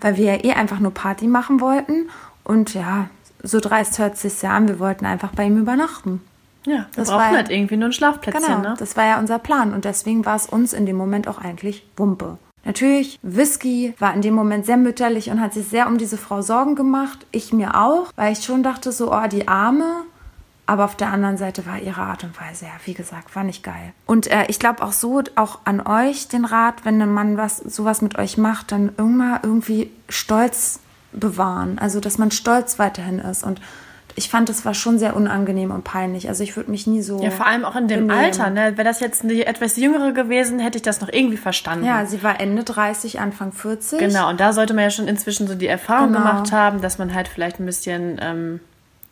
weil 0.00 0.16
wir 0.16 0.24
ja 0.36 0.44
eh 0.44 0.52
einfach 0.52 0.78
nur 0.80 0.92
Party 0.94 1.26
machen 1.26 1.60
wollten. 1.60 2.08
Und 2.44 2.74
ja, 2.74 3.08
so 3.42 3.60
dreist 3.60 3.98
hört 3.98 4.16
sich's 4.16 4.42
ja 4.42 4.50
an, 4.50 4.68
wir 4.68 4.78
wollten 4.78 5.04
einfach 5.06 5.30
bei 5.34 5.44
ihm 5.44 5.58
übernachten. 5.58 6.20
ja, 6.64 6.86
das 6.94 7.08
ja- 7.08 7.18
halt 7.36 7.50
irgendwie 7.50 7.76
nur 7.76 7.88
ein 7.88 7.92
Schlafplätzchen, 7.92 8.44
Genau, 8.46 8.60
ne? 8.70 8.74
das 8.78 8.96
war 8.96 9.04
ja 9.04 9.18
unser 9.18 9.40
Plan 9.40 9.72
und 9.74 9.84
deswegen 9.84 10.24
war 10.24 10.36
es 10.36 10.46
uns 10.46 10.72
in 10.72 10.86
dem 10.86 10.96
Moment 10.96 11.26
auch 11.26 11.38
eigentlich 11.38 11.84
Wumpe. 11.96 12.38
Natürlich, 12.64 13.18
Whisky 13.22 13.94
war 13.98 14.14
in 14.14 14.22
dem 14.22 14.34
Moment 14.34 14.66
sehr 14.66 14.76
mütterlich 14.76 15.30
und 15.30 15.40
hat 15.40 15.52
sich 15.52 15.66
sehr 15.66 15.86
um 15.86 15.98
diese 15.98 16.16
Frau 16.16 16.42
Sorgen 16.42 16.76
gemacht. 16.76 17.26
Ich 17.32 17.52
mir 17.52 17.76
auch, 17.76 18.12
weil 18.14 18.32
ich 18.32 18.44
schon 18.44 18.62
dachte 18.62 18.92
so, 18.92 19.12
oh, 19.12 19.26
die 19.26 19.48
Arme. 19.48 20.04
Aber 20.64 20.84
auf 20.84 20.96
der 20.96 21.12
anderen 21.12 21.36
Seite 21.36 21.66
war 21.66 21.80
ihre 21.80 22.02
Art 22.02 22.22
und 22.22 22.40
Weise, 22.40 22.66
ja, 22.66 22.70
wie 22.84 22.94
gesagt, 22.94 23.34
war 23.34 23.42
nicht 23.42 23.64
geil. 23.64 23.92
Und 24.06 24.28
äh, 24.28 24.46
ich 24.46 24.60
glaube 24.60 24.82
auch 24.84 24.92
so, 24.92 25.20
auch 25.34 25.58
an 25.64 25.84
euch 25.84 26.28
den 26.28 26.44
Rat, 26.44 26.84
wenn 26.84 27.02
ein 27.02 27.12
Mann 27.12 27.36
was, 27.36 27.56
sowas 27.56 28.00
mit 28.00 28.16
euch 28.16 28.38
macht, 28.38 28.70
dann 28.70 28.92
immer 28.96 29.40
irgendwie 29.42 29.90
Stolz 30.08 30.78
bewahren. 31.12 31.78
Also, 31.78 31.98
dass 31.98 32.16
man 32.16 32.30
stolz 32.30 32.78
weiterhin 32.78 33.18
ist. 33.18 33.42
Und 33.42 33.60
ich 34.14 34.28
fand, 34.28 34.50
es 34.50 34.64
war 34.64 34.74
schon 34.74 34.98
sehr 34.98 35.16
unangenehm 35.16 35.70
und 35.70 35.84
peinlich. 35.84 36.28
Also, 36.28 36.42
ich 36.42 36.56
würde 36.56 36.70
mich 36.70 36.86
nie 36.86 37.00
so. 37.02 37.22
Ja, 37.22 37.30
vor 37.30 37.46
allem 37.46 37.64
auch 37.64 37.76
in 37.76 37.88
dem 37.88 38.06
benehmen. 38.08 38.24
Alter, 38.24 38.50
ne? 38.50 38.76
Wäre 38.76 38.84
das 38.84 39.00
jetzt 39.00 39.24
eine 39.24 39.46
etwas 39.46 39.76
jüngere 39.76 40.12
gewesen, 40.12 40.58
hätte 40.58 40.76
ich 40.76 40.82
das 40.82 41.00
noch 41.00 41.08
irgendwie 41.10 41.38
verstanden. 41.38 41.86
Ja, 41.86 42.04
sie 42.04 42.22
war 42.22 42.38
Ende 42.40 42.62
30, 42.62 43.20
Anfang 43.20 43.52
40. 43.52 43.98
Genau, 43.98 44.28
und 44.28 44.38
da 44.38 44.52
sollte 44.52 44.74
man 44.74 44.84
ja 44.84 44.90
schon 44.90 45.08
inzwischen 45.08 45.46
so 45.46 45.54
die 45.54 45.66
Erfahrung 45.66 46.08
Genau. 46.08 46.18
gemacht 46.20 46.52
haben, 46.52 46.80
dass 46.82 46.98
man 46.98 47.14
halt 47.14 47.28
vielleicht 47.28 47.58
ein 47.58 47.64
bisschen 47.66 48.18
ähm, 48.20 48.60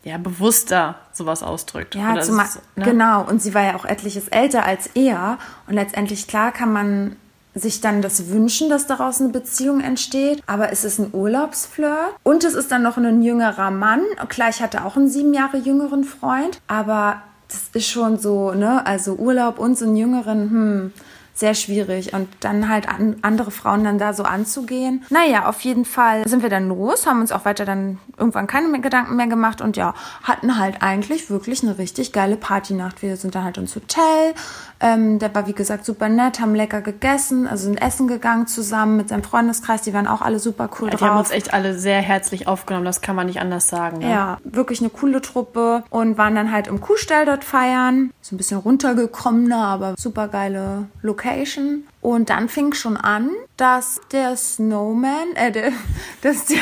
ja, 0.03 0.17
bewusster 0.17 0.95
sowas 1.13 1.43
ausdrückt. 1.43 1.95
Ja, 1.95 2.19
zumal, 2.21 2.45
es 2.45 2.59
ne? 2.75 2.85
genau. 2.85 3.23
Und 3.23 3.41
sie 3.41 3.53
war 3.53 3.63
ja 3.63 3.75
auch 3.75 3.85
etliches 3.85 4.27
älter 4.27 4.65
als 4.65 4.87
er. 4.95 5.37
Und 5.67 5.75
letztendlich, 5.75 6.27
klar, 6.27 6.51
kann 6.51 6.71
man 6.73 7.15
sich 7.53 7.81
dann 7.81 8.01
das 8.01 8.29
wünschen, 8.29 8.69
dass 8.69 8.87
daraus 8.87 9.19
eine 9.19 9.29
Beziehung 9.29 9.81
entsteht. 9.81 10.41
Aber 10.47 10.71
es 10.71 10.83
ist 10.83 10.99
ein 10.99 11.13
Urlaubsflirt. 11.13 12.15
Und 12.23 12.43
es 12.43 12.53
ist 12.53 12.71
dann 12.71 12.83
noch 12.83 12.97
ein 12.97 13.21
jüngerer 13.21 13.71
Mann. 13.71 14.01
Klar, 14.29 14.49
ich 14.49 14.61
hatte 14.61 14.85
auch 14.85 14.95
einen 14.95 15.09
sieben 15.09 15.33
Jahre 15.33 15.57
jüngeren 15.57 16.03
Freund. 16.03 16.61
Aber 16.67 17.21
das 17.49 17.69
ist 17.73 17.89
schon 17.89 18.17
so, 18.17 18.51
ne? 18.51 18.85
Also 18.85 19.15
Urlaub 19.15 19.59
und 19.59 19.77
so 19.77 19.85
einen 19.85 19.97
jüngeren, 19.97 20.49
hm, 20.49 20.93
sehr 21.33 21.53
schwierig. 21.53 22.13
Und 22.13 22.29
dann 22.39 22.69
halt 22.69 22.87
an, 22.87 23.17
andere 23.21 23.51
Frauen 23.51 23.83
dann 23.83 23.97
da 23.97 24.13
so 24.13 24.23
anzugehen. 24.23 25.03
Naja, 25.09 25.47
auf 25.47 25.61
jeden 25.61 25.85
Fall 25.85 26.27
sind 26.27 26.43
wir 26.43 26.49
dann 26.49 26.69
los, 26.69 27.05
haben 27.05 27.19
uns 27.19 27.31
auch 27.31 27.45
weiter 27.45 27.65
dann 27.65 27.99
irgendwann 28.17 28.47
keine 28.47 28.67
mehr 28.67 28.81
Gedanken 28.81 29.15
mehr 29.15 29.27
gemacht 29.27 29.61
und 29.61 29.75
ja, 29.75 29.93
hatten 30.23 30.57
halt 30.57 30.81
eigentlich 30.81 31.29
wirklich 31.29 31.63
eine 31.63 31.77
richtig 31.77 32.13
geile 32.13 32.37
Partynacht. 32.37 33.01
Wir 33.01 33.17
sind 33.17 33.35
dann 33.35 33.43
halt 33.43 33.57
ins 33.57 33.75
Hotel. 33.75 34.33
Ähm, 34.81 35.19
der 35.19 35.33
war, 35.35 35.47
wie 35.47 35.53
gesagt, 35.53 35.85
super 35.85 36.09
nett, 36.09 36.39
haben 36.39 36.55
lecker 36.55 36.81
gegessen, 36.81 37.47
also 37.47 37.65
sind 37.65 37.81
essen 37.81 38.07
gegangen 38.07 38.47
zusammen 38.47 38.97
mit 38.97 39.09
seinem 39.09 39.23
Freundeskreis. 39.23 39.83
Die 39.83 39.93
waren 39.93 40.07
auch 40.07 40.21
alle 40.21 40.39
super 40.39 40.69
cool 40.79 40.89
Die 40.89 40.97
drauf. 40.97 41.07
haben 41.07 41.17
uns 41.19 41.29
echt 41.29 41.53
alle 41.53 41.77
sehr 41.77 42.01
herzlich 42.01 42.47
aufgenommen, 42.47 42.85
das 42.85 43.01
kann 43.01 43.15
man 43.15 43.27
nicht 43.27 43.39
anders 43.39 43.67
sagen. 43.67 43.99
Ne? 43.99 44.09
Ja, 44.09 44.37
wirklich 44.43 44.79
eine 44.79 44.89
coole 44.89 45.21
Truppe 45.21 45.83
und 45.91 46.17
waren 46.17 46.33
dann 46.33 46.51
halt 46.51 46.67
im 46.67 46.81
Kuhstall 46.81 47.25
dort 47.25 47.43
feiern. 47.43 48.11
So 48.21 48.35
ein 48.35 48.37
bisschen 48.37 48.57
runtergekommener, 48.57 49.67
aber 49.67 49.95
super 49.97 50.27
geile 50.27 50.87
Location. 51.01 51.83
Und 52.01 52.31
dann 52.31 52.49
fing 52.49 52.73
schon 52.73 52.97
an, 52.97 53.29
dass 53.57 54.01
der 54.11 54.35
Snowman, 54.35 55.35
äh, 55.35 55.51
der, 55.51 55.71
dass 56.21 56.45
der, 56.45 56.57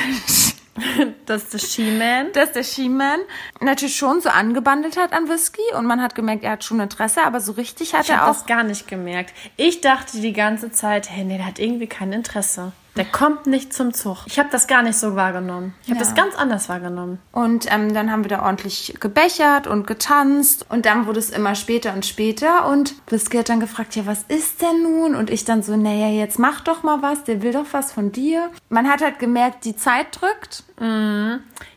Das 1.26 1.44
ist 1.44 1.54
der 1.54 1.60
She-Man. 1.60 2.32
dass 2.34 2.52
der 2.54 2.64
She-Man 2.64 3.20
natürlich 3.62 3.96
schon 3.96 4.22
so 4.22 4.30
angebandelt 4.30 4.98
hat 4.98 5.14
an 5.14 5.30
Whisky 5.30 5.62
und 5.78 5.86
man 5.86 6.02
hat 6.02 6.16
gemerkt, 6.16 6.44
er 6.44 6.52
hat 6.52 6.64
schon 6.64 6.80
Interesse, 6.80 7.24
aber 7.24 7.40
so 7.40 7.52
richtig 7.54 7.94
hat 7.94 8.06
Ich 8.06 8.10
er 8.10 8.22
habe 8.22 8.32
auch 8.32 8.36
das 8.36 8.46
gar 8.46 8.64
nicht 8.64 8.88
gemerkt. 8.88 9.34
Ich 9.58 9.82
dachte 9.82 10.20
die 10.20 10.34
ganze 10.34 10.72
Zeit, 10.72 11.10
hey, 11.10 11.24
nee, 11.24 11.38
der 11.38 11.46
hat 11.46 11.60
irgendwie 11.60 11.88
kein 11.88 12.12
Interesse. 12.14 12.72
Der 13.00 13.06
kommt 13.06 13.48
nicht 13.48 13.74
zum 13.74 13.94
Zug. 13.94 14.18
Ich 14.28 14.38
habe 14.38 14.50
das 14.52 14.68
gar 14.68 14.84
nicht 14.84 14.98
so 15.00 15.16
wahrgenommen. 15.16 15.74
Ich 15.84 15.90
habe 15.90 16.00
Ja. 16.00 16.06
das 16.06 16.16
ganz 16.16 16.36
anders 16.36 16.68
wahrgenommen. 16.70 17.18
Und 17.32 17.66
ähm, 17.74 17.94
dann 17.94 18.12
haben 18.12 18.24
wir 18.26 18.30
da 18.30 18.44
ordentlich 18.46 18.94
gebechert 19.00 19.68
und 19.68 19.88
getanzt. 19.88 20.66
Und 20.70 20.86
dann 20.86 21.08
wurde 21.08 21.20
es 21.20 21.30
immer 21.30 21.56
später 21.56 21.94
und 21.94 22.06
später. 22.06 22.68
Und 22.68 22.96
Whisky 23.08 23.38
hat 23.38 23.48
dann 23.50 23.62
gefragt, 23.62 23.96
ja, 23.96 24.06
was 24.06 24.24
ist 24.28 24.62
denn 24.62 24.84
nun? 24.84 25.16
Und 25.16 25.30
ich 25.30 25.46
dann 25.46 25.64
so, 25.64 25.78
naja, 25.78 26.10
jetzt 26.10 26.40
mach 26.40 26.60
doch 26.62 26.84
mal 26.84 27.02
was. 27.02 27.24
Der 27.24 27.42
will 27.42 27.54
doch 27.54 27.68
was 27.72 27.94
von 27.94 28.12
dir. 28.12 28.50
Man 28.68 28.90
hat 28.90 29.02
halt 29.02 29.18
gemerkt, 29.18 29.64
die 29.64 29.78
Zeit 29.78 30.20
drückt. 30.20 30.64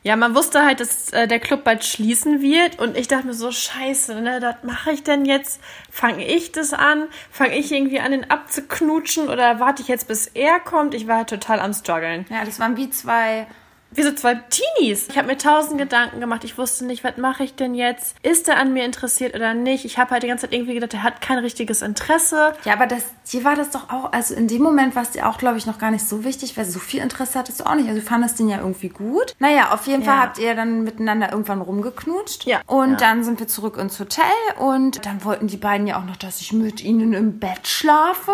Ja, 0.03 0.17
man 0.17 0.35
wusste 0.35 0.65
halt, 0.65 0.81
dass 0.81 1.13
äh, 1.13 1.29
der 1.29 1.41
Club 1.41 1.65
bald 1.65 1.85
schließen 1.85 2.43
wird 2.43 2.79
und 2.79 2.97
ich 2.97 3.09
dachte 3.09 3.27
mir 3.27 3.35
so, 3.35 3.53
scheiße, 3.53 4.21
ne, 4.21 4.41
das 4.41 4.57
mache 4.63 4.93
ich 4.93 5.05
denn 5.05 5.25
jetzt? 5.25 5.61
Fange 5.91 6.27
ich 6.27 6.53
das 6.53 6.73
an? 6.73 7.09
Fange 7.31 7.57
ich 7.57 7.71
irgendwie 7.73 8.01
an, 8.01 8.13
ihn 8.13 8.27
abzuknutschen 8.29 9.29
oder 9.29 9.61
warte 9.61 9.83
ich 9.83 9.89
jetzt, 9.89 10.09
bis 10.09 10.27
er 10.27 10.61
kommt? 10.61 10.95
Ich 10.95 11.07
war 11.07 11.19
halt 11.19 11.31
total 11.31 11.61
am 11.61 11.73
struggeln. 11.73 12.27
Ja, 12.31 12.45
das 12.45 12.59
waren 12.59 12.77
wie 12.77 12.91
zwei 12.91 13.47
Wie 13.95 14.03
so 14.03 14.13
zwei 14.13 14.35
Teenies. 14.51 15.09
Ich 15.09 15.19
habe 15.19 15.27
mir 15.29 15.39
tausend 15.39 15.79
Gedanken 15.79 16.21
gemacht. 16.21 16.45
Ich 16.45 16.57
wusste 16.59 16.85
nicht, 16.85 17.05
was 17.05 17.17
mache 17.19 17.45
ich 17.45 17.55
denn 17.55 17.75
jetzt? 17.75 18.17
Ist 18.23 18.49
er 18.49 18.57
an 18.59 18.73
mir 18.73 18.85
interessiert 18.85 19.35
oder 19.35 19.55
nicht? 19.55 19.85
Ich 19.85 19.99
habe 19.99 20.11
halt 20.13 20.23
die 20.23 20.29
ganze 20.29 20.47
Zeit 20.47 20.53
irgendwie 20.55 20.75
gedacht, 20.75 20.95
er 20.95 21.03
hat 21.03 21.21
kein 21.21 21.39
richtiges 21.39 21.83
Interesse. 21.83 22.55
Ja, 22.65 22.73
aber 22.73 22.87
das, 22.87 23.05
dir 23.31 23.45
war 23.45 23.55
das 23.55 23.71
doch 23.71 23.91
auch, 23.91 24.13
also 24.13 24.35
in 24.35 24.49
dem 24.49 24.63
Moment 24.63 24.95
war 24.97 25.03
es 25.03 25.11
dir 25.11 25.29
auch, 25.29 25.39
glaube 25.39 25.59
ich, 25.59 25.67
noch 25.67 25.79
gar 25.79 25.91
nicht 25.91 26.07
so 26.09 26.25
wichtig, 26.25 26.57
weil 26.57 26.65
so 26.65 26.79
viel 26.79 27.01
Interesse 27.03 27.39
hattest 27.39 27.61
du 27.61 27.65
auch 27.65 27.75
nicht. 27.75 27.89
Also 27.89 28.01
du 28.01 28.07
fandest 28.07 28.39
den 28.39 28.49
ja 28.49 28.59
irgendwie 28.59 28.89
gut. 28.89 29.35
Naja, 29.39 29.73
auf 29.73 29.87
jeden 29.87 30.03
Fall 30.05 30.15
Ja. 30.17 30.23
habt 30.23 30.39
ihr 30.39 30.55
dann 30.55 30.85
miteinander 30.85 31.31
irgendwann 31.31 31.61
rumgeknutscht. 31.61 32.45
Ja. 32.47 32.61
Und 32.67 32.93
Ja. 32.93 32.97
dann 32.97 33.25
sind 33.25 33.41
wir 33.41 33.49
zurück 33.49 33.77
ins 33.77 33.99
Hotel 34.01 34.23
und 34.59 35.05
dann 35.05 35.25
wollten 35.25 35.49
die 35.49 35.57
beiden 35.57 35.87
ja 35.87 35.99
auch 35.99 36.05
noch, 36.05 36.17
dass 36.17 36.41
ich 36.41 36.53
mit 36.53 36.83
ihnen 36.83 37.13
im 37.13 37.39
Bett 37.39 37.67
schlafe, 37.69 38.33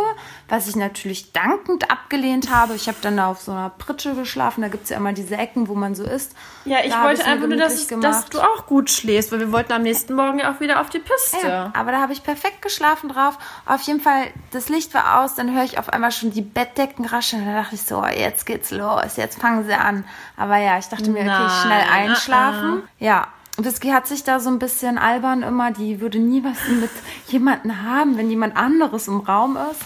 was 0.49 0.69
ich 0.69 0.77
natürlich 0.77 1.33
dankend 1.33 1.91
abgelehnt 1.91 2.51
habe. 2.53 2.75
Ich 2.75 2.87
habe 2.89 2.99
dann 3.03 3.17
da 3.17 3.29
auf 3.29 3.41
so 3.41 3.53
einer 3.53 3.71
Pritsche 3.71 4.15
geschlafen, 4.15 4.63
da 4.63 4.69
gibt's 4.69 4.91
ja 4.91 4.97
immer 4.97 5.13
diese 5.13 5.37
Ecken, 5.49 5.69
wo 5.69 5.75
man 5.75 5.95
so 5.95 6.05
ist. 6.05 6.33
Ja, 6.65 6.79
ich 6.85 6.93
Da 6.93 7.05
wollte 7.05 7.25
einfach 7.25 7.47
nur, 7.47 7.57
dass, 7.57 7.87
dass 7.87 8.27
du 8.27 8.41
auch 8.41 8.67
gut 8.67 8.91
schläfst, 8.91 9.33
weil 9.33 9.41
wir 9.41 9.53
wollten 9.53 9.73
am 9.73 9.83
nächsten 9.83 10.15
Morgen 10.15 10.39
ja 10.41 10.53
auch 10.53 10.61
wieder 10.61 10.81
auf 10.81 10.91
die 10.91 10.99
Piste. 10.99 11.47
Ja, 11.47 11.71
aber 11.75 11.93
da 11.93 12.01
habe 12.01 12.13
ich 12.13 12.23
perfekt 12.23 12.63
geschlafen 12.63 13.09
drauf. 13.09 13.39
Auf 13.67 13.81
jeden 13.83 14.01
Fall, 14.01 14.29
das 14.51 14.69
Licht 14.69 14.95
war 14.95 15.21
aus, 15.21 15.35
dann 15.35 15.55
höre 15.55 15.65
ich 15.65 15.79
auf 15.79 15.91
einmal 15.93 16.13
schon 16.13 16.31
die 16.31 16.43
Bettdecken 16.43 17.05
rascheln. 17.05 17.47
Da 17.47 17.55
dachte 17.55 17.75
ich 17.75 17.83
so, 17.83 18.05
jetzt 18.05 18.47
geht's 18.47 18.71
los, 18.71 19.17
jetzt 19.17 19.41
fangen 19.41 19.65
sie 19.65 19.75
an. 19.75 20.05
Aber 20.37 20.59
ja, 20.59 20.79
ich 20.79 20.87
dachte 20.87 21.11
mir, 21.11 21.21
okay, 21.21 21.49
schnell 21.63 21.83
uh-uh. 21.83 21.93
einschlafen. 21.93 22.83
Ja. 22.99 23.29
Whisky 23.57 23.89
hat 23.89 24.07
sich 24.07 24.23
da 24.23 24.39
so 24.39 24.51
ein 24.51 24.61
bisschen 24.61 24.99
albern 24.99 25.43
immer, 25.43 25.73
die 25.73 26.01
würde 26.01 26.21
nie 26.21 26.45
was 26.45 26.69
mit 26.81 26.91
jemandem 27.27 27.83
haben, 27.83 28.17
wenn 28.17 28.31
jemand 28.31 28.57
anderes 28.57 29.09
im 29.09 29.21
Raum 29.21 29.59
ist. 29.71 29.81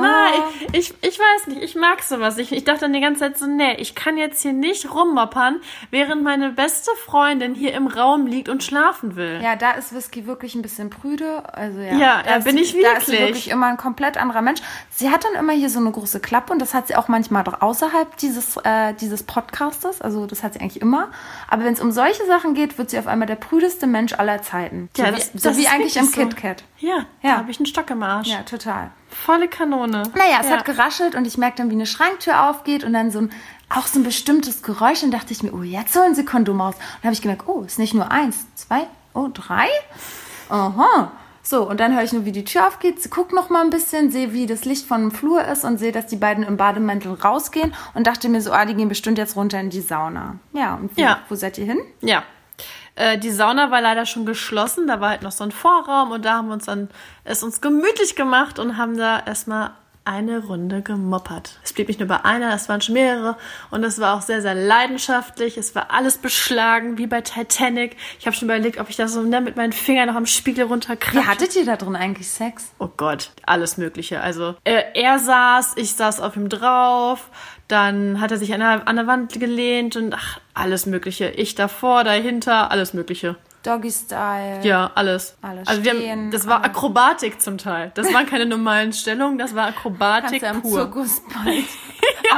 Nein, 0.00 0.32
ich, 0.72 0.90
ich, 0.90 0.94
ich 1.02 1.18
weiß 1.18 1.46
nicht, 1.48 1.62
ich 1.62 1.74
mag 1.74 2.02
sowas. 2.02 2.38
Ich, 2.38 2.52
ich 2.52 2.64
dachte 2.64 2.80
dann 2.80 2.92
die 2.92 3.00
ganze 3.00 3.20
Zeit 3.20 3.38
so, 3.38 3.46
nee, 3.46 3.74
ich 3.76 3.94
kann 3.94 4.16
jetzt 4.18 4.42
hier 4.42 4.52
nicht 4.52 4.92
rummoppern, 4.92 5.60
während 5.90 6.22
meine 6.22 6.50
beste 6.50 6.90
Freundin 7.04 7.54
hier 7.54 7.72
im 7.74 7.86
Raum 7.86 8.26
liegt 8.26 8.48
und 8.48 8.62
schlafen 8.62 9.16
will. 9.16 9.40
Ja, 9.42 9.56
da 9.56 9.72
ist 9.72 9.94
Whisky 9.94 10.26
wirklich 10.26 10.54
ein 10.54 10.62
bisschen 10.62 10.90
prüde. 10.90 11.42
Also 11.54 11.80
ja, 11.80 11.94
Ja, 11.96 12.22
da 12.24 12.30
ja, 12.30 12.38
bin 12.38 12.56
ich 12.58 12.72
Da 12.80 12.92
ist 12.98 13.06
sie 13.06 13.12
wirklich. 13.12 13.28
wirklich 13.28 13.48
immer 13.50 13.66
ein 13.66 13.76
komplett 13.76 14.16
anderer 14.16 14.42
Mensch. 14.42 14.60
Sie 14.90 15.10
hat 15.10 15.24
dann 15.24 15.34
immer 15.34 15.52
hier 15.52 15.70
so 15.70 15.78
eine 15.80 15.90
große 15.90 16.20
Klappe 16.20 16.52
und 16.52 16.58
das 16.60 16.74
hat 16.74 16.88
sie 16.88 16.96
auch 16.96 17.08
manchmal 17.08 17.44
doch 17.44 17.60
außerhalb 17.62 18.16
dieses, 18.18 18.56
äh, 18.64 18.94
dieses 18.94 19.22
Podcastes. 19.22 20.00
Also 20.00 20.26
das 20.26 20.42
hat 20.42 20.54
sie 20.54 20.60
eigentlich 20.60 20.80
immer. 20.80 21.08
Aber 21.48 21.64
wenn 21.64 21.72
es 21.74 21.80
um 21.80 21.92
solche 21.92 22.24
Sachen 22.26 22.54
geht, 22.54 22.78
wird 22.78 22.90
sie 22.90 22.98
auf 22.98 23.06
einmal 23.06 23.26
der 23.26 23.36
prüdeste 23.36 23.86
Mensch 23.86 24.12
aller 24.14 24.42
Zeiten. 24.42 24.88
So 24.96 25.02
Ja, 25.02 25.10
wie, 25.10 25.16
das- 25.16 25.30
so 25.34 25.48
das 25.50 25.58
wie 25.58 25.66
eigentlich 25.68 25.96
im 25.96 26.02
wirklich 26.06 26.14
so. 26.24 26.28
KitKat. 26.36 26.64
Ja, 26.84 26.96
Ja. 27.22 27.30
da 27.32 27.36
habe 27.38 27.50
ich 27.50 27.58
einen 27.58 27.66
Stock 27.66 27.88
im 27.90 28.02
Arsch. 28.02 28.28
Ja, 28.28 28.42
total. 28.42 28.90
Volle 29.08 29.48
Kanone. 29.48 30.02
Naja, 30.14 30.38
es 30.40 30.48
ja. 30.50 30.56
hat 30.58 30.64
geraschelt 30.64 31.14
und 31.14 31.26
ich 31.26 31.38
merkte 31.38 31.62
dann, 31.62 31.70
wie 31.70 31.74
eine 31.74 31.86
Schranktür 31.86 32.48
aufgeht 32.50 32.84
und 32.84 32.92
dann 32.92 33.10
so 33.10 33.20
ein, 33.20 33.32
auch 33.70 33.86
so 33.86 34.00
ein 34.00 34.04
bestimmtes 34.04 34.62
Geräusch 34.62 35.02
und 35.02 35.10
dachte 35.12 35.32
ich 35.32 35.42
mir, 35.42 35.54
oh, 35.54 35.62
jetzt 35.62 35.96
holen 35.96 36.14
sie 36.14 36.24
Kondom 36.24 36.60
aus. 36.60 36.74
Und 36.74 36.82
dann 37.00 37.04
habe 37.04 37.14
ich 37.14 37.22
gemerkt, 37.22 37.44
oh, 37.48 37.62
ist 37.62 37.78
nicht 37.78 37.94
nur 37.94 38.10
eins, 38.10 38.44
zwei, 38.54 38.86
oh, 39.14 39.28
drei? 39.32 39.68
Aha. 40.50 41.12
So, 41.42 41.68
und 41.68 41.78
dann 41.78 41.94
höre 41.94 42.02
ich 42.02 42.12
nur, 42.12 42.24
wie 42.24 42.32
die 42.32 42.44
Tür 42.44 42.66
aufgeht, 42.66 42.96
guck 43.10 43.32
noch 43.34 43.50
mal 43.50 43.62
ein 43.62 43.70
bisschen, 43.70 44.10
sehe, 44.10 44.32
wie 44.32 44.46
das 44.46 44.64
Licht 44.64 44.86
von 44.86 45.00
dem 45.02 45.10
Flur 45.10 45.44
ist 45.44 45.64
und 45.64 45.76
sehe, 45.78 45.92
dass 45.92 46.06
die 46.06 46.16
beiden 46.16 46.42
im 46.42 46.56
Bademantel 46.56 47.12
rausgehen 47.12 47.74
und 47.92 48.06
dachte 48.06 48.28
mir 48.30 48.40
so, 48.40 48.50
ah, 48.52 48.64
die 48.64 48.74
gehen 48.74 48.88
bestimmt 48.88 49.18
jetzt 49.18 49.36
runter 49.36 49.60
in 49.60 49.68
die 49.68 49.82
Sauna. 49.82 50.36
Ja, 50.54 50.74
und 50.76 50.96
wie, 50.96 51.02
Ja. 51.02 51.18
wo 51.28 51.34
seid 51.34 51.58
ihr 51.58 51.66
hin? 51.66 51.80
Ja. 52.00 52.22
Äh, 52.96 53.18
die 53.18 53.30
Sauna 53.30 53.70
war 53.70 53.80
leider 53.80 54.06
schon 54.06 54.26
geschlossen, 54.26 54.86
da 54.86 55.00
war 55.00 55.10
halt 55.10 55.22
noch 55.22 55.32
so 55.32 55.44
ein 55.44 55.50
Vorraum 55.50 56.12
und 56.12 56.24
da 56.24 56.34
haben 56.34 56.48
wir 56.48 56.54
uns 56.54 56.66
dann 56.66 56.88
es 57.24 57.42
uns 57.42 57.60
gemütlich 57.60 58.14
gemacht 58.14 58.58
und 58.58 58.76
haben 58.76 58.96
da 58.96 59.20
erstmal 59.20 59.72
eine 60.04 60.44
Runde 60.44 60.82
gemoppert. 60.82 61.58
Es 61.62 61.72
blieb 61.72 61.88
nicht 61.88 61.98
nur 61.98 62.08
bei 62.08 62.24
einer, 62.24 62.54
es 62.54 62.68
waren 62.68 62.80
schon 62.80 62.94
mehrere 62.94 63.36
und 63.70 63.82
es 63.84 64.00
war 64.00 64.16
auch 64.16 64.22
sehr, 64.22 64.42
sehr 64.42 64.54
leidenschaftlich. 64.54 65.56
Es 65.56 65.74
war 65.74 65.90
alles 65.90 66.18
beschlagen, 66.18 66.98
wie 66.98 67.06
bei 67.06 67.22
Titanic. 67.22 67.96
Ich 68.18 68.26
habe 68.26 68.36
schon 68.36 68.48
überlegt, 68.48 68.78
ob 68.78 68.90
ich 68.90 68.96
da 68.96 69.08
so 69.08 69.22
ne, 69.22 69.40
mit 69.40 69.56
meinen 69.56 69.72
Fingern 69.72 70.08
noch 70.08 70.14
am 70.14 70.26
Spiegel 70.26 70.66
runterkratsche. 70.66 71.18
Wie 71.18 71.26
hattet 71.26 71.56
ihr 71.56 71.64
da 71.64 71.76
drin 71.76 71.96
eigentlich 71.96 72.28
Sex? 72.28 72.72
Oh 72.78 72.90
Gott, 72.94 73.30
alles 73.46 73.78
Mögliche. 73.78 74.20
Also 74.20 74.54
äh, 74.64 74.82
er 74.94 75.18
saß, 75.18 75.74
ich 75.76 75.94
saß 75.94 76.20
auf 76.20 76.36
ihm 76.36 76.50
drauf, 76.50 77.30
dann 77.68 78.20
hat 78.20 78.30
er 78.30 78.36
sich 78.36 78.52
an 78.52 78.60
der, 78.60 78.86
an 78.86 78.96
der 78.96 79.06
Wand 79.06 79.40
gelehnt 79.40 79.96
und 79.96 80.14
ach, 80.14 80.38
alles 80.52 80.84
Mögliche. 80.84 81.30
Ich 81.30 81.54
davor, 81.54 82.04
dahinter, 82.04 82.70
alles 82.70 82.92
Mögliche. 82.92 83.36
Doggy-Style. 83.64 84.60
Ja, 84.64 84.90
alles. 84.94 85.36
Alles 85.42 85.66
also 85.68 85.84
wir 85.84 85.94
stehen, 85.94 86.10
haben, 86.10 86.30
das 86.30 86.46
war 86.46 86.56
alles- 86.62 86.66
Akrobatik 86.66 87.40
zum 87.40 87.58
Teil. 87.58 87.92
Das 87.94 88.12
waren 88.12 88.26
keine 88.26 88.46
normalen 88.46 88.92
Stellungen, 88.92 89.38
das 89.38 89.54
war 89.54 89.64
Kannst 89.66 89.78
Akrobatik 89.78 90.42
ja 90.42 90.50
im 90.52 90.62
pur. 90.62 90.72
Zirkus 90.72 91.22
bald 91.32 91.64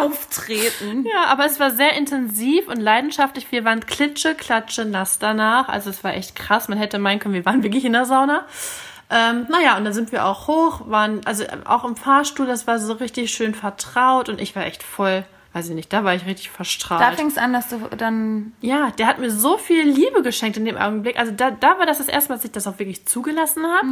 auftreten. 0.00 1.04
Ja, 1.12 1.26
aber 1.26 1.46
es 1.46 1.58
war 1.60 1.70
sehr 1.70 1.94
intensiv 1.96 2.68
und 2.68 2.80
leidenschaftlich. 2.80 3.50
Wir 3.50 3.64
waren 3.64 3.80
klitsche, 3.80 4.34
klatsche, 4.34 4.84
nass 4.84 5.18
danach. 5.18 5.68
Also 5.68 5.90
es 5.90 6.02
war 6.04 6.14
echt 6.14 6.36
krass. 6.36 6.68
Man 6.68 6.78
hätte 6.78 6.98
meinen 6.98 7.18
können, 7.18 7.34
wir 7.34 7.44
waren 7.44 7.62
wirklich 7.62 7.84
in 7.84 7.92
der 7.92 8.04
Sauna. 8.04 8.44
Ähm, 9.08 9.46
naja, 9.48 9.76
und 9.76 9.84
dann 9.84 9.92
sind 9.92 10.10
wir 10.10 10.26
auch 10.26 10.48
hoch, 10.48 10.82
waren, 10.90 11.20
also 11.26 11.44
auch 11.64 11.84
im 11.84 11.94
Fahrstuhl, 11.94 12.46
das 12.46 12.66
war 12.66 12.80
so 12.80 12.92
richtig 12.94 13.30
schön 13.32 13.54
vertraut 13.54 14.28
und 14.28 14.40
ich 14.40 14.56
war 14.56 14.66
echt 14.66 14.82
voll, 14.82 15.24
weiß 15.56 15.68
ich 15.70 15.74
nicht, 15.74 15.92
da 15.92 16.04
war 16.04 16.14
ich 16.14 16.26
richtig 16.26 16.48
Da 16.50 16.54
verstrahlt. 16.56 17.16
fing 17.16 17.26
es 17.28 17.38
an, 17.38 17.52
dass 17.52 17.68
du 17.68 17.78
dann. 17.96 18.52
ja, 18.60 18.90
der 18.98 19.06
hat 19.06 19.18
mir 19.18 19.30
so 19.30 19.56
viel 19.58 19.82
Liebe 19.88 20.22
geschenkt 20.22 20.56
in 20.56 20.64
dem 20.66 20.76
Augenblick. 20.76 21.18
Also 21.18 21.32
da, 21.32 21.50
da 21.50 21.78
war 21.78 21.86
das 21.86 21.98
das 21.98 22.08
erste 22.08 22.30
Mal, 22.30 22.36
dass 22.36 22.44
ich 22.44 22.52
das 22.52 22.66
auch 22.66 22.78
wirklich 22.78 23.06
zugelassen 23.06 23.64
habe. 23.66 23.86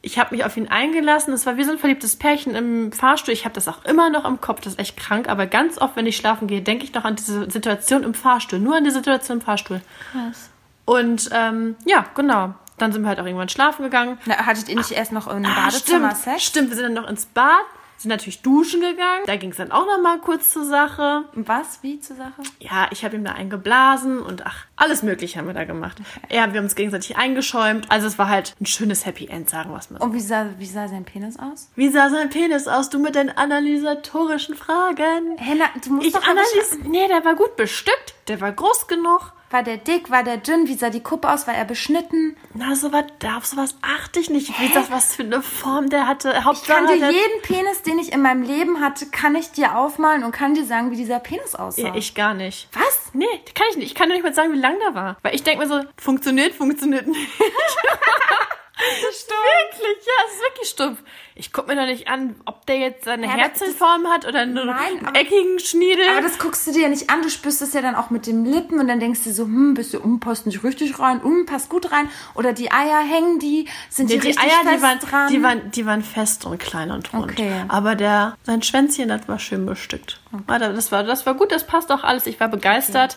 Ich 0.00 0.18
habe 0.18 0.34
mich 0.34 0.44
auf 0.44 0.56
ihn 0.56 0.68
eingelassen. 0.68 1.34
Es 1.34 1.44
war 1.44 1.56
wie 1.56 1.64
so 1.64 1.72
ein 1.72 1.78
verliebtes 1.78 2.16
Pärchen 2.16 2.54
im 2.54 2.92
Fahrstuhl. 2.92 3.34
Ich 3.34 3.44
habe 3.44 3.54
das 3.54 3.66
auch 3.68 3.84
immer 3.84 4.10
noch 4.10 4.24
im 4.24 4.40
Kopf. 4.40 4.60
Das 4.60 4.74
ist 4.74 4.78
echt 4.78 4.96
krank. 4.96 5.28
Aber 5.28 5.46
ganz 5.46 5.76
oft, 5.78 5.96
wenn 5.96 6.06
ich 6.06 6.16
schlafen 6.16 6.46
gehe, 6.48 6.62
denke 6.62 6.84
ich 6.84 6.94
noch 6.94 7.04
an 7.04 7.16
diese 7.16 7.50
Situation 7.50 8.04
im 8.04 8.14
Fahrstuhl. 8.14 8.58
Nur 8.60 8.76
an 8.76 8.84
die 8.84 8.90
Situation 8.90 9.38
im 9.38 9.44
Fahrstuhl. 9.44 9.80
Krass. 10.12 10.50
Und 10.84 11.28
ähm, 11.32 11.76
ja, 11.84 12.04
genau. 12.14 12.54
Dann 12.78 12.92
sind 12.92 13.02
wir 13.02 13.08
halt 13.08 13.18
auch 13.18 13.26
irgendwann 13.26 13.48
schlafen 13.48 13.82
gegangen. 13.82 14.18
Na, 14.24 14.36
hattet 14.46 14.68
ihr 14.68 14.76
nicht 14.76 14.92
erst 14.92 15.10
noch 15.10 15.26
im 15.26 15.44
Ah, 15.44 15.64
Badezimmer 15.66 16.10
stimmt, 16.10 16.16
Sex? 16.22 16.44
stimmt, 16.44 16.68
wir 16.70 16.76
sind 16.76 16.94
dann 16.94 17.02
noch 17.02 17.10
ins 17.10 17.26
Bad, 17.26 17.64
sind 17.98 18.10
natürlich 18.10 18.42
duschen 18.42 18.80
gegangen. 18.80 19.24
Da 19.26 19.36
ging 19.36 19.50
es 19.50 19.56
dann 19.56 19.72
auch 19.72 19.86
noch 19.86 20.00
mal 20.00 20.18
kurz 20.18 20.50
zur 20.50 20.64
Sache. 20.64 21.24
Was? 21.34 21.82
Wie 21.82 22.00
zur 22.00 22.16
Sache? 22.16 22.42
Ja, 22.60 22.88
ich 22.90 23.04
habe 23.04 23.16
ihm 23.16 23.24
da 23.24 23.32
eingeblasen 23.32 24.20
und 24.20 24.46
ach, 24.46 24.66
alles 24.76 25.02
Mögliche 25.02 25.38
haben 25.38 25.46
wir 25.46 25.54
da 25.54 25.64
gemacht. 25.64 25.98
Ja, 26.30 26.52
wir 26.52 26.58
haben 26.58 26.64
uns 26.64 26.76
gegenseitig 26.76 27.16
eingeschäumt. 27.16 27.90
Also 27.90 28.06
es 28.06 28.18
war 28.18 28.28
halt 28.28 28.54
ein 28.60 28.66
schönes 28.66 29.04
Happy 29.04 29.26
End, 29.26 29.50
sagen 29.50 29.70
wir 29.70 29.78
es 29.78 29.90
mal 29.90 29.98
so. 29.98 30.04
Und 30.04 30.14
wie 30.14 30.20
sah, 30.20 30.46
wie 30.58 30.66
sah 30.66 30.88
sein 30.88 31.04
Penis 31.04 31.38
aus? 31.38 31.70
Wie 31.74 31.88
sah 31.88 32.08
sein 32.08 32.30
Penis 32.30 32.68
aus? 32.68 32.88
Du 32.88 32.98
mit 32.98 33.16
deinen 33.16 33.30
analysatorischen 33.30 34.54
Fragen. 34.54 35.36
Henna, 35.36 35.64
du 35.84 35.94
musst 35.94 36.06
Ich 36.06 36.12
doch 36.12 36.22
analyse. 36.26 36.78
Nee, 36.84 37.08
der 37.08 37.24
war 37.24 37.34
gut 37.34 37.56
bestückt. 37.56 38.14
Der 38.28 38.40
war 38.40 38.52
groß 38.52 38.86
genug. 38.86 39.32
War 39.50 39.62
der 39.62 39.78
dick? 39.78 40.10
War 40.10 40.22
der 40.24 40.36
dünn? 40.36 40.68
Wie 40.68 40.74
sah 40.74 40.90
die 40.90 41.02
Kuppe 41.02 41.30
aus? 41.30 41.46
War 41.46 41.54
er 41.54 41.64
beschnitten? 41.64 42.36
Na, 42.54 42.74
sowas, 42.74 43.04
auf 43.36 43.46
sowas 43.46 43.76
achte 43.80 44.20
ich 44.20 44.28
nicht. 44.28 44.58
Wie 44.60 44.68
das, 44.68 44.90
was 44.90 45.14
für 45.14 45.22
eine 45.22 45.42
Form 45.42 45.88
der 45.88 46.06
hatte. 46.06 46.34
Ich 46.38 46.44
Hauptsache, 46.44 46.84
kann 46.84 46.86
dir 46.86 47.10
jeden 47.10 47.42
Penis, 47.42 47.82
den 47.82 47.98
ich 47.98 48.12
in 48.12 48.20
meinem 48.20 48.42
Leben 48.42 48.80
hatte, 48.80 49.06
kann 49.06 49.34
ich 49.34 49.50
dir 49.50 49.78
aufmalen 49.78 50.24
und 50.24 50.32
kann 50.32 50.54
dir 50.54 50.64
sagen, 50.64 50.90
wie 50.90 50.96
dieser 50.96 51.18
Penis 51.18 51.54
aussah. 51.54 51.88
Ja, 51.88 51.94
ich 51.94 52.14
gar 52.14 52.34
nicht. 52.34 52.68
Was? 52.74 53.10
Nee, 53.14 53.26
kann 53.54 53.66
ich 53.70 53.76
nicht. 53.76 53.88
Ich 53.88 53.94
kann 53.94 54.08
dir 54.08 54.14
nicht 54.14 54.24
mal 54.24 54.34
sagen, 54.34 54.52
wie 54.52 54.58
lang 54.58 54.78
der 54.80 54.94
war. 54.94 55.16
Weil 55.22 55.34
ich 55.34 55.42
denke 55.42 55.66
mir 55.66 55.68
so, 55.68 55.88
funktioniert, 55.96 56.54
funktioniert 56.54 57.06
nicht. 57.06 57.30
Das 58.78 59.14
ist 59.14 59.28
wirklich, 59.28 60.06
ja, 60.06 60.12
es 60.28 60.34
ist 60.34 60.42
wirklich 60.42 60.68
stumpf. 60.68 60.98
Ich 61.34 61.52
guck 61.52 61.68
mir 61.68 61.76
doch 61.76 61.86
nicht 61.86 62.08
an, 62.08 62.34
ob 62.46 62.66
der 62.66 62.76
jetzt 62.78 63.04
seine 63.04 63.26
Ja, 63.26 63.32
Herzenform 63.32 64.06
hat 64.08 64.26
oder 64.26 64.44
nur 64.46 64.64
Nein, 64.66 64.76
einen 64.98 65.06
aber- 65.06 65.18
eckigen 65.20 65.58
Schniedel. 65.60 66.08
Aber 66.10 66.20
das 66.20 66.38
guckst 66.38 66.66
du 66.66 66.72
dir 66.72 66.82
ja 66.82 66.88
nicht 66.88 67.10
an. 67.10 67.22
Du 67.22 67.30
spürst 67.30 67.62
es 67.62 67.72
ja 67.74 67.80
dann 67.82 67.94
auch 67.94 68.10
mit 68.10 68.26
den 68.26 68.44
Lippen 68.44 68.78
und 68.80 68.88
dann 68.88 68.98
denkst 69.00 69.20
du 69.24 69.32
so, 69.32 69.44
hm, 69.44 69.74
bist 69.74 69.94
du, 69.94 70.00
um, 70.00 70.18
passt 70.20 70.46
nicht 70.46 70.62
richtig 70.64 70.98
rein, 70.98 71.20
um, 71.22 71.46
passt 71.46 71.68
gut 71.68 71.92
rein. 71.92 72.08
Oder 72.34 72.52
die 72.52 72.70
Eier 72.72 73.00
hängen 73.00 73.38
die, 73.38 73.68
sind 73.88 74.10
die, 74.10 74.14
Nee, 74.14 74.20
die 74.20 74.26
richtig 74.28 74.44
Eier, 74.44 74.62
fest 74.62 74.76
die 74.78 74.82
waren, 74.82 74.98
dran? 74.98 75.28
die, 75.32 75.42
waren, 75.42 75.70
die 75.70 75.86
waren 75.86 76.02
fest 76.02 76.44
und 76.44 76.58
klein 76.58 76.90
und 76.90 77.12
rund. 77.12 77.32
Okay. 77.32 77.52
Aber 77.68 77.94
der, 77.94 78.36
sein 78.42 78.62
Schwänzchen, 78.62 79.08
das 79.08 79.28
war 79.28 79.38
schön 79.38 79.64
bestückt. 79.66 80.20
Warte, 80.46 80.72
Das, 80.74 80.92
war, 80.92 81.04
das 81.04 81.24
war 81.24 81.34
gut, 81.34 81.52
das 81.52 81.66
passt 81.66 81.90
auch 81.92 82.04
alles. 82.04 82.26
Ich 82.26 82.38
war 82.40 82.48
begeistert. 82.48 83.16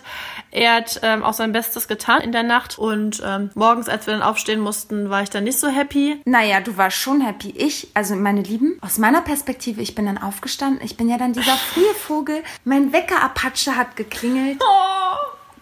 Er 0.51 0.75
hat 0.75 0.99
ähm, 1.01 1.23
auch 1.23 1.33
sein 1.33 1.53
Bestes 1.53 1.87
getan 1.87 2.21
in 2.21 2.31
der 2.31 2.43
Nacht. 2.43 2.77
Und 2.77 3.21
ähm, 3.25 3.49
morgens, 3.55 3.89
als 3.89 4.05
wir 4.05 4.13
dann 4.13 4.21
aufstehen 4.21 4.59
mussten, 4.59 5.09
war 5.09 5.23
ich 5.23 5.29
dann 5.29 5.45
nicht 5.45 5.59
so 5.59 5.69
happy. 5.69 6.21
Naja, 6.25 6.59
du 6.59 6.77
warst 6.77 6.97
schon 6.97 7.21
happy. 7.21 7.53
Ich, 7.57 7.87
also 7.93 8.15
meine 8.15 8.41
Lieben, 8.41 8.77
aus 8.81 8.97
meiner 8.97 9.21
Perspektive, 9.21 9.81
ich 9.81 9.95
bin 9.95 10.05
dann 10.05 10.17
aufgestanden. 10.17 10.83
Ich 10.83 10.97
bin 10.97 11.09
ja 11.09 11.17
dann 11.17 11.33
dieser 11.33 11.55
frühe 11.55 11.93
Vogel. 11.95 12.43
Mein 12.65 12.91
Wecker-Apache 12.93 13.75
hat 13.75 13.95
geklingelt. 13.95 14.61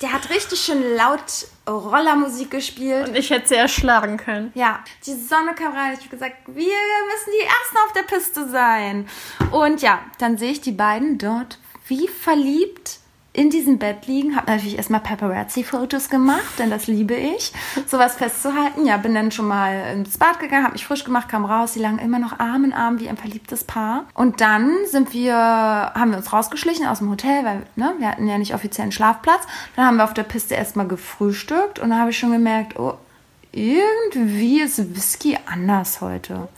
Der 0.02 0.14
hat 0.14 0.30
richtig 0.30 0.62
schön 0.62 0.82
laut 0.96 1.48
Rollermusik 1.68 2.52
gespielt. 2.52 3.10
Und 3.10 3.18
ich 3.18 3.30
hätte 3.30 3.50
sie 3.50 3.56
erschlagen 3.56 4.18
können. 4.18 4.52
Ja, 4.56 4.80
die 5.06 5.14
Sonne 5.14 5.54
kam 5.56 5.74
rein. 5.74 5.94
Ich 5.94 6.00
habe 6.00 6.10
gesagt, 6.10 6.36
wir 6.48 6.56
müssen 6.56 7.32
die 7.38 7.46
Ersten 7.46 7.78
auf 7.86 7.94
der 7.94 8.04
Piste 8.04 8.50
sein. 8.50 9.08
Und 9.52 9.82
ja, 9.82 10.00
dann 10.18 10.38
sehe 10.38 10.52
ich 10.52 10.62
die 10.62 10.72
beiden 10.72 11.18
dort 11.18 11.60
wie 11.90 12.08
verliebt 12.08 12.99
in 13.40 13.50
diesem 13.50 13.78
Bett 13.78 14.06
liegen. 14.06 14.36
Habe 14.36 14.52
natürlich 14.52 14.76
erstmal 14.76 15.00
Paparazzi-Fotos 15.00 16.10
gemacht, 16.10 16.60
denn 16.60 16.70
das 16.70 16.88
liebe 16.88 17.16
ich, 17.16 17.54
sowas 17.88 18.16
festzuhalten. 18.16 18.86
Ja, 18.86 18.98
bin 18.98 19.16
dann 19.16 19.32
schon 19.32 19.48
mal 19.48 19.94
ins 19.94 20.18
Bad 20.18 20.42
gegangen, 20.42 20.66
habe 20.66 20.74
mich 20.74 20.86
frisch 20.86 21.06
gemacht, 21.06 21.30
kam 21.30 21.46
raus. 21.46 21.74
Sie 21.74 21.80
lagen 21.80 22.00
immer 22.00 22.20
noch 22.20 22.38
Arm 22.40 22.66
in 22.66 22.74
Arm 22.74 23.00
wie 23.00 23.08
ein 23.08 23.16
verliebtes 23.16 23.64
Paar. 23.64 24.04
Und 24.14 24.42
dann 24.42 24.74
sind 24.92 25.14
wir, 25.14 25.36
haben 25.36 26.12
wir 26.12 26.18
uns 26.18 26.34
rausgeschlichen 26.34 26.86
aus 26.86 27.00
dem 27.00 27.10
Hotel, 27.10 27.46
weil 27.46 27.64
ne, 27.78 27.94
wir 27.98 28.10
hatten 28.10 28.28
ja 28.28 28.38
nicht 28.38 28.54
offiziellen 28.54 28.92
Schlafplatz. 28.92 29.44
Dann 29.78 29.86
haben 29.86 29.96
wir 29.96 30.04
auf 30.04 30.14
der 30.14 30.24
Piste 30.24 30.56
erstmal 30.56 30.90
gefrühstückt 30.90 31.80
und 31.80 31.92
da 31.92 32.00
habe 32.00 32.10
ich 32.10 32.20
schon 32.20 32.34
gemerkt, 32.34 32.78
oh, 32.78 32.96
irgendwie 33.54 34.60
ist 34.60 34.96
Whisky 34.96 35.38
anders 35.46 36.02
heute. 36.02 36.50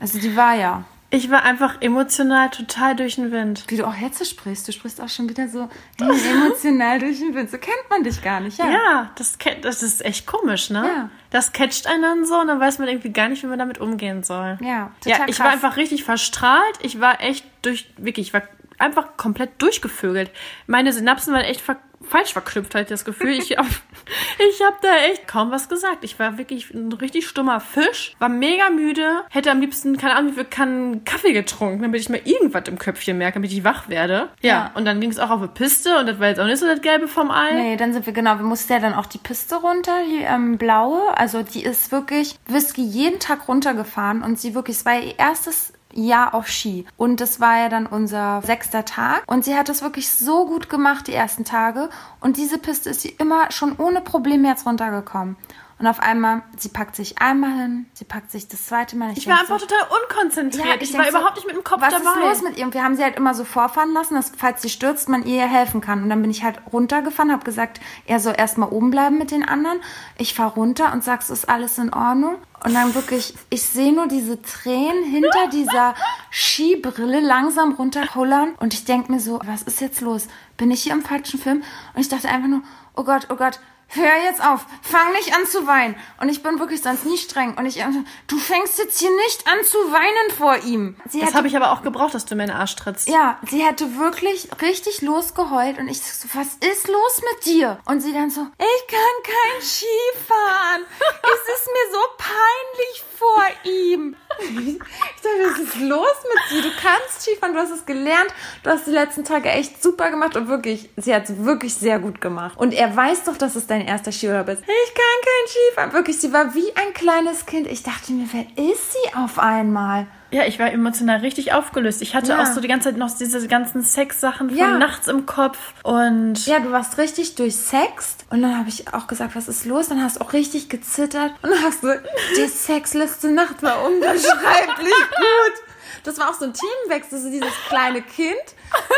Also 0.00 0.18
die 0.18 0.34
war 0.34 0.54
ja, 0.54 0.84
Ich 1.12 1.28
war 1.28 1.42
einfach 1.42 1.78
emotional 1.80 2.50
total 2.50 2.94
durch 2.94 3.16
den 3.16 3.32
Wind. 3.32 3.64
wie 3.66 3.76
du 3.76 3.84
auch 3.84 3.96
jetzt 3.96 4.24
sprichst, 4.24 4.68
du 4.68 4.72
sprichst 4.72 5.00
auch 5.00 5.08
schon 5.08 5.28
wieder 5.28 5.48
so 5.48 5.68
emotional 5.98 6.98
durch 7.00 7.18
den 7.18 7.34
Wind. 7.34 7.50
So 7.50 7.58
kennt 7.58 7.76
man 7.88 8.04
dich 8.04 8.22
gar 8.22 8.40
nicht, 8.40 8.58
ja. 8.58 8.70
Ja, 8.70 9.10
das, 9.16 9.36
das 9.62 9.82
ist 9.82 10.04
echt 10.04 10.26
komisch, 10.26 10.70
ne? 10.70 10.84
Ja. 10.86 11.10
Das 11.30 11.52
catcht 11.52 11.86
einen 11.86 12.02
dann 12.02 12.24
so 12.24 12.38
und 12.40 12.46
dann 12.48 12.60
weiß 12.60 12.78
man 12.78 12.88
irgendwie 12.88 13.10
gar 13.12 13.28
nicht, 13.28 13.42
wie 13.42 13.48
man 13.48 13.58
damit 13.58 13.78
umgehen 13.78 14.22
soll. 14.22 14.58
Ja, 14.60 14.66
Ja, 14.68 14.92
total 15.02 15.30
ich 15.30 15.36
krass. 15.36 15.40
war 15.46 15.52
einfach 15.52 15.76
richtig 15.76 16.04
verstrahlt. 16.04 16.78
Ich 16.82 17.00
war 17.00 17.20
echt 17.20 17.44
durch, 17.62 17.92
wirklich, 17.96 18.28
ich 18.28 18.32
war 18.34 18.42
einfach 18.78 19.16
komplett 19.16 19.60
durchgevögelt. 19.60 20.30
Meine 20.66 20.92
Synapsen 20.92 21.34
waren 21.34 21.42
echt 21.44 21.60
ver 21.60 21.76
falsch 22.10 22.32
verknüpft, 22.32 22.74
hatte 22.74 22.82
ich 22.84 22.88
das 22.90 23.04
Gefühl. 23.04 23.30
Ich 23.30 23.56
hab, 23.56 23.66
ich 24.38 24.60
hab 24.62 24.80
da 24.82 24.88
echt 25.10 25.26
kaum 25.28 25.50
was 25.50 25.68
gesagt. 25.68 26.04
Ich 26.04 26.18
war 26.18 26.38
wirklich 26.38 26.70
ein 26.74 26.92
richtig 26.92 27.26
stummer 27.26 27.60
Fisch, 27.60 28.14
war 28.18 28.28
mega 28.28 28.70
müde, 28.70 29.22
hätte 29.30 29.50
am 29.50 29.60
liebsten, 29.60 29.96
keine 29.96 30.16
Ahnung, 30.16 30.32
wie 30.32 30.34
viel 30.36 30.44
Kannen 30.44 31.04
Kaffee 31.04 31.32
getrunken, 31.32 31.82
damit 31.82 32.00
ich 32.00 32.08
mal 32.08 32.20
irgendwas 32.24 32.64
im 32.68 32.78
Köpfchen 32.78 33.16
merke, 33.18 33.34
damit 33.34 33.52
ich 33.52 33.64
wach 33.64 33.88
werde. 33.88 34.28
Ja, 34.42 34.50
Ja. 34.50 34.70
und 34.74 34.84
dann 34.84 35.00
ging 35.00 35.10
es 35.10 35.18
auch 35.18 35.30
auf 35.30 35.38
eine 35.38 35.48
Piste 35.48 35.98
und 35.98 36.06
das 36.06 36.18
war 36.20 36.28
jetzt 36.28 36.40
auch 36.40 36.46
nicht 36.46 36.58
so 36.58 36.66
das 36.66 36.82
Gelbe 36.82 37.08
vom 37.08 37.30
Ei. 37.30 37.52
Nee, 37.54 37.76
dann 37.76 37.92
sind 37.92 38.04
wir, 38.06 38.12
genau, 38.12 38.36
wir 38.38 38.44
mussten 38.44 38.72
ja 38.72 38.78
dann 38.80 38.94
auch 38.94 39.06
die 39.06 39.18
Piste 39.18 39.56
runter, 39.56 39.92
die 40.08 40.22
ähm, 40.24 40.58
blaue. 40.58 41.16
Also 41.16 41.42
die 41.42 41.62
ist 41.62 41.92
wirklich 41.92 42.36
Whisky 42.48 42.82
jeden 42.82 43.20
Tag 43.20 43.48
runtergefahren 43.48 44.22
und 44.22 44.38
sie 44.38 44.54
wirklich, 44.54 44.76
es 44.78 44.84
war 44.84 44.98
ihr 45.00 45.18
erstes 45.18 45.72
Jahr 45.92 46.34
auf 46.34 46.48
Ski. 46.48 46.86
Und 46.96 47.20
das 47.20 47.40
war 47.40 47.58
ja 47.58 47.68
dann 47.68 47.86
unser 47.86 48.42
sechster 48.42 48.84
Tag. 48.84 49.22
Und 49.26 49.44
sie 49.44 49.56
hat 49.56 49.68
das 49.68 49.82
wirklich 49.82 50.10
so 50.10 50.46
gut 50.46 50.68
gemacht, 50.68 51.06
die 51.06 51.14
ersten 51.14 51.44
Tage. 51.44 51.88
Und 52.20 52.36
diese 52.36 52.58
Piste 52.58 52.90
ist 52.90 53.00
sie 53.00 53.10
immer 53.10 53.50
schon 53.50 53.76
ohne 53.78 54.00
Probleme 54.00 54.48
jetzt 54.48 54.66
runtergekommen. 54.66 55.36
Und 55.80 55.86
auf 55.86 55.98
einmal, 55.98 56.42
sie 56.58 56.68
packt 56.68 56.94
sich 56.94 57.22
einmal 57.22 57.52
hin, 57.52 57.86
sie 57.94 58.04
packt 58.04 58.30
sich 58.30 58.46
das 58.46 58.66
zweite 58.66 58.96
Mal. 58.96 59.12
Ich 59.16 59.26
war 59.26 59.36
denk 59.36 59.48
so, 59.48 59.54
einfach 59.54 59.66
total 59.66 59.88
unkonzentriert. 60.02 60.82
ich, 60.82 60.92
denk 60.92 61.02
war 61.02 61.10
so, 61.10 61.16
überhaupt 61.16 61.36
nicht 61.36 61.46
mit 61.46 61.56
dem 61.56 61.64
Kopf 61.64 61.80
was 61.80 61.94
dabei. 61.94 62.10
ist 62.10 62.42
los 62.42 62.42
mit 62.42 62.58
ihr? 62.58 62.66
Und 62.66 62.74
wir 62.74 62.84
haben 62.84 62.96
sie 62.96 63.02
halt 63.02 63.16
immer 63.16 63.32
so 63.32 63.44
vorfahren 63.44 63.94
lassen, 63.94 64.14
dass 64.14 64.30
falls 64.36 64.60
sie 64.60 64.68
stürzt, 64.68 65.08
man 65.08 65.24
ihr 65.24 65.46
helfen 65.48 65.80
kann. 65.80 66.02
Und 66.02 66.10
dann 66.10 66.20
bin 66.20 66.30
ich 66.30 66.44
halt 66.44 66.60
runtergefahren, 66.70 67.32
habe 67.32 67.44
gesagt, 67.44 67.80
er 68.04 68.20
soll 68.20 68.34
erstmal 68.36 68.68
oben 68.68 68.90
bleiben 68.90 69.16
mit 69.16 69.30
den 69.30 69.42
anderen. 69.42 69.80
Ich 70.18 70.34
fahr 70.34 70.52
runter 70.52 70.92
und 70.92 71.02
sag's, 71.02 71.30
ist 71.30 71.48
alles 71.48 71.78
in 71.78 71.94
Ordnung? 71.94 72.36
Und 72.62 72.74
dann 72.74 72.94
wirklich, 72.94 73.32
ich 73.48 73.62
sehe 73.62 73.94
nur 73.94 74.06
diese 74.06 74.42
Tränen 74.42 75.04
hinter 75.04 75.48
dieser 75.50 75.94
Skibrille 76.30 77.20
langsam 77.20 77.72
runterkullern. 77.72 78.52
Und 78.60 78.74
ich 78.74 78.84
denk 78.84 79.08
mir 79.08 79.18
so, 79.18 79.40
was 79.46 79.62
ist 79.62 79.80
jetzt 79.80 80.02
los? 80.02 80.28
Bin 80.58 80.70
ich 80.70 80.82
hier 80.82 80.92
im 80.92 81.00
falschen 81.00 81.40
Film? 81.40 81.62
Und 81.94 82.00
ich 82.02 82.10
dachte 82.10 82.28
einfach 82.28 82.48
nur, 82.48 82.60
oh 82.96 83.04
Gott, 83.04 83.28
oh 83.30 83.36
Gott, 83.36 83.60
hör 83.90 84.24
jetzt 84.24 84.42
auf, 84.44 84.66
fang 84.82 85.12
nicht 85.12 85.34
an 85.34 85.46
zu 85.46 85.66
weinen. 85.66 85.96
Und 86.20 86.28
ich 86.28 86.42
bin 86.42 86.58
wirklich 86.58 86.82
sonst 86.82 87.04
nie 87.04 87.18
streng. 87.18 87.54
Und 87.56 87.66
ich, 87.66 87.82
du 88.26 88.38
fängst 88.38 88.78
jetzt 88.78 88.98
hier 88.98 89.10
nicht 89.10 89.46
an 89.46 89.64
zu 89.64 89.78
weinen 89.92 90.36
vor 90.36 90.56
ihm. 90.64 90.96
Sie 91.08 91.20
das 91.20 91.34
habe 91.34 91.48
ich 91.48 91.56
aber 91.56 91.72
auch 91.72 91.82
gebraucht, 91.82 92.14
dass 92.14 92.24
du 92.24 92.34
mir 92.34 92.44
in 92.44 92.50
den 92.50 92.56
Arsch 92.56 92.76
trittst. 92.76 93.08
ja, 93.08 93.38
sie 93.48 93.62
hätte 93.64 93.96
wirklich 93.96 94.48
richtig 94.62 95.02
losgeheult. 95.02 95.78
Und 95.78 95.88
ich 95.88 96.00
so, 96.02 96.28
was 96.34 96.48
ist 96.60 96.88
los 96.88 97.22
mit 97.32 97.46
dir? 97.46 97.78
Und 97.84 98.00
sie 98.00 98.12
dann 98.12 98.30
so, 98.30 98.40
ich 98.40 98.86
kann 98.88 99.00
kein 99.24 99.62
Ski 99.62 99.86
fahren. 100.26 100.82
es 101.22 101.54
ist 101.54 101.66
mir 101.66 101.92
so 101.92 102.00
peinlich 102.18 103.04
vor 103.18 103.70
ihm. 103.70 104.16
Ich 104.40 104.78
dachte, 104.78 105.50
was 105.50 105.58
ist 105.58 105.76
los 105.80 106.16
mit 106.22 106.50
dir? 106.50 106.62
Du 106.70 106.74
kannst 106.80 107.22
Skifahren, 107.22 107.54
du 107.54 107.60
hast 107.60 107.70
es 107.70 107.84
gelernt, 107.84 108.32
du 108.62 108.70
hast 108.70 108.86
die 108.86 108.90
letzten 108.90 109.24
Tage 109.24 109.50
echt 109.50 109.82
super 109.82 110.10
gemacht 110.10 110.36
und 110.36 110.48
wirklich, 110.48 110.88
sie 110.96 111.14
hat 111.14 111.28
es 111.28 111.44
wirklich 111.44 111.74
sehr 111.74 111.98
gut 111.98 112.20
gemacht. 112.20 112.58
Und 112.58 112.72
er 112.72 112.94
weiß 112.96 113.24
doch, 113.24 113.36
dass 113.36 113.56
es 113.56 113.66
dein 113.66 113.79
erster 113.86 114.12
Skiurlaub 114.12 114.48
ist. 114.48 114.62
Ich 114.62 114.94
kann 114.94 115.04
kein 115.24 115.48
Skifahren. 115.48 115.92
Wirklich, 115.92 116.20
sie 116.20 116.32
war 116.32 116.54
wie 116.54 116.74
ein 116.76 116.92
kleines 116.94 117.46
Kind. 117.46 117.66
Ich 117.66 117.82
dachte 117.82 118.12
mir, 118.12 118.26
wer 118.32 118.42
ist 118.72 118.92
sie 118.92 119.14
auf 119.16 119.38
einmal? 119.38 120.06
Ja, 120.32 120.44
ich 120.46 120.60
war 120.60 120.70
emotional 120.72 121.18
richtig 121.20 121.52
aufgelöst. 121.52 122.02
Ich 122.02 122.14
hatte 122.14 122.32
Ja. 122.32 122.42
auch 122.42 122.46
so 122.46 122.60
die 122.60 122.68
ganze 122.68 122.90
Zeit 122.90 122.98
noch 122.98 123.10
diese 123.16 123.48
ganzen 123.48 123.82
Sexsachen 123.82 124.48
von 124.50 124.56
Ja. 124.58 124.78
nachts 124.78 125.08
im 125.08 125.26
Kopf 125.26 125.58
und 125.82 126.46
Ja, 126.46 126.60
du 126.60 126.70
warst 126.70 126.98
richtig 126.98 127.34
durchsext. 127.34 128.26
Und 128.30 128.42
dann 128.42 128.56
habe 128.56 128.68
ich 128.68 128.94
auch 128.94 129.08
gesagt, 129.08 129.34
was 129.34 129.48
ist 129.48 129.64
los? 129.64 129.88
Dann 129.88 130.02
hast 130.02 130.16
du 130.16 130.20
auch 130.20 130.32
richtig 130.32 130.68
gezittert. 130.68 131.32
Und 131.42 131.50
dann 131.50 131.62
hast 131.64 131.82
du, 131.82 132.00
die 132.36 132.46
Sexliste 132.46 133.28
Nacht 133.32 133.60
war 133.64 133.82
unbeschreiblich 133.84 134.24
gut. 135.16 136.04
Das 136.04 136.16
war 136.18 136.30
auch 136.30 136.34
so 136.34 136.44
ein 136.44 136.54
Themenwechsel, 136.54 137.18
so 137.20 137.28
dieses 137.28 137.50
kleine 137.68 138.00
Kind, 138.00 138.36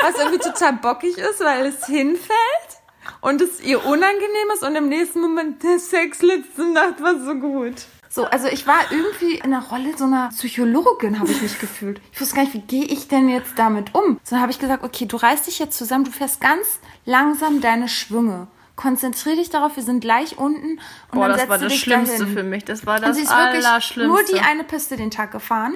was 0.02 0.16
irgendwie 0.18 0.38
total 0.38 0.74
bockig 0.74 1.16
ist, 1.16 1.40
weil 1.40 1.66
es 1.66 1.86
hinfällt 1.86 2.28
und 3.20 3.40
es 3.40 3.60
ihr 3.60 3.84
unangenehm 3.84 4.48
ist. 4.54 4.62
Und 4.62 4.74
im 4.76 4.88
nächsten 4.88 5.20
Moment, 5.20 5.62
der 5.62 5.78
Sex 5.78 6.22
letzte 6.22 6.64
Nacht 6.72 7.02
war 7.02 7.18
so 7.18 7.34
gut. 7.34 7.74
So, 8.08 8.24
also 8.26 8.46
ich 8.48 8.66
war 8.66 8.80
irgendwie 8.90 9.36
in 9.38 9.52
der 9.52 9.60
Rolle 9.60 9.96
so 9.96 10.04
einer 10.04 10.28
Psychologin, 10.28 11.18
habe 11.18 11.30
ich 11.30 11.40
mich 11.40 11.58
gefühlt. 11.58 11.98
Ich 12.12 12.20
wusste 12.20 12.34
gar 12.36 12.42
nicht, 12.42 12.52
wie 12.52 12.60
gehe 12.60 12.84
ich 12.84 13.08
denn 13.08 13.28
jetzt 13.30 13.52
damit 13.58 13.94
um? 13.94 14.20
So, 14.22 14.34
dann 14.34 14.42
habe 14.42 14.52
ich 14.52 14.58
gesagt, 14.58 14.84
okay, 14.84 15.06
du 15.06 15.16
reißt 15.16 15.46
dich 15.46 15.58
jetzt 15.58 15.78
zusammen, 15.78 16.04
du 16.04 16.10
fährst 16.10 16.40
ganz 16.40 16.80
langsam 17.06 17.60
deine 17.62 17.88
Schwünge. 17.88 18.48
Konzentrier 18.76 19.36
dich 19.36 19.48
darauf, 19.50 19.76
wir 19.76 19.82
sind 19.82 20.00
gleich 20.00 20.36
unten. 20.38 20.72
Und 20.72 20.80
Boah, 21.12 21.20
dann 21.28 21.30
das 21.30 21.40
setzt 21.40 21.48
war 21.50 21.58
das 21.58 21.74
Schlimmste 21.74 22.18
dahin. 22.18 22.34
für 22.36 22.42
mich. 22.42 22.64
Das 22.66 22.84
war 22.84 22.96
Und 22.96 23.02
das 23.06 23.16
sie 23.16 23.22
ist 23.22 23.30
wirklich 23.30 23.66
Allerschlimmste. 23.66 24.08
nur 24.08 24.22
die 24.24 24.40
eine 24.46 24.64
Piste 24.64 24.96
den 24.96 25.10
Tag 25.10 25.30
gefahren. 25.32 25.74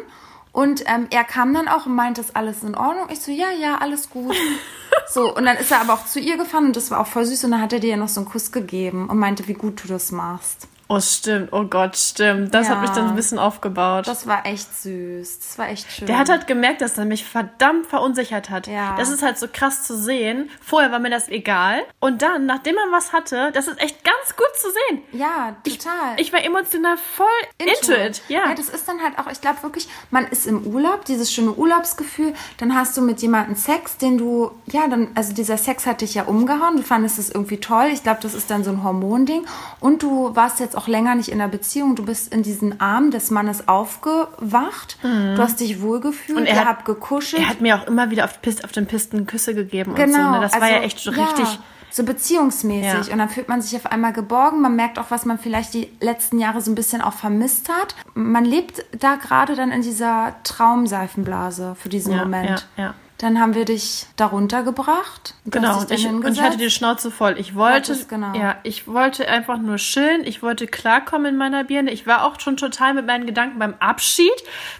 Und 0.56 0.84
ähm, 0.86 1.06
er 1.10 1.24
kam 1.24 1.52
dann 1.52 1.68
auch 1.68 1.84
und 1.84 1.94
meinte, 1.94 2.22
ist 2.22 2.34
alles 2.34 2.62
in 2.62 2.76
Ordnung? 2.76 3.08
Ich 3.10 3.20
so, 3.20 3.30
ja, 3.30 3.50
ja, 3.50 3.76
alles 3.76 4.08
gut. 4.08 4.34
so, 5.06 5.36
und 5.36 5.44
dann 5.44 5.58
ist 5.58 5.70
er 5.70 5.82
aber 5.82 5.92
auch 5.92 6.06
zu 6.06 6.18
ihr 6.18 6.38
gefahren 6.38 6.64
und 6.64 6.76
das 6.76 6.90
war 6.90 7.00
auch 7.00 7.06
voll 7.06 7.26
süß. 7.26 7.44
Und 7.44 7.50
dann 7.50 7.60
hat 7.60 7.74
er 7.74 7.78
dir 7.78 7.90
ja 7.90 7.96
noch 7.98 8.08
so 8.08 8.22
einen 8.22 8.30
Kuss 8.30 8.52
gegeben 8.52 9.10
und 9.10 9.18
meinte, 9.18 9.48
wie 9.48 9.52
gut 9.52 9.84
du 9.84 9.88
das 9.88 10.12
machst. 10.12 10.66
Oh, 10.88 11.00
stimmt. 11.00 11.52
Oh 11.52 11.64
Gott, 11.64 11.96
stimmt. 11.96 12.54
Das 12.54 12.68
Ja. 12.68 12.74
hat 12.74 12.80
mich 12.82 12.90
dann 12.90 13.08
ein 13.08 13.16
bisschen 13.16 13.38
aufgebaut. 13.38 14.06
Das 14.06 14.26
war 14.26 14.46
echt 14.46 14.72
süß. 14.82 15.38
Das 15.40 15.58
war 15.58 15.68
echt 15.68 15.90
schön. 15.90 16.06
Der 16.06 16.18
hat 16.18 16.28
halt 16.28 16.46
gemerkt, 16.46 16.80
dass 16.80 16.96
er 16.96 17.04
mich 17.04 17.24
verdammt 17.24 17.86
verunsichert 17.86 18.50
hat. 18.50 18.66
Ja. 18.68 18.94
Das 18.96 19.10
ist 19.10 19.22
halt 19.22 19.36
so 19.38 19.48
krass 19.52 19.82
zu 19.84 19.96
sehen. 19.96 20.48
Vorher 20.60 20.92
war 20.92 20.98
mir 21.00 21.10
das 21.10 21.28
egal. 21.28 21.82
Und 21.98 22.22
dann, 22.22 22.46
nachdem 22.46 22.76
man 22.76 22.92
was 22.92 23.12
hatte, 23.12 23.50
das 23.52 23.66
ist 23.66 23.80
echt 23.80 24.04
ganz 24.04 24.36
gut 24.36 24.46
zu 24.56 24.68
sehen. 24.88 25.02
ja, 25.12 25.56
total. 25.64 26.18
Ich 26.18 26.32
war 26.32 26.44
emotional 26.44 26.96
voll 26.96 27.26
into, 27.58 27.92
it. 27.92 28.22
Ja. 28.28 28.46
ja, 28.50 28.54
das 28.54 28.68
ist 28.68 28.86
dann 28.88 29.02
halt 29.02 29.18
auch, 29.18 29.30
ich 29.30 29.40
glaube 29.40 29.62
wirklich, 29.62 29.88
man 30.10 30.26
ist 30.26 30.46
im 30.46 30.66
Urlaub, 30.66 31.04
dieses 31.04 31.32
schöne 31.32 31.52
Urlaubsgefühl, 31.52 32.32
dann 32.58 32.74
hast 32.76 32.96
du 32.96 33.02
mit 33.02 33.20
jemandem 33.22 33.56
Sex, 33.56 33.96
den 33.96 34.18
du, 34.18 34.52
ja, 34.66 34.86
dann, 34.88 35.08
also 35.14 35.32
dieser 35.32 35.58
Sex 35.58 35.84
hat 35.86 36.00
dich 36.00 36.14
ja 36.14 36.24
umgehauen, 36.24 36.76
du 36.76 36.82
fandest 36.82 37.18
es 37.18 37.30
irgendwie 37.30 37.58
toll, 37.58 37.88
ich 37.92 38.02
glaube, 38.02 38.20
das 38.22 38.34
ist 38.34 38.50
dann 38.50 38.62
so 38.64 38.70
ein 38.70 38.84
Hormonding 38.84 39.44
und 39.80 40.02
du 40.02 40.34
warst 40.36 40.60
jetzt 40.60 40.75
auch 40.76 40.88
länger 40.88 41.14
nicht 41.14 41.28
in 41.28 41.38
der 41.38 41.48
Beziehung, 41.48 41.94
du 41.96 42.04
bist 42.04 42.32
in 42.32 42.42
diesen 42.42 42.80
Arm 42.80 43.10
des 43.10 43.30
Mannes 43.30 43.68
aufgewacht, 43.68 44.98
du 45.02 45.38
hast 45.38 45.60
dich 45.60 45.80
wohlgefühlt, 45.82 46.38
Mhm. 46.38 46.44
Und 46.44 46.46
er 46.46 46.64
hat- 46.64 46.84
gekuschelt. 46.84 47.42
er 47.42 47.48
hat 47.48 47.60
mir 47.60 47.76
auch 47.76 47.86
immer 47.86 48.10
wieder 48.10 48.24
auf, 48.24 48.40
Pist, 48.42 48.64
auf 48.64 48.72
den 48.72 48.86
Pisten 48.86 49.26
Küsse 49.26 49.54
gegeben 49.54 49.92
und 49.92 49.96
so. 49.98 50.04
Genau, 50.04 50.32
Ne? 50.32 50.40
Das 50.40 50.52
war 50.60 50.68
ja 50.68 50.74
also, 50.76 50.86
echt 50.86 50.98
so 50.98 51.10
ja, 51.12 51.24
richtig. 51.24 51.58
so 51.90 52.04
beziehungsmäßig. 52.04 53.06
Ja. 53.06 53.12
Und 53.12 53.18
dann 53.18 53.28
fühlt 53.28 53.48
man 53.48 53.62
sich 53.62 53.74
auf 53.76 53.86
einmal 53.90 54.12
geborgen. 54.12 54.60
Man 54.60 54.76
merkt 54.76 54.98
auch, 54.98 55.06
was 55.10 55.24
man 55.24 55.38
vielleicht 55.38 55.72
die 55.74 55.90
letzten 56.00 56.38
Jahre 56.38 56.60
so 56.60 56.70
ein 56.70 56.74
bisschen 56.74 57.00
auch 57.00 57.14
vermisst 57.14 57.68
hat. 57.68 57.94
Man 58.14 58.44
lebt 58.44 58.84
da 58.98 59.14
gerade 59.16 59.54
dann 59.54 59.70
in 59.72 59.82
dieser 59.82 60.34
Traumseifenblase 60.42 61.74
für 61.78 61.88
diesen 61.88 62.12
Ja, 62.12 62.18
Moment. 62.22 62.66
ja, 62.76 62.84
ja. 62.84 62.94
Dann 63.18 63.40
haben 63.40 63.54
wir 63.54 63.64
dich 63.64 64.06
darunter 64.16 64.62
gebracht. 64.62 65.34
Genau, 65.46 65.80
und 65.80 65.90
ich, 65.90 66.06
und 66.06 66.26
ich 66.28 66.40
hatte 66.40 66.58
die. 66.58 66.70
Schnauze 66.70 67.10
voll. 67.10 67.38
Ich 67.38 67.54
wollte, 67.54 67.96
genau. 68.08 68.34
ja, 68.34 68.58
ich 68.62 68.86
wollte 68.86 69.26
einfach 69.26 69.58
nur 69.58 69.76
chillen. 69.76 70.24
Ich 70.24 70.42
wollte 70.42 70.66
klarkommen 70.66 71.26
in 71.26 71.36
meiner 71.36 71.64
Birne. 71.64 71.92
Ich 71.92 72.06
war 72.06 72.24
auch 72.24 72.38
schon 72.40 72.58
total 72.58 72.92
mit 72.92 73.06
meinen 73.06 73.24
Gedanken 73.26 73.58
beim 73.58 73.74
Abschied, 73.80 74.30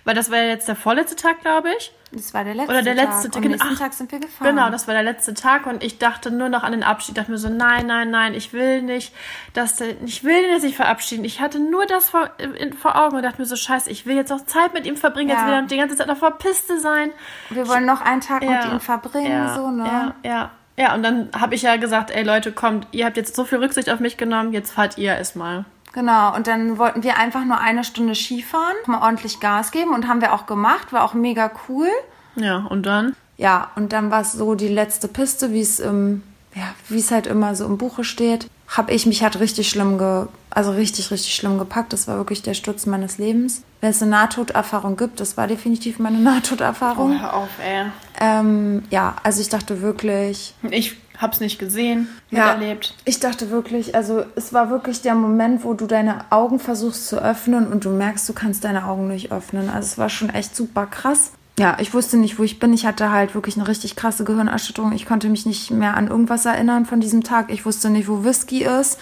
weil 0.05 0.14
das 0.14 0.30
war 0.30 0.39
ja 0.39 0.49
jetzt 0.49 0.68
der 0.68 0.76
vorletzte 0.76 1.16
Tag, 1.16 1.41
glaube 1.41 1.70
ich. 1.78 1.93
Das 2.13 2.33
war 2.33 2.45
der 2.45 2.55
letzte 2.55 2.71
Oder 2.73 2.83
der 2.83 2.95
letzte 2.95 3.31
Tag. 3.31 3.33
Tag. 3.33 3.45
Am 3.45 3.51
nächsten 3.51 3.69
Ach, 3.75 3.79
Tag 3.79 3.93
sind 3.93 4.13
wir 4.13 4.21
gefahren. 4.21 4.49
Genau, 4.55 4.71
das 4.71 4.87
war 4.87 4.95
der 4.95 5.03
letzte 5.03 5.35
Tag 5.35 5.67
und 5.67 5.83
ich 5.83 5.99
dachte 5.99 6.31
nur 6.31 6.49
noch 6.49 6.63
an 6.63 6.73
den 6.73 6.85
Abschied. 6.85 7.19
Dachte 7.19 7.33
mir 7.33 7.39
so, 7.39 7.49
nein, 7.49 7.87
nein, 7.87 8.11
nein, 8.11 8.35
ich 8.35 8.53
will 8.53 8.83
nicht, 8.83 9.13
dass 9.55 9.77
der, 9.77 10.01
ich 10.05 10.23
will 10.23 10.41
jetzt 10.53 10.63
nicht 10.63 10.77
verabschieden. 10.77 11.25
Ich 11.25 11.41
hatte 11.41 11.59
nur 11.59 11.85
das 11.87 12.09
vor, 12.11 12.31
in, 12.39 12.73
vor 12.75 12.95
Augen 12.97 13.17
und 13.17 13.23
dachte 13.25 13.41
mir 13.41 13.47
so, 13.47 13.57
scheiße, 13.57 13.91
ich 13.91 14.07
will 14.07 14.15
jetzt 14.15 14.33
auch 14.33 14.45
Zeit 14.47 14.73
mit 14.73 14.87
ihm 14.87 14.97
verbringen. 14.97 15.31
Jetzt 15.31 15.41
Ja. 15.41 15.47
will 15.49 15.55
er 15.55 15.63
die 15.63 15.77
ganze 15.77 15.97
Zeit 15.97 16.09
auf 16.09 16.21
der 16.21 16.31
Piste 16.31 16.79
sein. 16.79 17.11
Wir 17.51 17.67
wollen 17.69 17.87
noch 17.87 18.01
einen 18.01 18.21
Tag 18.21 18.41
mit 18.43 18.51
Ja, 18.51 18.73
ihm 18.73 18.81
verbringen, 18.81 19.31
ja, 19.33 19.55
so, 19.55 19.71
ne? 19.71 19.85
Ja, 19.85 20.31
ja. 20.31 20.51
Ja, 20.79 20.95
und 20.95 21.03
dann 21.03 21.31
habe 21.39 21.55
ich 21.55 21.63
ja 21.63 21.77
gesagt, 21.77 22.11
ey 22.11 22.23
Leute, 22.23 22.53
kommt, 22.53 22.87
ihr 22.93 23.07
habt 23.07 23.17
jetzt 23.17 23.35
so 23.35 23.45
viel 23.45 23.59
Rücksicht 23.59 23.89
auf 23.91 23.99
mich 23.99 24.19
genommen, 24.19 24.53
jetzt 24.53 24.73
fahrt 24.73 24.99
ihr 24.99 25.15
erstmal. 25.17 25.65
Genau, 25.97 26.37
und 26.37 26.47
dann 26.47 26.77
wollten 26.77 27.03
wir 27.03 27.17
einfach 27.17 27.47
nur 27.47 27.59
eine 27.59 27.83
Stunde 27.83 28.15
Skifahren, 28.15 28.77
mal 28.85 29.01
ordentlich 29.01 29.41
Gas 29.41 29.71
geben 29.71 29.95
und 29.95 30.07
haben 30.07 30.21
wir 30.21 30.35
auch 30.35 30.45
gemacht, 30.45 30.93
war 30.93 31.03
auch 31.03 31.15
mega 31.15 31.51
cool. 31.71 31.89
Ja, 32.35 32.67
und 32.69 32.85
dann? 32.85 33.17
Ja, 33.39 33.71
und 33.77 33.95
dann 33.95 34.11
war 34.11 34.21
es 34.21 34.33
so 34.33 34.55
die 34.55 34.69
letzte 34.69 35.09
Piste, 35.09 35.53
wie 35.55 35.63
es 35.63 35.81
im, 35.81 36.23
ja, 36.55 36.65
wie 36.91 36.99
es 36.99 37.11
halt 37.11 37.27
immer 37.27 37.55
so 37.55 37.65
im 37.65 37.79
Buche 37.79 38.05
steht. 38.05 38.47
Hab 38.69 38.91
ich 38.91 39.07
mich 39.07 39.23
halt 39.23 39.41
richtig 39.41 39.71
schlimm 39.71 39.97
ge, 39.97 40.27
also 40.51 40.73
richtig, 40.73 41.11
richtig 41.11 41.35
schlimm 41.35 41.59
gepackt. 41.59 41.95
Das 41.95 42.09
war 42.09 42.19
wirklich 42.19 42.43
der 42.43 42.53
Sturz 42.53 42.85
meines 42.85 43.17
Lebens. 43.17 43.63
Wenn 43.81 43.91
es 43.91 44.03
eine 44.03 44.11
Nahtoderfahrung 44.11 44.99
gibt, 44.99 45.21
das 45.21 45.39
war 45.39 45.47
definitiv 45.47 45.99
meine 45.99 46.19
Nahtoderfahrung. 46.31 47.19
hör 47.19 47.33
auf, 47.35 47.49
ey. 47.65 47.87
Ähm, 48.21 48.83
ja, 48.91 49.17
also 49.23 49.41
ich 49.41 49.49
dachte 49.49 49.81
wirklich, 49.81 50.53
Ich 50.71 50.97
hab's 51.19 51.41
nicht 51.41 51.59
gesehen, 51.59 52.09
Ja. 52.31 52.47
miterlebt. 52.55 52.95
Ich 53.05 53.21
dachte 53.21 53.51
wirklich, 53.51 53.95
also 53.95 54.25
es 54.35 54.53
war 54.53 54.71
wirklich 54.71 55.03
der 55.03 55.14
Moment, 55.14 55.64
wo 55.64 55.75
du 55.75 55.87
deine 55.87 56.25
Augen 56.31 56.59
versuchst 56.59 57.09
zu 57.09 57.19
öffnen 57.23 57.67
und 57.69 57.85
du 57.85 57.91
merkst, 57.91 58.29
du 58.29 58.33
kannst 58.33 58.64
deine 58.64 58.87
Augen 58.87 59.09
nicht 59.09 59.33
öffnen. 59.33 59.69
Also 59.71 59.87
es 59.87 59.99
war 59.99 60.09
schon 60.09 60.31
echt 60.31 60.55
super 60.55 60.87
krass. 60.87 61.33
Ja, 61.59 61.79
ich 61.81 61.95
wusste 61.95 62.19
nicht, 62.19 62.39
wo 62.39 62.43
ich 62.43 62.59
bin. 62.59 62.75
Ich 62.75 62.85
hatte 62.85 63.11
halt 63.11 63.35
wirklich 63.35 63.57
eine 63.57 63.67
richtig 63.67 63.97
krasse 63.97 64.25
Gehirnerschütterung. 64.25 64.93
Ich 64.93 65.07
konnte 65.07 65.29
mich 65.31 65.47
nicht 65.47 65.71
mehr 65.71 65.97
an 65.97 66.09
irgendwas 66.09 66.45
erinnern 66.45 66.85
von 66.85 67.01
diesem 67.01 67.25
Tag. 67.25 67.51
Ich 67.51 67.64
wusste 67.64 67.89
nicht, 67.89 68.09
wo 68.09 68.25
Whisky 68.25 68.62
ist. 68.64 68.99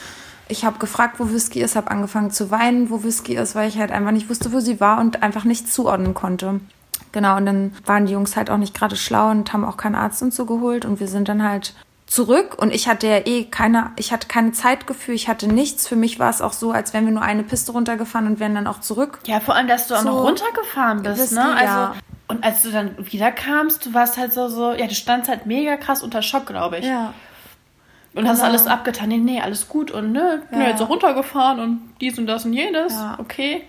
Ich 0.47 0.65
habe 0.65 0.79
gefragt, 0.79 1.19
wo 1.19 1.31
Whisky 1.31 1.61
ist, 1.63 1.75
habe 1.75 1.91
angefangen 1.91 2.31
zu 2.31 2.51
weinen, 2.53 2.91
wo 2.91 3.03
Whisky 3.03 3.35
ist, 3.35 3.55
weil 3.57 3.69
ich 3.69 3.79
halt 3.79 3.91
einfach 3.91 4.13
nicht 4.13 4.29
wusste, 4.31 4.53
wo 4.53 4.61
sie 4.61 4.79
war 4.79 5.01
und 5.01 5.23
einfach 5.23 5.45
nichts 5.45 5.73
zuordnen 5.73 6.15
konnte. 6.15 6.61
Genau, 7.13 7.37
und 7.37 7.47
dann 7.47 7.73
waren 7.87 8.07
die 8.07 8.13
Jungs 8.13 8.37
halt 8.37 8.51
auch 8.51 8.57
nicht 8.59 8.75
gerade 8.75 8.95
schlau 8.95 9.31
und 9.31 9.53
haben 9.53 9.65
auch 9.65 9.77
keinen 9.77 9.95
Arzt 9.95 10.23
und 10.23 10.35
so 10.35 10.45
geholt 10.47 10.85
und 10.85 11.01
wir 11.01 11.09
sind 11.09 11.29
dann 11.29 11.43
halt 11.43 11.75
zurück 12.15 12.55
und 12.57 12.73
ich 12.73 12.87
hatte 12.87 13.09
ja 13.09 13.19
eh 13.27 13.45
keine, 13.45 13.91
ich 13.97 14.13
hatte 14.13 14.29
keine 14.29 14.53
Zeitgefühl, 14.53 15.17
ich 15.17 15.29
hatte 15.29 15.49
nichts. 15.49 15.89
Für 15.89 15.97
mich 15.97 16.21
war 16.21 16.31
es 16.31 16.41
auch 16.41 16.53
so, 16.53 16.71
als 16.71 16.95
wären 16.95 17.07
wir 17.07 17.13
nur 17.13 17.23
eine 17.23 17.43
Piste 17.43 17.73
runtergefahren 17.73 18.29
und 18.29 18.39
wären 18.39 18.55
dann 18.55 18.69
auch 18.69 18.81
zurück. 18.81 19.19
Ja, 19.27 19.41
vor 19.41 19.57
allem, 19.57 19.67
dass 19.67 19.89
du 19.89 19.97
auch 19.97 20.05
noch 20.05 20.23
runtergefahren 20.23 21.03
bist, 21.03 21.21
Whisky, 21.21 21.35
ne? 21.35 21.57
Also, 21.57 21.65
ja. 21.65 21.95
und 22.29 22.45
als 22.45 22.63
du 22.63 22.71
dann 22.71 22.95
wiederkamst, 22.99 23.85
du 23.85 23.95
warst 23.95 24.17
halt 24.17 24.33
so, 24.33 24.47
so, 24.47 24.73
ja, 24.73 24.87
du 24.87 24.95
standst 24.95 25.29
halt 25.29 25.47
mega 25.47 25.77
krass 25.77 26.05
unter 26.05 26.23
Schock, 26.23 26.47
glaube 26.47 26.79
ich. 26.79 26.87
Ja. 26.87 27.15
Und 28.15 28.29
hast 28.29 28.39
Genau. 28.39 28.49
alles 28.49 28.69
abgetan. 28.69 29.09
Nee, 29.09 29.17
nee, 29.17 29.41
alles 29.41 29.69
gut 29.69 29.91
und 29.91 30.13
ne, 30.13 30.43
bin 30.51 30.61
ja. 30.61 30.69
Jetzt 30.69 30.79
so 30.79 30.85
runtergefahren 30.85 31.59
und 31.59 31.83
dies 32.01 32.17
und 32.17 32.29
das 32.29 32.45
und 32.45 32.53
jenes. 32.53 32.93
Ja. 32.93 33.17
Okay. 33.19 33.65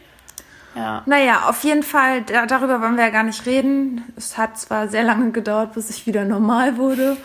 Ja. 0.76 1.02
Naja, 1.08 1.50
auf 1.50 1.64
jeden 1.64 1.82
Fall, 1.82 2.22
da, 2.22 2.46
darüber 2.46 2.80
wollen 2.80 2.96
wir 2.96 3.06
ja 3.06 3.10
gar 3.10 3.24
nicht 3.24 3.48
reden. 3.48 4.04
Es 4.16 4.38
hat 4.38 4.60
zwar 4.60 4.88
sehr 4.88 5.04
lange 5.04 5.32
gedauert, 5.32 5.74
bis 5.74 5.90
ich 5.90 6.06
wieder 6.06 6.26
normal 6.26 6.78
wurde. 6.78 7.18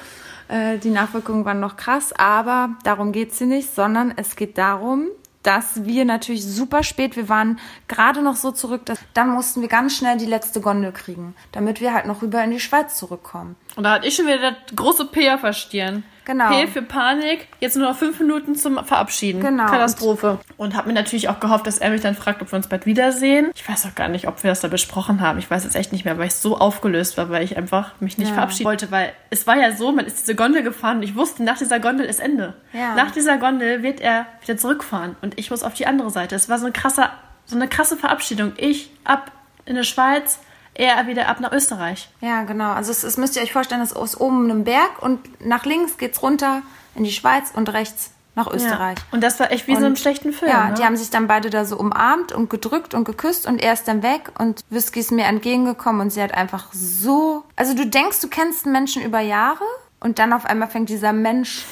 Äh, 0.50 0.78
die 0.78 0.90
Nachwirkungen 0.90 1.44
waren 1.44 1.60
noch 1.60 1.76
krass, 1.76 2.12
aber 2.12 2.70
darum 2.82 3.12
geht's 3.12 3.38
hier 3.38 3.46
nicht, 3.46 3.72
sondern 3.72 4.12
es 4.16 4.34
geht 4.34 4.58
darum, 4.58 5.06
dass 5.42 5.84
wir 5.84 6.04
natürlich 6.04 6.44
super 6.44 6.82
spät, 6.82 7.16
wir 7.16 7.28
waren 7.28 7.58
gerade 7.88 8.20
noch 8.20 8.36
so 8.36 8.50
zurück, 8.50 8.84
dass, 8.84 8.98
dann 9.14 9.30
mussten 9.30 9.62
wir 9.62 9.68
ganz 9.68 9.96
schnell 9.96 10.18
die 10.18 10.26
letzte 10.26 10.60
Gondel 10.60 10.92
kriegen, 10.92 11.34
damit 11.52 11.80
wir 11.80 11.94
halt 11.94 12.06
noch 12.06 12.20
rüber 12.20 12.42
in 12.42 12.50
die 12.50 12.60
Schweiz 12.60 12.96
zurückkommen. 12.96 13.56
Und 13.76 13.84
da 13.84 13.92
hatte 13.92 14.08
ich 14.08 14.16
schon 14.16 14.26
wieder 14.26 14.52
das 14.52 14.76
große 14.76 15.06
P 15.06 15.38
verstehen. 15.38 16.04
Genau. 16.24 16.48
P 16.48 16.66
für 16.66 16.82
Panik, 16.82 17.48
jetzt 17.60 17.76
nur 17.76 17.88
noch 17.88 17.96
fünf 17.96 18.20
Minuten 18.20 18.54
zum 18.54 18.84
Verabschieden. 18.84 19.40
Genau. 19.40 19.66
Katastrophe. 19.66 20.38
Und 20.56 20.76
habe 20.76 20.88
mir 20.88 20.94
natürlich 20.94 21.28
auch 21.28 21.40
gehofft, 21.40 21.66
dass 21.66 21.78
er 21.78 21.90
mich 21.90 22.00
dann 22.02 22.14
fragt, 22.14 22.42
ob 22.42 22.52
wir 22.52 22.56
uns 22.56 22.68
bald 22.68 22.86
wiedersehen. 22.86 23.50
Ich 23.54 23.68
weiß 23.68 23.86
auch 23.86 23.94
gar 23.94 24.08
nicht, 24.08 24.28
ob 24.28 24.42
wir 24.42 24.50
das 24.50 24.60
da 24.60 24.68
besprochen 24.68 25.20
haben. 25.20 25.38
Ich 25.38 25.50
weiß 25.50 25.64
jetzt 25.64 25.76
echt 25.76 25.92
nicht 25.92 26.04
mehr, 26.04 26.18
weil 26.18 26.26
ich 26.28 26.34
so 26.34 26.58
aufgelöst 26.58 27.16
war, 27.16 27.30
weil 27.30 27.42
ich 27.42 27.56
einfach 27.56 27.92
mich 28.00 28.18
nicht 28.18 28.28
Ja. 28.28 28.34
verabschieden 28.34 28.66
wollte. 28.66 28.90
Weil 28.90 29.12
es 29.30 29.46
war 29.46 29.56
ja 29.56 29.72
so, 29.72 29.92
man 29.92 30.04
ist 30.06 30.20
diese 30.20 30.34
Gondel 30.34 30.62
gefahren 30.62 30.98
und 30.98 31.02
ich 31.02 31.16
wusste, 31.16 31.42
nach 31.42 31.58
dieser 31.58 31.80
Gondel 31.80 32.06
ist 32.06 32.20
Ende. 32.20 32.54
Ja. 32.72 32.94
Nach 32.94 33.10
dieser 33.10 33.38
Gondel 33.38 33.82
wird 33.82 34.00
er 34.00 34.26
wieder 34.44 34.56
zurückfahren 34.56 35.16
und 35.22 35.38
ich 35.38 35.50
muss 35.50 35.62
auf 35.62 35.74
die 35.74 35.86
andere 35.86 36.10
Seite. 36.10 36.34
Es 36.36 36.48
war 36.48 36.58
so, 36.58 36.66
ein 36.66 36.72
krasser, 36.72 37.10
so 37.46 37.56
eine 37.56 37.68
krasse 37.68 37.96
Verabschiedung. 37.96 38.52
Ich 38.56 38.90
ab 39.04 39.32
in 39.66 39.76
die 39.76 39.84
Schweiz, 39.84 40.40
er 40.86 41.06
wieder 41.06 41.28
ab 41.28 41.40
nach 41.40 41.52
Österreich. 41.52 42.08
Ja, 42.20 42.42
genau. 42.44 42.72
Also 42.72 42.90
es, 42.90 43.02
es 43.04 43.16
müsst 43.16 43.36
ihr 43.36 43.42
euch 43.42 43.52
vorstellen, 43.52 43.80
es 43.82 43.92
ist 43.92 44.20
oben 44.20 44.50
ein 44.50 44.64
Berg 44.64 45.00
und 45.02 45.20
nach 45.44 45.64
links 45.64 45.98
geht's 45.98 46.22
runter 46.22 46.62
in 46.94 47.04
die 47.04 47.12
Schweiz 47.12 47.50
und 47.54 47.72
rechts 47.72 48.10
nach 48.36 48.46
Österreich. 48.46 48.96
Ja. 48.98 49.04
Und 49.10 49.22
das 49.22 49.40
war 49.40 49.50
echt 49.50 49.66
wie 49.66 49.72
so 49.72 49.78
Und- 49.78 49.84
einem 49.86 49.96
schlechten 49.96 50.32
Film. 50.32 50.50
Ja, 50.50 50.68
ne? 50.68 50.74
die 50.74 50.84
haben 50.84 50.96
sich 50.96 51.10
dann 51.10 51.26
beide 51.26 51.50
da 51.50 51.64
so 51.64 51.76
umarmt 51.76 52.32
und 52.32 52.48
gedrückt 52.48 52.94
und 52.94 53.04
geküsst 53.04 53.46
und 53.46 53.60
er 53.60 53.72
ist 53.72 53.88
dann 53.88 54.02
weg 54.02 54.30
und 54.38 54.64
Whisky 54.70 55.00
ist 55.00 55.10
mir 55.10 55.24
entgegengekommen 55.24 56.00
und 56.00 56.10
sie 56.10 56.22
hat 56.22 56.32
einfach 56.34 56.68
so. 56.72 57.44
Also 57.56 57.74
du 57.74 57.86
denkst, 57.86 58.20
du 58.20 58.28
kennst 58.28 58.64
einen 58.64 58.72
Menschen 58.72 59.02
über 59.02 59.18
Jahre 59.20 59.64
und 59.98 60.18
dann 60.20 60.32
auf 60.32 60.44
einmal 60.46 60.68
fängt 60.68 60.88
dieser 60.88 61.12
Mensch 61.12 61.64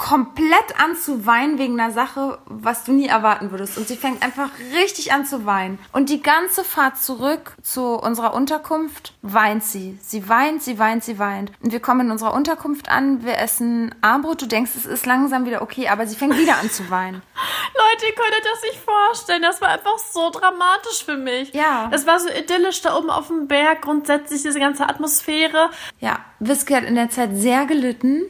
komplett 0.00 0.80
an 0.80 0.96
zu 0.96 1.26
weinen 1.26 1.58
wegen 1.58 1.78
einer 1.78 1.92
Sache, 1.92 2.38
was 2.46 2.84
du 2.84 2.92
nie 2.92 3.06
erwarten 3.06 3.50
würdest. 3.50 3.76
Und 3.76 3.86
sie 3.86 3.96
fängt 3.96 4.22
einfach 4.22 4.48
richtig 4.74 5.12
an 5.12 5.26
zu 5.26 5.44
weinen. 5.44 5.78
Und 5.92 6.08
die 6.08 6.22
ganze 6.22 6.64
Fahrt 6.64 6.96
zurück 6.96 7.54
zu 7.62 7.96
unserer 7.96 8.32
Unterkunft 8.32 9.12
weint 9.20 9.62
sie. 9.62 9.98
Sie 10.00 10.26
weint, 10.26 10.62
sie 10.62 10.78
weint, 10.78 11.04
sie 11.04 11.18
weint. 11.18 11.52
Und 11.62 11.72
wir 11.72 11.80
kommen 11.80 12.06
in 12.06 12.10
unserer 12.12 12.32
Unterkunft 12.32 12.88
an, 12.88 13.24
wir 13.24 13.36
essen 13.36 13.94
Armbrot. 14.00 14.40
Du 14.40 14.46
denkst, 14.46 14.70
es 14.74 14.86
ist 14.86 15.04
langsam 15.04 15.44
wieder 15.44 15.60
okay, 15.60 15.88
aber 15.88 16.06
sie 16.06 16.16
fängt 16.16 16.38
wieder 16.38 16.56
an 16.56 16.70
zu 16.70 16.88
weinen. 16.88 17.20
Leute, 17.74 18.06
ihr 18.06 18.14
könnt 18.14 18.32
euch 18.32 18.52
das 18.52 18.62
nicht 18.62 18.82
vorstellen. 18.82 19.42
Das 19.42 19.60
war 19.60 19.68
einfach 19.68 19.98
so 19.98 20.30
dramatisch 20.30 21.04
für 21.04 21.18
mich. 21.18 21.52
Ja. 21.52 21.88
Das 21.90 22.06
war 22.06 22.18
so 22.18 22.30
idyllisch 22.30 22.80
da 22.80 22.96
oben 22.96 23.10
auf 23.10 23.26
dem 23.26 23.48
Berg, 23.48 23.82
grundsätzlich 23.82 24.42
diese 24.42 24.60
ganze 24.60 24.88
Atmosphäre. 24.88 25.68
Ja, 25.98 26.20
Whisky 26.38 26.72
hat 26.72 26.84
in 26.84 26.94
der 26.94 27.10
Zeit 27.10 27.32
sehr 27.34 27.66
gelitten. 27.66 28.22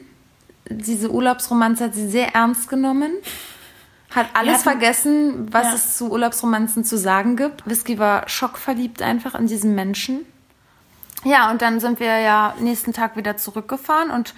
Diese 0.71 1.11
Urlaubsromanze 1.11 1.85
hat 1.85 1.95
sie 1.95 2.07
sehr 2.09 2.33
ernst 2.35 2.69
genommen. 2.69 3.11
Hat 4.13 4.27
alles 4.33 4.63
vergessen, 4.63 5.47
was 5.53 5.67
Ja. 5.67 5.73
es 5.73 5.97
zu 5.97 6.11
Urlaubsromanzen 6.11 6.83
zu 6.83 6.97
sagen 6.97 7.37
gibt. 7.37 7.67
Whisky 7.67 7.97
war 7.97 8.27
schockverliebt 8.27 9.01
einfach 9.01 9.35
in 9.35 9.47
diesen 9.47 9.73
Menschen. 9.73 10.25
Ja, 11.23 11.51
und 11.51 11.61
dann 11.61 11.79
sind 11.79 11.99
wir 11.99 12.19
ja 12.19 12.55
nächsten 12.59 12.93
Tag 12.93 13.15
wieder 13.15 13.37
zurückgefahren 13.37 14.09
und 14.09 14.33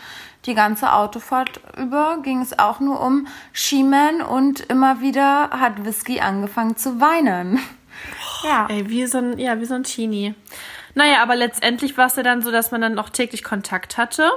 die 0.45 0.53
ganze 0.53 0.91
Autofahrt 0.91 1.61
über 1.77 2.17
ging 2.21 2.41
es 2.41 2.59
auch 2.59 2.81
nur 2.81 2.99
um 2.99 3.27
Skiman 3.53 4.21
und 4.21 4.59
immer 4.59 4.99
wieder 4.99 5.49
hat 5.51 5.85
Whisky 5.85 6.19
angefangen 6.19 6.75
zu 6.75 6.99
weinen. 6.99 7.59
Ja. 8.43 8.67
Ey, 8.69 8.89
wie 8.89 9.05
so 9.07 9.19
ein, 9.19 9.39
ja, 9.39 9.59
wie 9.61 9.65
so 9.65 9.73
ein 9.75 9.83
Teenie. 9.83 10.35
Naja, 10.95 11.23
aber 11.23 11.35
letztendlich 11.35 11.97
war 11.97 12.07
es 12.07 12.17
ja 12.17 12.23
dann 12.23 12.41
so, 12.41 12.51
dass 12.51 12.71
man 12.71 12.81
dann 12.81 12.93
noch 12.93 13.09
täglich 13.09 13.43
Kontakt 13.43 13.97
hatte 13.97 14.29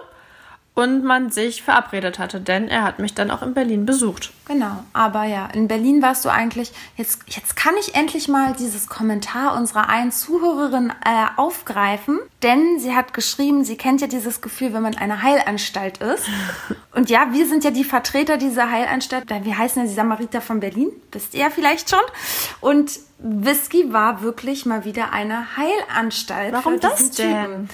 und 0.77 1.05
man 1.05 1.31
sich 1.31 1.63
verabredet 1.63 2.19
hatte, 2.19 2.39
denn 2.39 2.69
er 2.69 2.85
hat 2.85 2.99
mich 2.99 3.15
dann 3.15 3.31
auch 3.31 3.41
in 3.41 3.55
Berlin 3.55 3.87
besucht. 3.87 4.31
Genau, 4.47 4.85
aber 4.93 5.25
ja, 5.25 5.47
in 5.47 5.69
Berlin 5.69 6.03
warst 6.03 6.23
du 6.27 6.29
eigentlich, 6.29 6.71
jetzt, 6.99 7.23
jetzt 7.29 7.57
kann 7.57 7.75
ich 7.81 7.95
endlich 7.95 8.29
mal 8.29 8.53
dieses 8.53 8.87
Kommentar 8.87 9.57
unserer 9.57 9.89
einen 9.89 10.13
Zuhörerin 10.13 10.91
äh, 10.91 11.27
aufgreifen, 11.39 12.19
denn 12.43 12.79
sie 12.79 12.95
hat 12.95 13.15
geschrieben, 13.15 13.65
sie 13.65 13.79
kennt 13.79 14.03
ja 14.03 14.07
dieses 14.07 14.43
Gefühl, 14.43 14.75
wenn 14.75 14.83
man 14.83 14.93
in 14.93 14.99
einer 14.99 15.23
Heilanstalt 15.23 15.99
ist. 15.99 16.27
Und 16.95 17.09
ja, 17.09 17.33
wir 17.33 17.47
sind 17.47 17.65
ja 17.65 17.71
die 17.71 17.85
Vertreter 17.85 18.37
dieser 18.37 18.71
Heilanstalt, 18.71 19.25
wir 19.31 19.57
heißen 19.57 19.83
ja 19.83 19.89
die 19.89 19.95
Samariter 19.95 20.43
von 20.43 20.61
Berlin, 20.61 20.91
wisst 21.11 21.33
ihr 21.33 21.41
ja 21.41 21.51
vielleicht 21.51 21.89
schon. 21.89 22.05
Und 22.61 23.01
Whisky 23.19 23.95
war 23.95 24.21
wirklich 24.21 24.67
mal 24.67 24.85
wieder 24.85 25.11
eine 25.15 25.57
Heilanstalt. 25.57 26.53
Warum 26.53 26.81
das 26.81 27.13
denn? 27.13 27.45
Typen. 27.45 27.69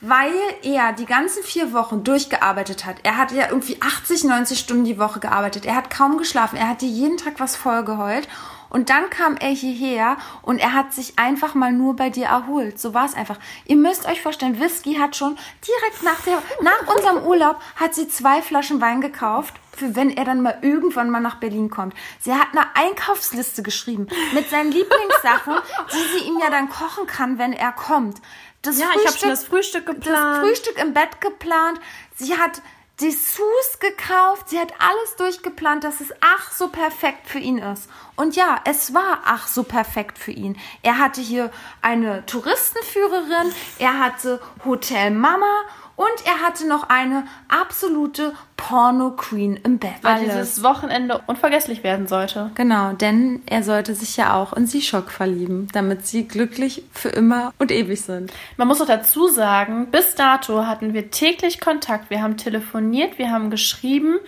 Weil 0.00 0.32
er 0.62 0.92
die 0.92 1.06
ganzen 1.06 1.42
vier 1.42 1.72
Wochen 1.72 2.04
durchgearbeitet 2.04 2.84
hat. 2.84 2.96
Er 3.02 3.16
hat 3.16 3.32
ja 3.32 3.48
irgendwie 3.48 3.80
80, 3.82 4.24
90 4.24 4.58
Stunden 4.58 4.84
die 4.84 4.98
Woche 4.98 5.18
gearbeitet. 5.18 5.66
Er 5.66 5.74
hat 5.74 5.90
kaum 5.90 6.18
geschlafen. 6.18 6.56
Er 6.56 6.68
hatte 6.68 6.86
jeden 6.86 7.16
Tag 7.16 7.40
was 7.40 7.56
vollgeheult. 7.56 8.28
Und 8.70 8.90
dann 8.90 9.08
kam 9.10 9.36
er 9.36 9.50
hierher 9.50 10.16
und 10.42 10.58
er 10.58 10.74
hat 10.74 10.92
sich 10.92 11.18
einfach 11.18 11.54
mal 11.54 11.72
nur 11.72 11.96
bei 11.96 12.10
dir 12.10 12.26
erholt. 12.26 12.78
So 12.78 12.94
war 12.94 13.06
es 13.06 13.14
einfach. 13.14 13.38
Ihr 13.66 13.76
müsst 13.76 14.06
euch 14.06 14.20
vorstellen, 14.20 14.60
Whisky 14.60 14.96
hat 14.96 15.16
schon 15.16 15.38
direkt 15.66 16.02
nach, 16.02 16.20
der, 16.20 16.42
nach 16.62 16.94
unserem 16.94 17.26
Urlaub 17.26 17.56
hat 17.76 17.94
sie 17.94 18.08
zwei 18.08 18.42
Flaschen 18.42 18.80
Wein 18.80 19.00
gekauft, 19.00 19.54
für 19.78 19.96
wenn 19.96 20.10
er 20.10 20.24
dann 20.24 20.42
mal 20.42 20.58
irgendwann 20.62 21.10
mal 21.10 21.20
nach 21.20 21.36
Berlin 21.36 21.70
kommt. 21.70 21.94
Sie 22.18 22.34
hat 22.34 22.48
eine 22.52 22.66
Einkaufsliste 22.74 23.62
geschrieben 23.62 24.08
mit 24.32 24.50
seinen 24.50 24.72
Lieblingssachen, 24.72 25.54
die 25.92 26.18
sie 26.18 26.24
ihm 26.24 26.38
ja 26.40 26.50
dann 26.50 26.68
kochen 26.68 27.06
kann, 27.06 27.38
wenn 27.38 27.52
er 27.52 27.72
kommt. 27.72 28.20
Das 28.62 28.78
Ja, 28.78 28.86
ich 28.96 29.06
habe 29.06 29.18
schon 29.18 29.28
das 29.30 29.44
Frühstück 29.44 29.86
das 29.86 29.94
geplant. 29.94 30.46
Frühstück 30.46 30.78
im 30.78 30.92
Bett 30.92 31.20
geplant. 31.20 31.80
Sie 32.16 32.36
hat 32.36 32.60
Dessous 33.00 33.78
gekauft. 33.78 34.48
Sie 34.48 34.58
hat 34.58 34.72
alles 34.80 35.14
durchgeplant, 35.16 35.84
dass 35.84 36.00
es 36.00 36.12
ach 36.20 36.50
so 36.50 36.68
perfekt 36.68 37.28
für 37.28 37.38
ihn 37.38 37.58
ist. 37.58 37.88
Und 38.16 38.34
ja, 38.34 38.60
es 38.64 38.92
war 38.92 39.20
ach 39.24 39.46
so 39.46 39.62
perfekt 39.62 40.18
für 40.18 40.32
ihn. 40.32 40.58
Er 40.82 40.98
hatte 40.98 41.20
hier 41.20 41.52
eine 41.80 42.26
Touristenführerin, 42.26 43.52
er 43.78 44.00
hatte 44.00 44.40
Hotel 44.64 45.12
Mama 45.12 45.64
und 45.98 46.26
er 46.26 46.46
hatte 46.46 46.68
noch 46.68 46.88
eine 46.88 47.24
absolute 47.48 48.32
Porno-Queen 48.56 49.58
im 49.64 49.78
Bett. 49.78 49.94
weil 50.02 50.20
dieses 50.20 50.62
Wochenende 50.62 51.20
unvergesslich 51.26 51.82
werden 51.82 52.06
sollte. 52.06 52.52
Genau, 52.54 52.92
denn 52.92 53.42
er 53.46 53.64
sollte 53.64 53.96
sich 53.96 54.16
ja 54.16 54.34
auch 54.34 54.52
in 54.52 54.68
sie 54.68 54.80
Schock 54.80 55.10
verlieben, 55.10 55.66
damit 55.72 56.06
sie 56.06 56.28
glücklich 56.28 56.84
für 56.92 57.08
immer 57.08 57.52
und 57.58 57.72
ewig 57.72 58.00
sind. 58.00 58.32
Man 58.56 58.68
muss 58.68 58.80
auch 58.80 58.86
dazu 58.86 59.26
sagen, 59.26 59.88
bis 59.90 60.14
dato 60.14 60.66
hatten 60.66 60.94
wir 60.94 61.10
täglich 61.10 61.60
Kontakt. 61.60 62.10
Wir 62.10 62.22
haben 62.22 62.36
telefoniert, 62.36 63.18
wir 63.18 63.32
haben 63.32 63.50
geschrieben. 63.50 64.18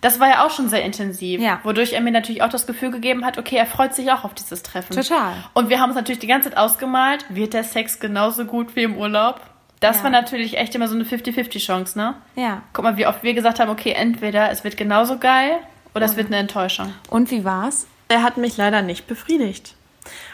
Das 0.00 0.20
war 0.20 0.28
ja 0.28 0.46
auch 0.46 0.50
schon 0.50 0.70
sehr 0.70 0.82
intensiv. 0.82 1.42
Ja. 1.42 1.60
Wodurch 1.62 1.92
er 1.92 2.00
mir 2.00 2.12
natürlich 2.12 2.42
auch 2.42 2.48
das 2.48 2.66
Gefühl 2.66 2.90
gegeben 2.90 3.26
hat, 3.26 3.36
okay, 3.36 3.56
er 3.56 3.66
freut 3.66 3.94
sich 3.94 4.10
auch 4.12 4.24
auf 4.24 4.32
dieses 4.32 4.62
Treffen. 4.62 4.96
Total. 4.96 5.34
Und 5.52 5.68
wir 5.68 5.78
haben 5.78 5.90
uns 5.90 5.96
natürlich 5.96 6.20
die 6.20 6.26
ganze 6.26 6.48
Zeit 6.48 6.56
ausgemalt, 6.58 7.26
wird 7.28 7.52
der 7.52 7.64
Sex 7.64 8.00
genauso 8.00 8.46
gut 8.46 8.76
wie 8.76 8.84
im 8.84 8.96
Urlaub? 8.96 9.42
Das 9.80 9.98
Ja. 9.98 10.04
war 10.04 10.10
natürlich 10.10 10.56
echt 10.56 10.74
immer 10.74 10.88
so 10.88 10.94
eine 10.94 11.04
50-50-Chance, 11.04 11.98
ne? 11.98 12.14
Ja. 12.34 12.62
Guck 12.72 12.84
mal, 12.84 12.96
wie 12.96 13.06
oft 13.06 13.22
wir 13.22 13.34
gesagt 13.34 13.60
haben, 13.60 13.70
okay, 13.70 13.92
entweder 13.92 14.50
es 14.50 14.64
wird 14.64 14.76
genauso 14.76 15.18
geil 15.18 15.58
oder 15.94 16.06
es 16.06 16.16
wird 16.16 16.28
eine 16.28 16.36
Enttäuschung. 16.36 16.92
Und 17.10 17.30
wie 17.30 17.44
war's? 17.44 17.86
Er 18.08 18.22
hat 18.22 18.36
mich 18.38 18.56
leider 18.56 18.82
nicht 18.82 19.06
befriedigt. 19.06 19.74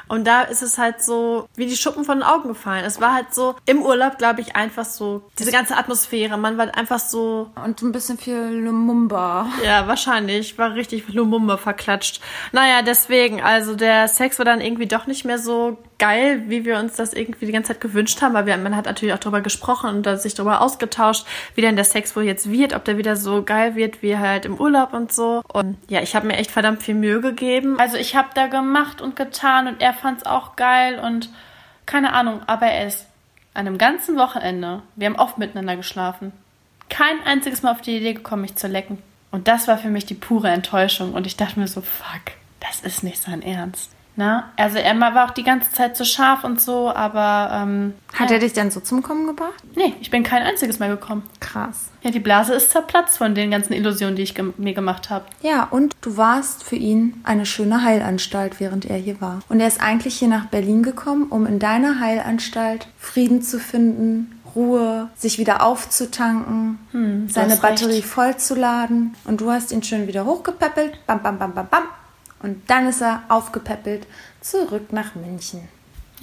Und 0.07 0.26
da 0.26 0.42
ist 0.42 0.62
es 0.62 0.76
halt 0.78 1.03
so 1.03 1.49
wie 1.57 1.66
die 1.66 1.76
Schuppen 1.76 2.05
von 2.05 2.18
den 2.18 2.22
Augen 2.22 2.49
gefallen. 2.49 2.84
Es 2.84 3.01
war 3.01 3.14
halt 3.14 3.34
so 3.34 3.57
im 3.66 3.80
Urlaub, 3.82 4.18
glaube 4.18 4.42
ich, 4.42 4.55
einfach 4.55 4.84
so 4.84 5.22
diese 5.38 5.51
ganze 5.51 5.76
Atmosphäre. 5.76 6.36
Man 6.36 6.59
war 6.59 6.76
einfach 6.76 6.99
so, 7.01 7.51
Und 7.64 7.80
ein 7.82 7.90
bisschen 7.90 8.18
viel 8.18 8.36
Lumumba. 8.36 9.49
ja, 9.64 9.88
wahrscheinlich, 9.88 10.59
war 10.59 10.74
richtig 10.74 11.09
Lumumba 11.09 11.57
verklatscht. 11.57 12.20
Naja, 12.53 12.82
deswegen, 12.82 13.42
also 13.42 13.74
der 13.74 14.07
Sex 14.09 14.38
war 14.38 14.45
dann 14.45 14.61
irgendwie 14.61 14.86
doch 14.86 15.07
nicht 15.07 15.24
mehr 15.24 15.38
so 15.38 15.78
geil, 15.99 16.45
wie 16.49 16.64
wir 16.64 16.78
uns 16.78 16.97
das 16.97 17.12
irgendwie 17.12 17.47
die 17.47 17.53
ganze 17.53 17.72
Zeit 17.72 17.80
gewünscht 17.80 18.20
haben, 18.22 18.34
weil 18.34 18.47
wir, 18.47 18.57
man 18.57 18.76
hat 18.76 18.86
natürlich 18.86 19.14
auch 19.14 19.18
darüber 19.18 19.40
gesprochen 19.40 19.90
und 19.90 20.20
sich 20.20 20.34
darüber 20.34 20.61
ausgetauscht, 20.61 21.26
wie 21.55 21.61
denn 21.61 21.76
der 21.76 21.84
Sex 21.84 22.16
wohl 22.16 22.24
jetzt 22.24 22.51
wird, 22.51 22.74
ob 22.74 22.84
der 22.84 22.99
wieder 22.99 23.16
so 23.16 23.42
geil 23.42 23.74
wird 23.74 24.03
wie 24.03 24.18
halt 24.18 24.45
im 24.45 24.59
Urlaub 24.59 24.92
und 24.92 25.12
so. 25.12 25.42
Und 25.53 25.76
ja, 25.88 26.01
ich 26.03 26.14
habe 26.16 26.26
mir 26.26 26.36
echt 26.36 26.51
verdammt 26.51 26.82
viel 26.82 26.95
Mühe 26.95 27.20
gegeben. 27.20 27.78
Also 27.78 27.97
ich 27.97 28.16
habe 28.16 28.28
da 28.34 28.47
gemacht 28.47 29.01
und 29.01 29.16
getan 29.16 29.66
und 29.66 29.80
er 29.80 29.92
fand's 29.92 30.26
auch 30.26 30.57
geil 30.57 30.99
und 30.99 31.30
keine 31.86 32.12
Ahnung, 32.12 32.40
aber 32.47 32.66
er 32.66 32.86
ist 32.86 33.07
an 33.53 33.66
einem 33.66 33.78
ganzen 33.78 34.16
Wochenende, 34.16 34.82
wir 34.97 35.07
haben 35.07 35.16
oft 35.16 35.38
miteinander 35.38 35.76
geschlafen, 35.76 36.32
kein 36.88 37.22
einziges 37.24 37.62
Mal 37.62 37.72
auf 37.72 37.80
die 37.80 37.97
Idee 37.97 38.14
gekommen, 38.14 38.42
mich 38.42 38.57
zu 38.57 38.66
lecken. 38.66 38.99
Und 39.30 39.49
das 39.49 39.66
war 39.66 39.78
für 39.78 39.88
mich 39.88 40.07
die 40.07 40.14
pure 40.14 40.49
Enttäuschung. 40.49 41.12
Und 41.12 41.26
ich 41.26 41.36
dachte 41.36 41.59
mir 41.59 41.66
so, 41.66 41.80
fuck, 41.80 42.34
das 42.61 42.80
ist 42.80 43.03
nicht 43.03 43.20
sein 43.20 43.42
Ernst. 43.42 43.90
Na? 44.16 44.50
Also 44.56 44.78
er 44.78 44.98
war 45.00 45.24
auch 45.24 45.32
die 45.32 45.42
ganze 45.42 45.72
Zeit 45.72 45.96
so 45.96 46.04
scharf 46.04 46.44
und 46.44 46.60
so, 46.60 46.90
aber 46.90 47.62
ähm, 47.62 47.94
Hat 48.12 48.30
ja. 48.30 48.36
er 48.36 48.40
dich 48.40 48.52
dann 48.52 48.70
so 48.70 48.80
zum 48.80 49.02
Kommen 49.02 49.26
gebracht? 49.26 49.62
Nee, 49.74 49.94
ich 50.00 50.10
bin 50.10 50.22
kein 50.22 50.42
einziges 50.42 50.78
Mal 50.78 50.88
gekommen. 50.88 51.24
Krass. 51.40 51.90
Ja, 52.02 52.10
die 52.10 52.20
Blase 52.20 52.54
ist 52.54 52.70
zerplatzt 52.70 53.18
von 53.18 53.34
den 53.34 53.50
ganzen 53.50 53.72
Illusionen, 53.72 54.14
die 54.14 54.22
ich 54.22 54.34
gem 54.34 54.54
mir 54.56 54.74
gemacht 54.74 55.10
habe. 55.10 55.24
Ja, 55.42 55.64
und 55.64 55.94
du 56.00 56.16
warst 56.16 56.62
für 56.62 56.76
ihn 56.76 57.20
eine 57.24 57.46
schöne 57.46 57.82
Heilanstalt, 57.82 58.60
während 58.60 58.84
er 58.84 58.98
hier 58.98 59.20
war. 59.20 59.40
Und 59.48 59.60
er 59.60 59.66
ist 59.66 59.80
eigentlich 59.80 60.16
hier 60.16 60.28
nach 60.28 60.46
Berlin 60.46 60.82
gekommen, 60.82 61.26
um 61.30 61.46
in 61.46 61.58
deiner 61.58 61.98
Heilanstalt 61.98 62.88
Frieden 62.98 63.42
zu 63.42 63.58
finden, 63.58 64.40
Ruhe, 64.54 65.08
sich 65.16 65.38
wieder 65.38 65.64
aufzutanken, 65.64 66.78
seine 67.28 67.54
hast 67.54 67.62
Batterie 67.62 68.02
vollzuladen. 68.02 69.16
Und 69.24 69.40
du 69.40 69.50
hast 69.50 69.72
ihn 69.72 69.82
schön 69.82 70.06
wieder 70.06 70.24
hochgepäppelt, 70.24 71.04
bam, 71.06 71.22
bam, 71.22 71.38
bam, 71.38 71.54
bam, 71.54 71.66
bam. 71.68 71.82
Und 72.45 72.68
dann 72.68 72.86
ist 72.86 73.01
er 73.01 73.22
aufgepäppelt 73.30 74.07
zurück 74.42 74.92
nach 74.92 75.14
München. 75.14 75.66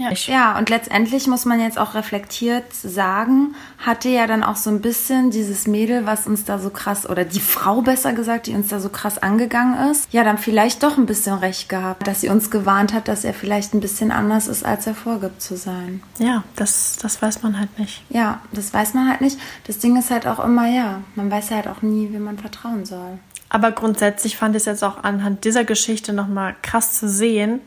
Ja, 0.01 0.11
Ja, 0.27 0.57
und 0.57 0.69
letztendlich 0.69 1.27
muss 1.27 1.45
man 1.45 1.59
jetzt 1.59 1.77
auch 1.77 1.93
reflektiert 1.93 2.73
sagen, 2.73 3.55
hatte 3.77 4.09
ja 4.09 4.27
dann 4.27 4.43
auch 4.43 4.55
so 4.55 4.69
ein 4.69 4.81
bisschen 4.81 5.31
dieses 5.31 5.67
Mädel, 5.67 6.05
was 6.05 6.27
uns 6.27 6.43
da 6.45 6.59
so 6.59 6.69
krass, 6.69 7.09
oder 7.09 7.25
die 7.25 7.39
Frau 7.39 7.81
besser 7.81 8.13
gesagt, 8.13 8.47
die 8.47 8.53
uns 8.53 8.69
da 8.69 8.79
so 8.79 8.89
krass 8.89 9.17
angegangen 9.17 9.91
ist, 9.91 10.11
ja 10.11 10.23
dann 10.23 10.37
vielleicht 10.37 10.83
doch 10.83 10.97
ein 10.97 11.05
bisschen 11.05 11.35
recht 11.35 11.69
gehabt, 11.69 12.07
dass 12.07 12.21
sie 12.21 12.29
uns 12.29 12.51
gewarnt 12.51 12.93
hat, 12.93 13.07
dass 13.07 13.23
er 13.23 13.33
vielleicht 13.33 13.73
ein 13.73 13.79
bisschen 13.79 14.11
anders 14.11 14.47
ist, 14.47 14.65
als 14.65 14.87
er 14.87 14.95
vorgibt 14.95 15.41
zu 15.41 15.55
sein. 15.55 16.01
ja 16.19 16.43
das, 16.55 16.97
das 17.01 17.21
weiß 17.21 17.43
man 17.43 17.59
halt 17.59 17.77
nicht. 17.79 18.03
Ja, 18.09 18.41
das 18.51 18.73
weiß 18.73 18.93
man 18.93 19.09
halt 19.09 19.21
nicht. 19.21 19.39
Das 19.67 19.79
Ding 19.79 19.97
ist 19.97 20.11
halt 20.11 20.27
auch 20.27 20.39
immer, 20.43 20.67
ja, 20.67 21.01
man 21.15 21.31
weiß 21.31 21.49
ja 21.49 21.57
halt 21.57 21.67
auch 21.67 21.81
nie, 21.81 22.11
wem 22.11 22.23
man 22.23 22.37
vertrauen 22.37 22.85
soll. 22.85 23.19
Aber 23.49 23.71
grundsätzlich 23.71 24.37
fand 24.37 24.55
ich 24.55 24.61
es 24.61 24.65
jetzt 24.65 24.83
auch 24.83 25.03
anhand 25.03 25.43
dieser 25.43 25.65
Geschichte 25.65 26.13
nochmal 26.13 26.55
krass 26.61 26.97
zu 26.97 27.09
sehen, 27.09 27.59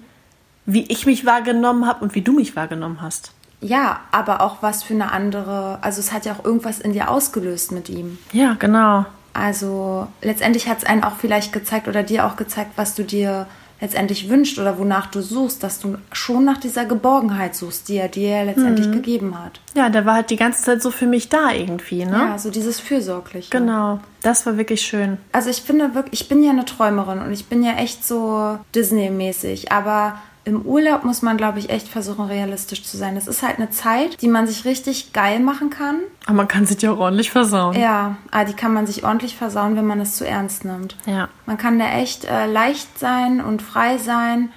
wie 0.67 0.85
ich 0.91 1.07
mich 1.07 1.27
wahrgenommen 1.27 1.87
habe 1.87 2.05
und 2.05 2.15
wie 2.15 2.23
du 2.23 2.33
mich 2.33 2.57
wahrgenommen 2.57 3.01
hast. 3.01 3.33
Ja, 3.61 4.01
aber 4.11 4.41
auch 4.43 4.63
was 4.63 4.83
für 4.83 4.95
eine 4.95 5.13
andere, 5.13 5.79
also 5.81 6.01
es 6.01 6.13
hat 6.13 6.27
ja 6.27 6.35
auch 6.35 6.45
irgendwas 6.45 6.81
in 6.81 6.93
dir 6.93 7.11
ausgelöst 7.11 7.73
mit 7.73 7.89
ihm. 7.89 8.19
Ja, 8.33 8.57
genau. 8.59 9.07
Also 9.33 10.07
letztendlich 10.23 10.69
hat 10.69 10.79
es 10.79 10.85
einen 10.85 11.03
auch 11.03 11.17
vielleicht 11.17 11.53
gezeigt 11.53 11.89
oder 11.89 12.03
dir 12.03 12.27
auch 12.27 12.37
gezeigt, 12.37 12.73
was 12.77 12.95
du 12.95 13.05
dir 13.05 13.47
letztendlich 13.81 14.29
wünschst 14.29 14.59
oder 14.59 14.79
wonach 14.79 15.07
du 15.07 15.21
suchst, 15.21 15.63
dass 15.63 15.81
du 15.81 15.97
schon 16.13 16.45
nach 16.45 16.59
dieser 16.59 16.85
Geborgenheit 16.85 17.55
suchst, 17.55 17.89
die 17.89 17.97
er 17.97 18.09
dir 18.09 18.45
letztendlich 18.45 18.91
gegeben 18.91 19.39
hat. 19.39 19.61
Ja, 19.75 19.89
der 19.89 20.07
war 20.07 20.15
halt 20.15 20.31
die 20.31 20.37
ganze 20.37 20.63
Zeit 20.63 20.81
so 20.81 20.91
für 20.91 21.07
mich 21.07 21.29
da 21.29 21.51
irgendwie, 21.51 22.05
ne? 22.05 22.17
Ja, 22.31 22.39
so 22.39 22.51
dieses 22.51 22.81
Fürsorgliche. 22.81 23.51
Genau. 23.51 24.01
Das 24.23 24.47
war 24.47 24.57
wirklich 24.57 24.83
schön. 24.83 25.19
Also 25.33 25.51
ich 25.51 25.63
finde 25.63 25.95
wirklich, 25.95 26.23
ich 26.23 26.29
bin 26.29 26.43
ja 26.43 26.51
eine 26.51 26.65
Träumerin 26.65 27.21
und 27.21 27.33
ich 27.33 27.47
bin 27.47 27.63
ja 27.63 27.73
echt 27.73 28.07
so 28.07 28.59
Disney-mäßig, 28.75 29.73
aber 29.73 30.19
im 30.45 30.63
Urlaub 30.63 31.05
muss 31.05 31.23
man, 31.23 31.37
glaube 31.37 31.59
ich, 31.59 31.71
echt 31.71 31.89
versuchen, 31.89 32.27
realistisch 32.27 32.85
zu 32.85 32.97
sein. 32.97 33.15
Das 33.15 33.27
ist 33.27 33.43
halt 33.43 33.59
eine 33.59 33.71
Zeit, 33.71 34.21
die 34.21 34.29
man 34.29 34.47
sich 34.47 34.65
richtig 34.65 35.13
geil 35.13 35.41
machen 35.41 35.71
kann. 35.71 36.01
Aber 36.27 36.35
man 36.35 36.49
kann 36.49 36.67
sich 36.67 36.81
ja 36.83 36.93
auch 36.93 36.99
ordentlich 36.99 37.31
versauen. 37.31 37.79
Ja, 37.79 38.17
aber 38.31 38.45
die 38.45 38.53
kann 38.53 38.75
man 38.75 38.87
sich 38.87 39.05
ordentlich 39.05 39.37
versauen, 39.37 39.77
wenn 39.77 39.87
man 39.87 40.01
es 40.01 40.17
zu 40.17 40.27
ernst 40.27 40.65
nimmt. 40.65 40.97
Ja. 41.07 41.29
Man 41.47 41.57
kann 41.57 41.79
da 41.79 41.87
echt 41.87 42.25
äh, 42.25 42.47
leicht 42.47 42.99
sein 42.99 43.41
und 43.41 43.63
frei 43.63 43.97
sein 43.97 44.51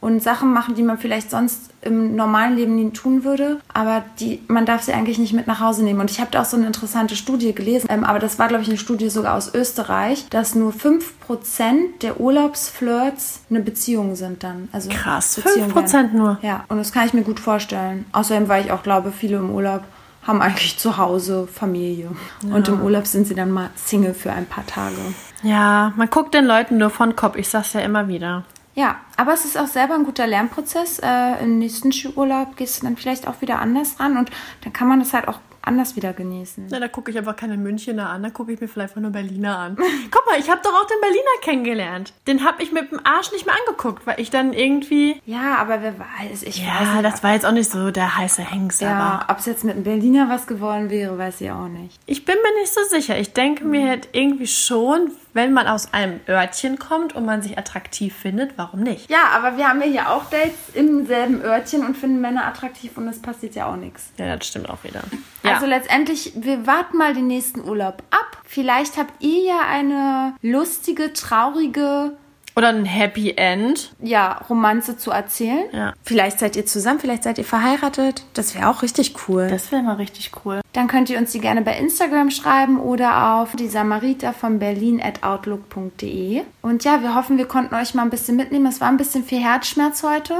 und 0.00 0.22
Sachen 0.22 0.52
machen, 0.52 0.74
die 0.74 0.82
man 0.84 0.98
vielleicht 0.98 1.30
sonst 1.30 1.71
im 1.82 2.16
normalen 2.16 2.56
Leben 2.56 2.76
nie 2.76 2.90
tun 2.90 3.24
würde. 3.24 3.58
Aber 3.74 4.04
die, 4.18 4.42
man 4.48 4.66
darf 4.66 4.82
sie 4.82 4.92
eigentlich 4.92 5.18
nicht 5.18 5.32
mit 5.32 5.46
nach 5.46 5.60
Hause 5.60 5.84
nehmen. 5.84 6.00
Und 6.00 6.10
ich 6.10 6.20
habe 6.20 6.30
da 6.30 6.42
auch 6.42 6.46
so 6.46 6.56
eine 6.56 6.66
interessante 6.66 7.16
Studie 7.16 7.54
gelesen. 7.54 7.88
Ähm, 7.90 8.04
aber 8.04 8.18
das 8.18 8.38
war, 8.38 8.48
glaube 8.48 8.62
ich, 8.62 8.68
eine 8.68 8.78
Studie 8.78 9.10
sogar 9.10 9.36
aus 9.36 9.52
Österreich, 9.54 10.26
dass 10.30 10.54
nur 10.54 10.72
5% 10.72 11.98
der 12.00 12.20
Urlaubsflirts 12.20 13.40
eine 13.50 13.60
Beziehung 13.60 14.14
sind 14.14 14.42
dann. 14.42 14.68
Also 14.72 14.90
Krass, 14.90 15.40
Beziehung 15.42 15.72
5% 15.72 15.92
werden. 15.92 16.18
nur. 16.18 16.38
Ja, 16.42 16.64
und 16.68 16.78
das 16.78 16.92
kann 16.92 17.06
ich 17.06 17.14
mir 17.14 17.22
gut 17.22 17.40
vorstellen. 17.40 18.06
Außerdem, 18.12 18.48
weil 18.48 18.64
ich 18.64 18.72
auch 18.72 18.82
glaube, 18.82 19.12
viele 19.12 19.36
im 19.36 19.50
Urlaub 19.50 19.82
haben 20.22 20.40
eigentlich 20.40 20.78
zu 20.78 20.98
Hause 20.98 21.48
Familie. 21.52 22.10
Und 22.44 22.68
im 22.68 22.80
Urlaub 22.82 23.06
sind 23.08 23.26
sie 23.26 23.34
dann 23.34 23.50
mal 23.50 23.70
Single 23.74 24.14
für 24.14 24.32
ein 24.32 24.46
paar 24.46 24.64
Tage. 24.66 24.94
Ja, 25.42 25.92
man 25.96 26.08
guckt 26.10 26.32
den 26.34 26.44
Leuten 26.44 26.78
nur 26.78 26.90
von 26.90 27.16
Kopf. 27.16 27.36
Ich 27.36 27.48
sag's 27.48 27.72
ja 27.72 27.80
immer 27.80 28.06
wieder. 28.06 28.44
Ja, 28.74 29.00
aber 29.16 29.34
es 29.34 29.44
ist 29.44 29.58
auch 29.58 29.66
selber 29.66 29.94
ein 29.94 30.04
guter 30.04 30.26
Lernprozess. 30.26 30.98
Äh, 30.98 31.42
Im 31.42 31.58
nächsten 31.58 31.92
Skiurlaub 31.92 32.56
gehst 32.56 32.80
du 32.80 32.86
dann 32.86 32.96
vielleicht 32.96 33.26
auch 33.26 33.40
wieder 33.40 33.58
anders 33.58 34.00
ran 34.00 34.16
und 34.16 34.30
dann 34.62 34.72
kann 34.72 34.88
man 34.88 35.00
das 35.00 35.12
halt 35.12 35.28
auch 35.28 35.40
anders 35.62 35.96
wieder 35.96 36.12
genießen. 36.12 36.66
Na, 36.70 36.80
da 36.80 36.88
gucke 36.88 37.10
ich 37.10 37.18
einfach 37.18 37.36
keine 37.36 37.56
Münchner 37.56 38.10
an, 38.10 38.22
da 38.22 38.30
gucke 38.30 38.52
ich 38.52 38.60
mir 38.60 38.68
vielleicht 38.68 38.96
nur 38.96 39.10
Berliner 39.10 39.58
an. 39.58 39.76
Guck 40.10 40.26
mal, 40.26 40.38
ich 40.38 40.50
habe 40.50 40.60
doch 40.62 40.72
auch 40.72 40.86
den 40.86 41.00
Berliner 41.00 41.40
kennengelernt. 41.40 42.12
Den 42.26 42.44
habe 42.44 42.62
ich 42.62 42.72
mit 42.72 42.90
dem 42.90 43.00
Arsch 43.04 43.32
nicht 43.32 43.46
mehr 43.46 43.54
angeguckt, 43.66 44.06
weil 44.06 44.20
ich 44.20 44.30
dann 44.30 44.52
irgendwie... 44.52 45.20
Ja, 45.24 45.56
aber 45.56 45.82
wer 45.82 45.94
weiß, 45.98 46.42
ich 46.42 46.60
weiß 46.60 46.94
Ja, 46.94 47.02
das 47.02 47.22
war 47.22 47.34
jetzt 47.34 47.46
auch 47.46 47.52
nicht 47.52 47.70
so 47.70 47.90
der 47.90 48.16
heiße 48.16 48.42
Hengst, 48.42 48.82
aber... 48.82 48.90
ja, 48.90 49.26
ob 49.28 49.38
es 49.38 49.46
jetzt 49.46 49.64
mit 49.64 49.74
einem 49.74 49.84
Berliner 49.84 50.28
was 50.28 50.46
geworden 50.46 50.90
wäre, 50.90 51.16
weiß 51.16 51.40
ich 51.40 51.50
auch 51.50 51.68
nicht. 51.68 51.98
Ich 52.06 52.24
bin 52.24 52.36
mir 52.42 52.60
nicht 52.60 52.72
so 52.72 52.80
sicher. 52.88 53.18
Ich 53.18 53.32
denke 53.32 53.64
mir 53.64 53.88
halt 53.88 54.08
irgendwie 54.12 54.46
schon, 54.46 55.12
wenn 55.34 55.52
man 55.52 55.66
aus 55.66 55.92
einem 55.92 56.20
Örtchen 56.28 56.78
kommt 56.78 57.14
und 57.14 57.24
man 57.24 57.42
sich 57.42 57.58
attraktiv 57.58 58.14
findet, 58.14 58.52
warum 58.56 58.80
nicht? 58.80 59.10
Ja, 59.10 59.30
aber 59.34 59.56
wir 59.56 59.68
haben 59.68 59.80
ja 59.80 59.86
hier 59.86 60.10
auch 60.10 60.24
Dates 60.30 60.74
im 60.74 61.06
selben 61.06 61.40
Örtchen 61.42 61.84
und 61.84 61.96
finden 61.96 62.20
Männer 62.20 62.46
attraktiv 62.46 62.96
und 62.96 63.08
es 63.08 63.20
passiert 63.20 63.54
ja 63.54 63.66
auch 63.66 63.76
nichts. 63.76 64.12
Ja, 64.18 64.36
das 64.36 64.46
stimmt 64.46 64.68
auch 64.68 64.84
wieder. 64.84 65.02
Also 65.42 65.66
letztendlich, 65.66 66.32
wir 66.36 66.66
warten 66.66 66.96
mal 66.96 67.14
den 67.14 67.26
nächsten 67.26 67.60
Urlaub 67.60 68.02
ab. 68.10 68.38
Vielleicht 68.44 68.96
habt 68.96 69.22
ihr 69.22 69.44
ja 69.44 69.60
eine 69.68 70.34
lustige, 70.42 71.12
traurige, 71.12 72.12
Oder 72.54 72.68
ein 72.68 72.84
Happy 72.84 73.32
End. 73.36 73.92
ja, 74.00 74.40
Romanze 74.48 74.96
zu 74.96 75.10
erzählen. 75.10 75.64
Ja. 75.72 75.94
Vielleicht 76.02 76.38
seid 76.38 76.56
ihr 76.56 76.66
zusammen, 76.66 77.00
vielleicht 77.00 77.22
seid 77.22 77.38
ihr 77.38 77.44
verheiratet. 77.44 78.24
Das 78.34 78.54
wäre 78.54 78.68
auch 78.68 78.82
richtig 78.82 79.14
cool. 79.28 79.48
Das 79.48 79.72
wäre 79.72 79.82
mal 79.82 79.96
richtig 79.96 80.30
cool. 80.44 80.60
Dann 80.72 80.86
könnt 80.88 81.10
ihr 81.10 81.18
uns 81.18 81.32
die 81.32 81.40
gerne 81.40 81.62
bei 81.62 81.76
Instagram 81.76 82.30
schreiben 82.30 82.78
oder 82.78 83.34
auf 83.34 83.56
die 83.56 83.68
Samariter 83.68 84.32
von 84.32 84.58
Berlin 84.58 85.02
at 85.02 85.22
outlook.de. 85.22 86.42
Und 86.62 86.84
ja, 86.84 87.02
wir 87.02 87.14
hoffen, 87.14 87.38
wir 87.38 87.46
konnten 87.46 87.74
euch 87.74 87.94
mal 87.94 88.02
ein 88.02 88.10
bisschen 88.10 88.36
mitnehmen. 88.36 88.66
Es 88.66 88.80
war 88.80 88.88
ein 88.88 88.96
bisschen 88.96 89.24
viel 89.24 89.40
Herzschmerz 89.42 90.02
heute. 90.02 90.34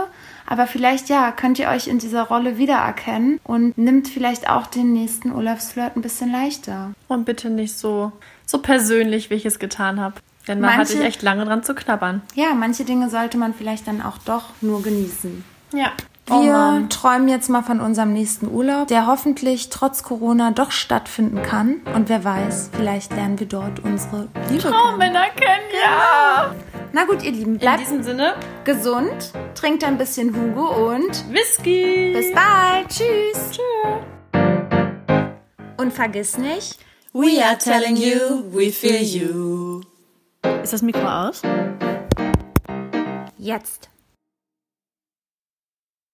Aber 0.46 0.66
vielleicht, 0.66 1.08
ja, 1.08 1.32
könnt 1.32 1.58
ihr 1.58 1.68
euch 1.68 1.86
in 1.86 1.98
dieser 1.98 2.24
Rolle 2.24 2.58
wiedererkennen 2.58 3.40
und 3.44 3.78
nimmt 3.78 4.08
vielleicht 4.08 4.50
auch 4.50 4.66
den 4.66 4.92
nächsten 4.92 5.32
Urlaubsflirt 5.32 5.96
ein 5.96 6.02
bisschen 6.02 6.30
leichter. 6.30 6.92
Und 7.08 7.24
bitte 7.24 7.48
nicht 7.48 7.78
so, 7.78 8.12
so 8.44 8.58
persönlich, 8.58 9.30
wie 9.30 9.34
ich 9.34 9.46
es 9.46 9.58
getan 9.58 10.00
habe. 10.00 10.16
Denn 10.48 10.60
da 10.60 10.72
hatte 10.72 10.94
ich 10.94 11.00
echt 11.00 11.22
lange 11.22 11.44
dran 11.44 11.62
zu 11.62 11.74
knabbern. 11.74 12.22
Ja, 12.34 12.54
manche 12.54 12.84
Dinge 12.84 13.08
sollte 13.10 13.38
man 13.38 13.54
vielleicht 13.54 13.86
dann 13.86 14.02
auch 14.02 14.18
doch 14.18 14.44
nur 14.60 14.82
genießen. 14.82 15.44
Ja. 15.72 15.92
Wir 16.28 16.86
träumen 16.88 17.28
jetzt 17.28 17.48
mal 17.50 17.62
von 17.62 17.80
unserem 17.80 18.12
nächsten 18.12 18.48
Urlaub, 18.48 18.86
der 18.88 19.06
hoffentlich 19.06 19.70
trotz 19.70 20.02
Corona 20.04 20.52
doch 20.52 20.70
stattfinden 20.70 21.42
kann. 21.42 21.80
Und 21.94 22.08
wer 22.08 22.22
weiß, 22.24 22.70
vielleicht 22.76 23.12
lernen 23.14 23.38
wir 23.40 23.48
dort 23.48 23.80
unsere 23.80 24.28
Liebe 24.48 24.62
kennen. 24.70 24.98
Männer 24.98 25.26
kennen, 25.30 25.66
ja. 25.84 26.54
Na 26.92 27.04
gut, 27.04 27.22
ihr 27.24 27.32
Lieben, 27.32 27.54
In 27.54 27.58
bleibt 27.58 27.80
diesem 27.80 28.02
Sinne, 28.02 28.34
gesund, 28.64 29.32
trinkt 29.54 29.82
ein 29.82 29.98
bisschen 29.98 30.34
Hugo 30.34 30.90
und 30.92 31.24
Whisky. 31.32 32.12
bis 32.14 32.32
bald. 32.32 32.88
Tschüss. 32.88 33.58
Und 35.76 35.92
vergiss 35.92 36.38
nicht, 36.38 36.78
We 37.12 37.44
are 37.44 37.58
telling 37.58 37.96
you, 37.96 38.44
we 38.52 38.70
feel 38.70 39.02
you. 39.02 39.82
Ist 40.62 40.72
das 40.72 40.82
Mikro 40.82 41.06
aus? 41.08 41.42
jetzt. 43.42 43.91